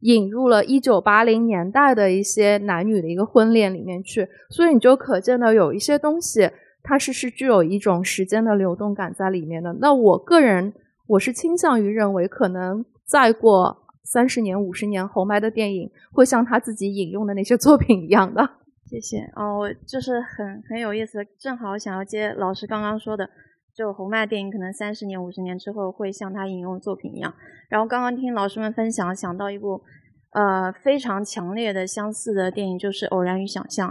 [0.00, 6.50] 引入了一九八零年代的一些男女的一个婚恋里面去，所以你就可见到有一些东西
[6.82, 9.72] 它是是具有一种时间的流动感在里面的。
[9.80, 10.72] 那我个人。
[11.10, 18.48] 我是倾向于认为，可能再过三十年、五十年，侯麦的电影会像他自己引用的那些作品一样的。
[18.86, 23.28] 谢谢哦，就是很很有意思，正好想要接老师刚刚说的，
[23.74, 27.34] 就侯麦电影可能三十年、五十年之后会像他引用作品一样。
[27.68, 29.82] 然后刚刚听老师们分享，想到一部
[30.30, 33.90] 呃非常强烈的相似的电影，就是《偶然与想象》，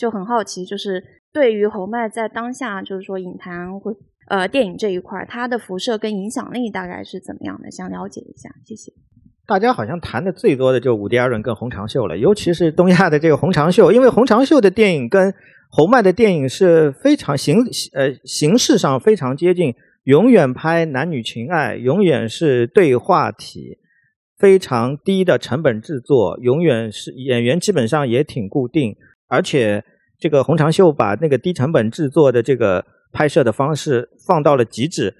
[0.00, 3.94] 就很好奇，就是对于侯麦在当下，就是说影坛会。
[4.28, 7.68] 呃，电影这一块，它的辐射跟影响力大概是怎么样的？
[7.68, 8.92] 想了解一下，谢谢。
[9.44, 15.34] 大家好像谈的最多的就伍迪·艾伦跟洪长秀了，尤其是东亚的这个洪长秀，因为洪长秀的电影跟
[15.68, 17.58] 侯麦的电影是非常形
[17.92, 19.74] 呃形式上非常接近，
[20.04, 23.78] 永远拍男女情爱，永远是对话体，
[24.38, 28.94] 非常低的成本制作，永远是演员基本上也挺固定，
[29.26, 29.84] 而且
[30.20, 32.84] 这个洪长秀把那个低成本制作的这个。
[33.12, 35.12] 拍摄的方式放到了极致。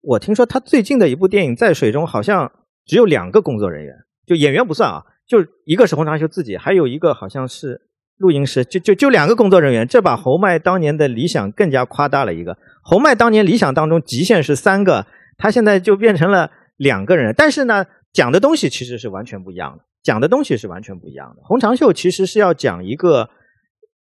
[0.00, 2.50] 我听说他最近的一部电影《在水中》好像
[2.86, 3.94] 只有两个工作人员，
[4.26, 7.78] 就演员不算啊，就一个是洪长秀自己，还有一个好像是
[8.16, 9.86] 录音师，就就就两个工作人员。
[9.86, 12.56] 这把侯麦当年的理想更加夸大了一个。
[12.82, 15.06] 侯麦当年理想当中极限是三个，
[15.36, 17.34] 他现在就变成了两个人。
[17.36, 21.42] 但是呢，讲的东西其实是完全不一样的，讲的东西是完全不一样的。
[21.44, 23.28] 洪长秀其实是要讲一个，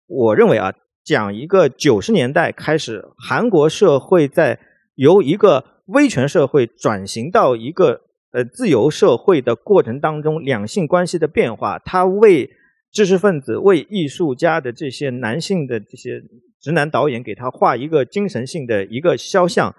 [0.07, 0.73] 我认为啊。
[1.05, 4.59] 讲一个九十年代开始，韩国社会在
[4.95, 8.01] 由一个威权社会转型到一个
[8.31, 11.77] 呃自由社会的过程当中，两性关系的变化。
[11.77, 12.49] 他为
[12.91, 16.23] 知识分子、为艺术家的这些男性的这些
[16.59, 19.75] 直男导演给他画一个精神性的一个肖像，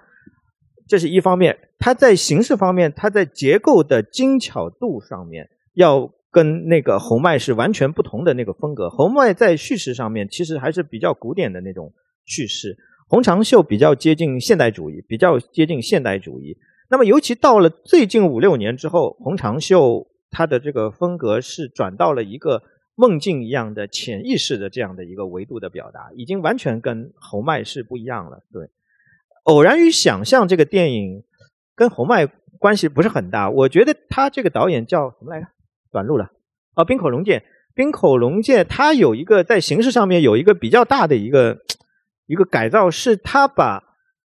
[0.87, 1.59] 这是一方面。
[1.81, 6.13] 他在形式方面，他在结构的精巧度上面要。
[6.31, 8.91] 跟那个侯麦是完全不同的那个风格。
[8.91, 11.93] 侯麦在叙事上面其实还是比较古典的那种
[12.25, 12.77] 叙事，
[13.09, 16.59] 洪长秀比较接近现代主义，比较接近现代主义。
[16.89, 22.63] 那么尤其到了最近五六年之后，洪长秀他的这个风格是转到了一个
[22.95, 28.43] 梦境一样的潜意识的这样的一个维度的表达，已经完全跟侯麦是不一样了。
[28.53, 28.65] 对，
[29.45, 31.25] 《偶然与想象》这个电影
[31.75, 32.27] 跟侯麦
[32.59, 35.49] 关系不是很大，我觉得他这个导演叫什么来着？
[35.97, 36.31] 短路了，
[36.75, 37.43] 啊，冰口龙介，
[37.75, 41.61] 冰口龙介，它有一个在形式上面有一个比较大的一个
[42.27, 43.83] 一个改造，是他把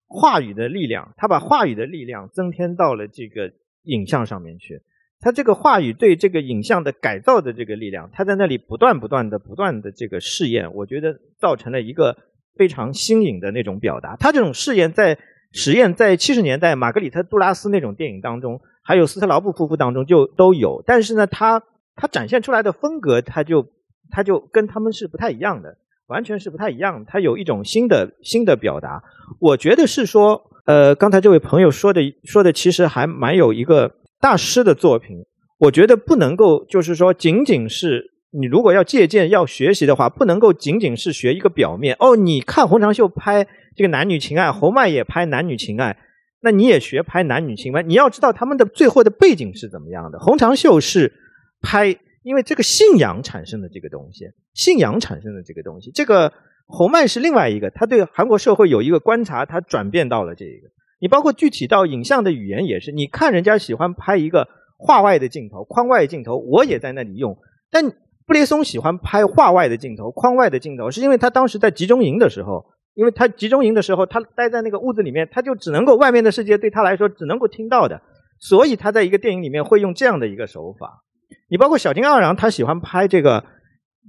[0.07, 3.51] 话语的力量，他把话语的力量增添到了这个
[3.83, 4.81] 影像上面去。
[5.19, 12.15] 他这个话语对这个影像的改造的这个力量，他在那里不断不断的不断的这个试验，我觉得造成了一个
[12.55, 14.15] 非常新颖的那种表达。
[14.15, 15.17] 他这种试验在
[15.51, 18.61] 实验在七十年代玛格丽特杜拉斯那种电影当中。
[18.87, 21.61] 还有斯特劳布夫妇当中就都有，但是呢，他
[21.97, 23.67] 他展现出来的风格，他就
[24.09, 25.77] 他就跟他们是不太一样的，
[26.07, 27.03] 完全是不太一样。
[27.05, 29.03] 他有一种新的新的表达，
[29.41, 35.17] 我觉得是说，呃，刚才这位朋友说的说的，其实还蛮有一个大师的作品。
[35.59, 41.93] 我觉得不能够就是说，仅仅是你如果要借鉴要学习的话，不能够仅仅是学一个表面。
[41.99, 43.45] 哦，你看洪长秀拍
[43.75, 45.97] 这个男女情爱，侯麦也拍男女情爱。
[46.39, 47.81] 那你也学拍男女情吗？
[47.81, 50.19] 你要知道他们的最后的背景是怎么样的。
[50.19, 51.11] 洪长秀是
[51.61, 55.91] 拍，因为这个信仰产生的这个东西，信仰产生的这个东西。
[55.91, 56.31] 这个
[56.67, 60.69] 侯麦是另外一个，他对韩国社会有一个观察，他转变到了这个。
[60.99, 64.47] 你包括具体到影像的语言也是，你看人家喜欢拍一个
[64.77, 67.37] 画外的镜头、框外镜头，我也在那里用。
[67.71, 67.89] 但
[68.25, 72.65] 布列松喜欢拍画外的镜头、框外的镜头，是因为他当时在集中营的时候，
[72.97, 78.01] 因为他集中营的时候，他待在那个屋子里面，他就只能够外面的世界对他来说只能够听到的，
[78.39, 81.03] 所以他在一个电影里面会用这样的一个手法。
[81.47, 83.45] 你包括小津安二郎，他喜欢拍这个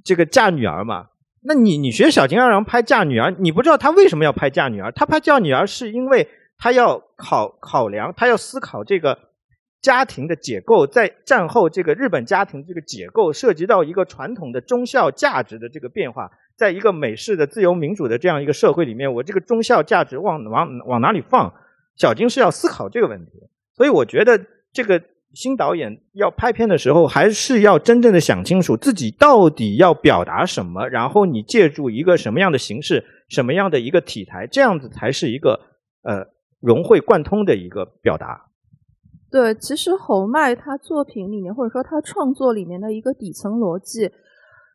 [0.03, 1.09] 这个嫁女儿嘛？
[1.43, 4.91] 那你你学小津安二郎拍嫁女儿，你不知道他为什么要拍嫁女儿？
[4.93, 9.19] 他拍嫁女儿是因为他要考考量，他要思考这个
[9.83, 21.55] 家庭的结构，在战后这个日本家庭这个结构涉及到一个传统的忠孝价值的这个变化，在一个美式的自由民主的这样一个社会里面，我这个忠孝价值往往往哪里放？
[21.97, 23.33] 小金是要思考这个问题，
[23.75, 25.01] 所以我觉得这个。
[25.35, 35.61] 新导演要拍片的时候，还是要真正的想清楚自己到底要表达什么，然后你借助一个什么样的形式、什么样的一个题材，这样子才是一个
[36.03, 36.27] 呃
[36.61, 38.47] 融会贯通的一个表达。
[39.31, 44.11] 对，其实侯麦他作品里面，或者说他创作里面的一个底层逻辑，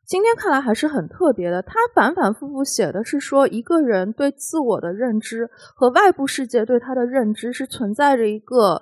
[0.05, 1.61] 今天看来还是很特别的。
[1.61, 8.81] 他反反复复写的是说，一个人对自我的认知和外部世界对他的认知是存在着一个。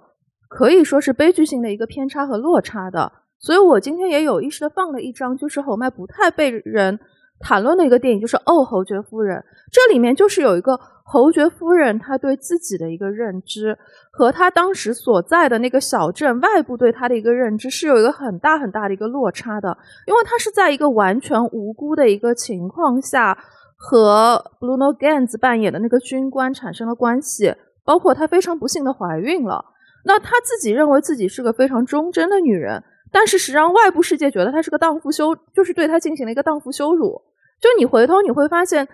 [0.49, 6.99] 可以说是悲剧性的一个偏差和落差的，所以我今天也有意识的放了一张，就是侯麦不太被人
[7.41, 9.38] 谈论的一个电影，就是《哦，侯爵夫人》。
[9.72, 13.77] 这里面就是有一个侯爵夫人，她对自己的一个认知
[14.11, 19.77] 和她当时所在的那个小镇外部对她的一个认知是有一个很大很大的一个落差的，
[20.07, 23.38] 因为她是在一个完全无辜的一个情况下
[23.77, 29.65] 和 Bruno Ganz 扮演的那个军官产生了关系，包括她非常不幸的怀孕了。
[30.03, 37.22] 那她自己认为自己是个非常忠贞的女人，但是实际上外部世界觉得她是个荡妇羞，就是对她进行了一个荡妇羞辱。
[37.61, 38.88] 就你回头你会发现，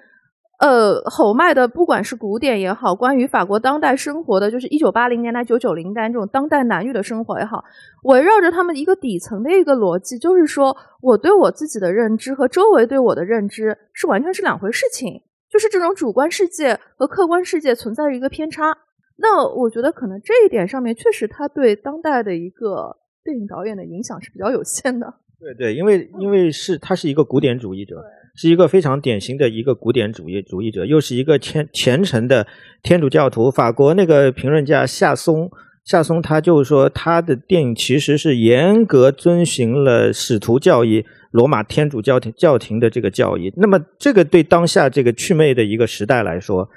[0.59, 7.63] 呃，侯麦的不管是古典也好，关于法国当代生活的，就是一九八零年代、九九零代这种当代男女的生活也好，
[8.03, 18.77] 围绕着他们一个底层的一个逻辑，就是说我对我自己的认知和周围对我的认知是完全是两回事情，就是这种主观世界和客观世界存在着一个偏差。
[19.19, 25.13] 那我觉得可能这一点上面确实他对当代的一个电影导演的影响是比较有限的。
[25.39, 28.03] 对对，因为因为是他是一个古典主义者，
[28.37, 32.47] 是一个非常典型的一个古典主义主义者，又是一个虔虔诚的
[32.81, 33.51] 天主教徒。
[33.51, 35.51] 法国那个评论家夏松
[35.83, 43.51] 夏松他就说，他的电影其实是严格遵循了使徒教义、罗马天主教廷教廷的这个教义。
[43.57, 46.69] 那么这个对当下这个祛魅的一个时代来说。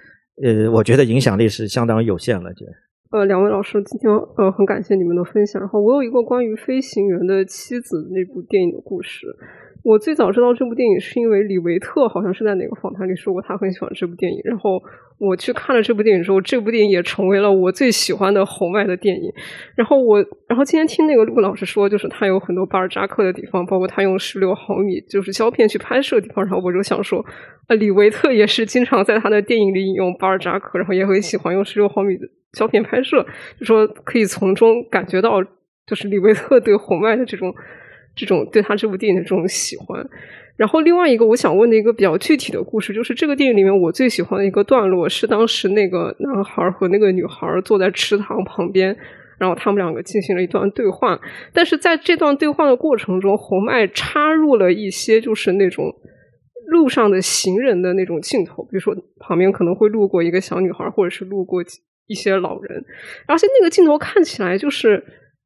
[0.43, 2.65] 呃，我觉得影响力是相当有限了，就。
[3.11, 5.61] 呃，两位老师，今天呃很感谢你们的分享。
[5.61, 9.27] 然后我有一个关于飞行员的妻子那部电影的故事。
[9.83, 14.83] 我最早知道这部电影是因为李维特好像是在哪个访谈里说过他很喜欢这部电影，然后
[15.19, 19.33] 我去看了这部电影之后，这部电影也成为了我最喜欢的红外的电影。
[19.75, 26.45] 然后我，然后今天听那个陆老师说，就是他有很多巴尔扎克的地方，包括他用十六毫米就是胶片去拍摄的地方。
[26.45, 27.25] 然后我就想说，
[27.69, 33.25] 呃，李维特也是经常在他的电影里引用巴尔扎克，然后也很喜欢用十六毫米的胶片拍摄，
[33.59, 35.43] 就说可以从中感觉到，
[35.87, 37.55] 就是李维特对红外的这种。
[38.15, 40.07] 这种对他这部电影的这种喜欢，
[40.57, 48.95] 然后另外一个我想问的一个比较具体的故事，就是这个电影里面我最喜欢的一个段落是当时那个男孩和那个女孩坐在池塘旁边，
[49.39, 51.19] 然后他们两个进行了一段对话。
[51.55, 55.95] 但是在这段对话的过程中，红麦插入了一些就是那种
[56.67, 61.63] 路上的行人的那种镜头，比如说旁边可能会路过一个小女孩，或者是路过
[62.07, 62.85] 一些老人，
[63.27, 65.03] 而且那个镜头看起来就是。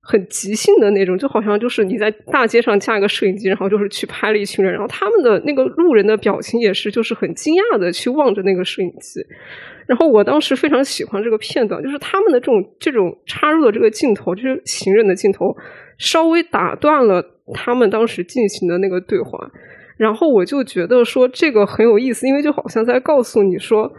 [0.07, 9.21] 很即兴的那种，就好像就是你在大街上架一个摄影机，然后就是去拍了一群人，然后他们的那个路人的表情也是就是很惊讶的去望着那个摄影机。
[9.87, 15.57] 然后我当时非常喜欢这个片段，就是他们的这种这种插入的这个镜头，就是行人的镜头，
[15.97, 17.25] 稍微打断了
[17.55, 19.51] 他们当时进行的那个对话。
[19.97, 23.91] 然后我就觉得说这个很有意思，因为就好像在告诉你说。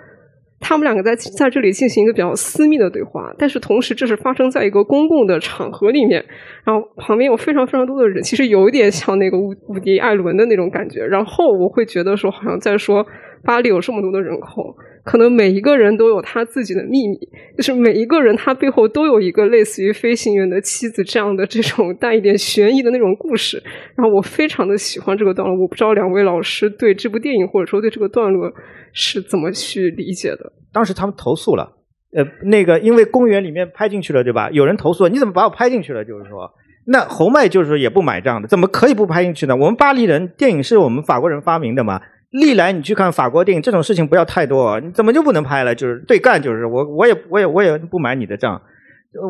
[0.59, 6.25] 他们两个在在这里进行一个比较私密的对话，但是同时这是发生在一个公共的场合里面，
[6.63, 11.05] 然后旁边有非常非常多的人，其实有一点像那个伍伍迪·艾伦的那种感觉。
[11.05, 13.05] 然后我会觉得说，好像在说
[13.43, 14.75] 巴黎有这么多的人口，
[15.05, 17.17] 可能每一个人都有他自己的秘密，
[17.55, 23.63] 就是每一个人他背后都有一个类似于飞行员的妻子这样的这种带一点悬疑的那种故事。
[23.95, 28.51] 然后我非常的喜欢这个段落，我不知道两位老师对这部电影或者说对这个段落。
[28.97, 30.53] 是怎么去理解的？
[30.71, 31.69] 当时他们投诉了，
[32.15, 34.49] 呃，那个因为公园里面拍进去了，对吧？
[34.51, 36.05] 有人投诉，你怎么把我拍进去了？
[36.05, 36.49] 就是说，
[36.85, 39.53] 那侯麦就是说也不买账的，怎么可以不拍进去呢？
[39.53, 41.99] 我们巴黎人电影是我们法国人发明的嘛，
[42.41, 45.73] 历来你去看法国电影，这种事情不要太多，你怎么就不能拍了？
[45.73, 48.61] 就是对干，就是我我也我也我也不买你的账。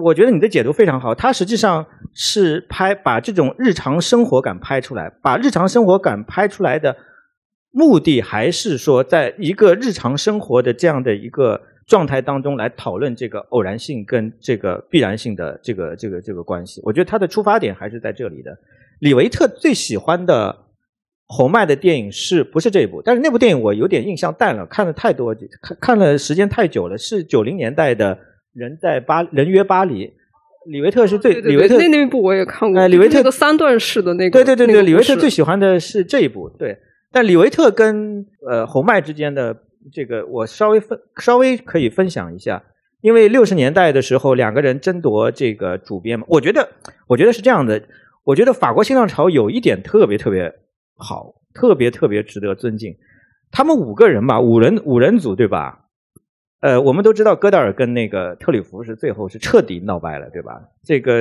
[0.04, 6.96] 我觉得你的解读非常好，它实际上是拍把这种日常生活感拍出来，把日常生活感拍出来的
[7.72, 16.82] 目的还是说，在一个日常生活的这样的一个状态当中来讨论这个偶然性跟这个必然性的这个这个这个关系。
[16.84, 18.58] 我觉得他的出发点还是在这里的。
[19.02, 20.65] 李维特最喜欢的
[21.28, 23.02] 侯麦的电影是不是这一部？
[23.04, 28.18] 但是那部电影我有点印象淡了，看了太多，看看了时间太久了，是九零年代的。
[28.56, 30.14] 人在巴人约巴黎，
[30.68, 32.80] 李维特是最李维特那那部我也看过。
[32.80, 34.32] 哎，李维特个三段式的那个。
[34.32, 36.48] 对对对对，李维特最喜欢的是这一部。
[36.58, 36.78] 对，
[37.12, 39.54] 但李维特跟呃红麦之间的
[39.92, 42.64] 这个，我稍微分稍微可以分享一下，
[43.02, 46.70] 因为六十年代的时候两个人争夺这个主编嘛，我觉得
[47.08, 47.82] 我觉得是这样的，
[48.24, 50.50] 我觉得法国新浪潮有一点特别特别
[50.98, 52.96] 好，特别特别值得尊敬，
[53.52, 55.82] 他们五个人嘛，五人五人组对吧？
[56.62, 60.60] 呃，我们都知道戈达尔跟那个特里弗是最后是彻底闹掰了，对吧？
[60.84, 61.14] 这个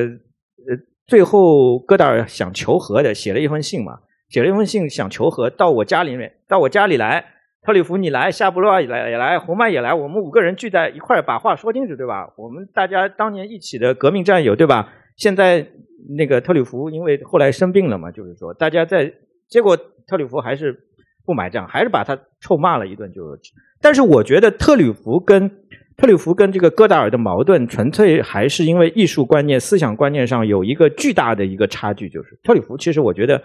[0.67, 3.99] 呃，最后戈达尔想求和的，写了一封信嘛，
[4.31, 7.25] 写了一封信想求和，到我家里面，到我家里来，
[7.63, 12.33] 特里弗你来，夏布洛也来也来，红麦也来，我们五个人聚在一块儿把话说清楚，对吧？
[12.39, 14.89] 我们大家当年一起的革命战友，对吧？
[15.17, 15.67] 现在
[16.17, 19.13] 那个特里弗因为后来生病了嘛，就是说大家在，
[19.55, 19.77] 结果
[20.09, 20.77] 特里弗还是。
[21.27, 23.11] 不买账，还是把他臭骂了一顿。
[23.11, 23.23] 就，
[23.81, 25.49] 但是我觉得特吕弗跟
[25.97, 32.11] 特吕弗跟这个戈达尔的矛盾，纯粹还是因为艺术观念、思想观念上有一个巨大的一个差距。
[32.11, 33.43] 就是特吕弗其实我觉得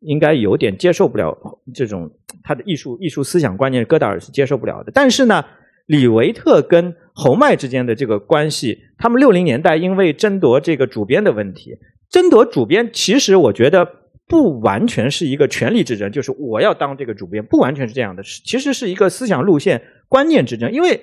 [0.00, 1.32] 应该有点接受不了
[1.72, 2.10] 这种
[2.42, 4.90] 他的艺术艺术思想观念，戈达尔是接受不了的。
[4.92, 5.44] 但是呢，
[5.86, 11.78] 李维特跟侯麦之间的这个关系，他们六零年代因为争夺这个主编的问题，
[12.10, 14.02] 争夺主编，其实我觉得。
[14.26, 20.72] 不完全是一个权力之争，就是我要当这个主编，不完全是这样的，其实是一个思想路线、观念之争。
[20.72, 21.00] 因为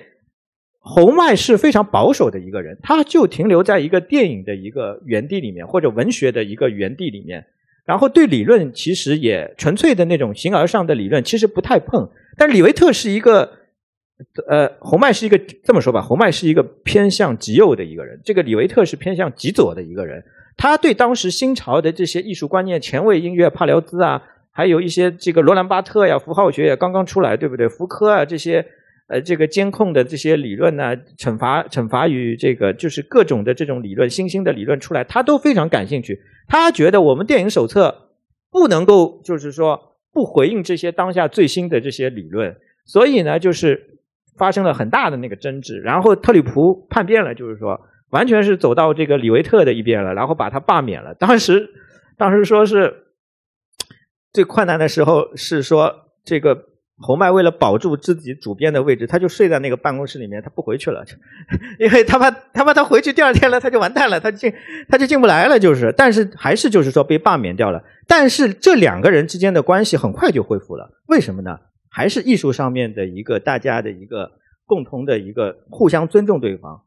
[0.80, 7.46] 侯麦是非常保守的一个人，他就停留在一个电影的一个原地里面，或者文学的一个原地里面，
[7.84, 12.10] 然后对理论其实也纯粹的那种形而上的理论，其实不太碰。
[12.36, 13.48] 但李维特是一个，
[14.48, 20.24] 呃，侯麦是一个这么说吧，侯麦是一个偏向极右的一个人，这个李维特是偏向极左的一个人。
[20.56, 24.22] 他对当时新潮的这些艺术观念、前卫音乐、帕辽兹啊，
[24.52, 27.68] 还有一些这个罗兰巴特呀、符号学也刚刚出来，对不对？
[27.68, 28.64] 福柯啊这些，
[29.08, 36.20] 呃，这个监控的这些理论呢，惩罚、惩罚与这个就是各种的这种理论、新兴的理论出来，他都非常感兴趣。
[36.46, 38.10] 他觉得我们电影手册
[38.50, 42.54] 不能够就是说不回应这些当下最新的这些理论，
[42.84, 43.98] 所以呢，就是
[44.36, 45.80] 发生了很大的那个争执。
[45.80, 47.80] 然后特里普叛变了，就是说。
[48.12, 51.14] 完全是走到这个李维特的一边了，然后把他罢免了。
[51.14, 51.68] 当时，
[52.16, 53.08] 当时说是
[54.32, 55.92] 最困难的时候，是说
[56.24, 56.66] 这个
[56.98, 61.04] 侯麦为了保住自己主编的位置，他就睡在那个办公室里面，他不回去了，
[61.80, 64.52] 因为他怕他怕他回去第二天了他就完蛋了，他进
[64.88, 65.92] 他就进不来了，就是。
[65.96, 67.82] 但是还是就是说被罢免掉了。
[68.06, 71.58] 但是这两个人之间的关系很快就恢复了，为什么呢？
[71.90, 74.30] 还是艺术上面的一个大家的一个
[74.66, 76.82] 共同的一个互相尊重对方。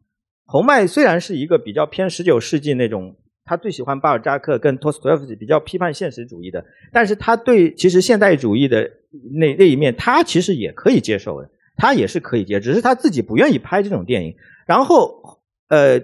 [0.46, 6.64] 侯麦虽然是一个比较偏十九世纪那种，他最喜欢巴尔扎克跟托斯托夫斯基，比较批判现实主义的，
[6.94, 8.90] 但是他对其实现代主义的
[9.34, 14.36] 那那一面，他其实也可以接受的，他也是可以接，只是他自己不愿意拍这种电影。
[14.68, 15.40] 然后，
[15.70, 16.00] 呃，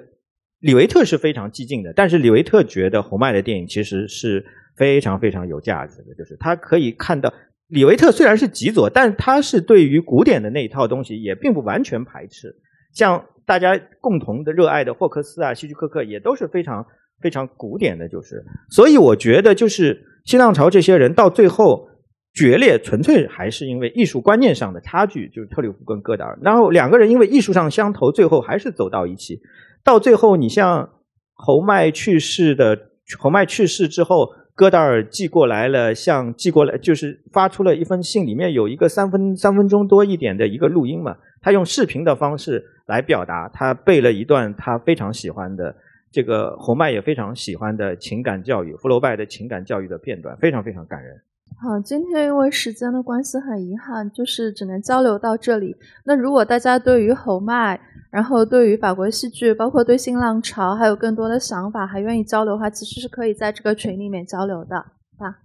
[0.59, 4.45] 李维特是非常激进的，但是李维特觉得侯麦的电影其实是
[4.75, 7.33] 非常非常有价值的，就是他可以看到，
[7.67, 12.55] 李维特虽然是极左，但他是对于古典的那一套东西也并不完全排斥，
[12.93, 13.25] 像。
[13.43, 16.85] 大家共同的热爱的霍克斯啊，希区柯克也都是非常
[17.19, 21.89] 非常古典的，就是，所以我觉得就是新浪潮这些人到最后
[22.33, 29.41] 决裂，纯粹还是因为艺术观念上的差距，就是特里弗跟戈达尔，然后两个人因为艺术上相投，最后还是走到一起。
[29.83, 30.87] 到最后，你像
[31.33, 32.77] 侯麦去世的，
[33.19, 41.17] 侯麦去世之后，戈达尔寄过来了，像寄过来就是发出了一封信，里面有一个三分三分钟多一点的一个录音嘛。
[41.41, 45.75] 他用视频的方式来表达，他背了一段他非常喜欢的
[46.11, 51.19] 这个侯麦也非常喜欢的情感教育，福楼拜的情感教育的片段，非常非常感人。
[51.61, 55.75] 好，今天因为时间的关系，很遗憾，就是只能交流到这里。
[56.05, 64.77] 那如果大家对于侯麦，然后对于法国戏剧，包括对新浪潮，还有更多的想法，还愿意交流的话，其实是可以在这个群里面交流的，
[65.17, 65.37] 好吧。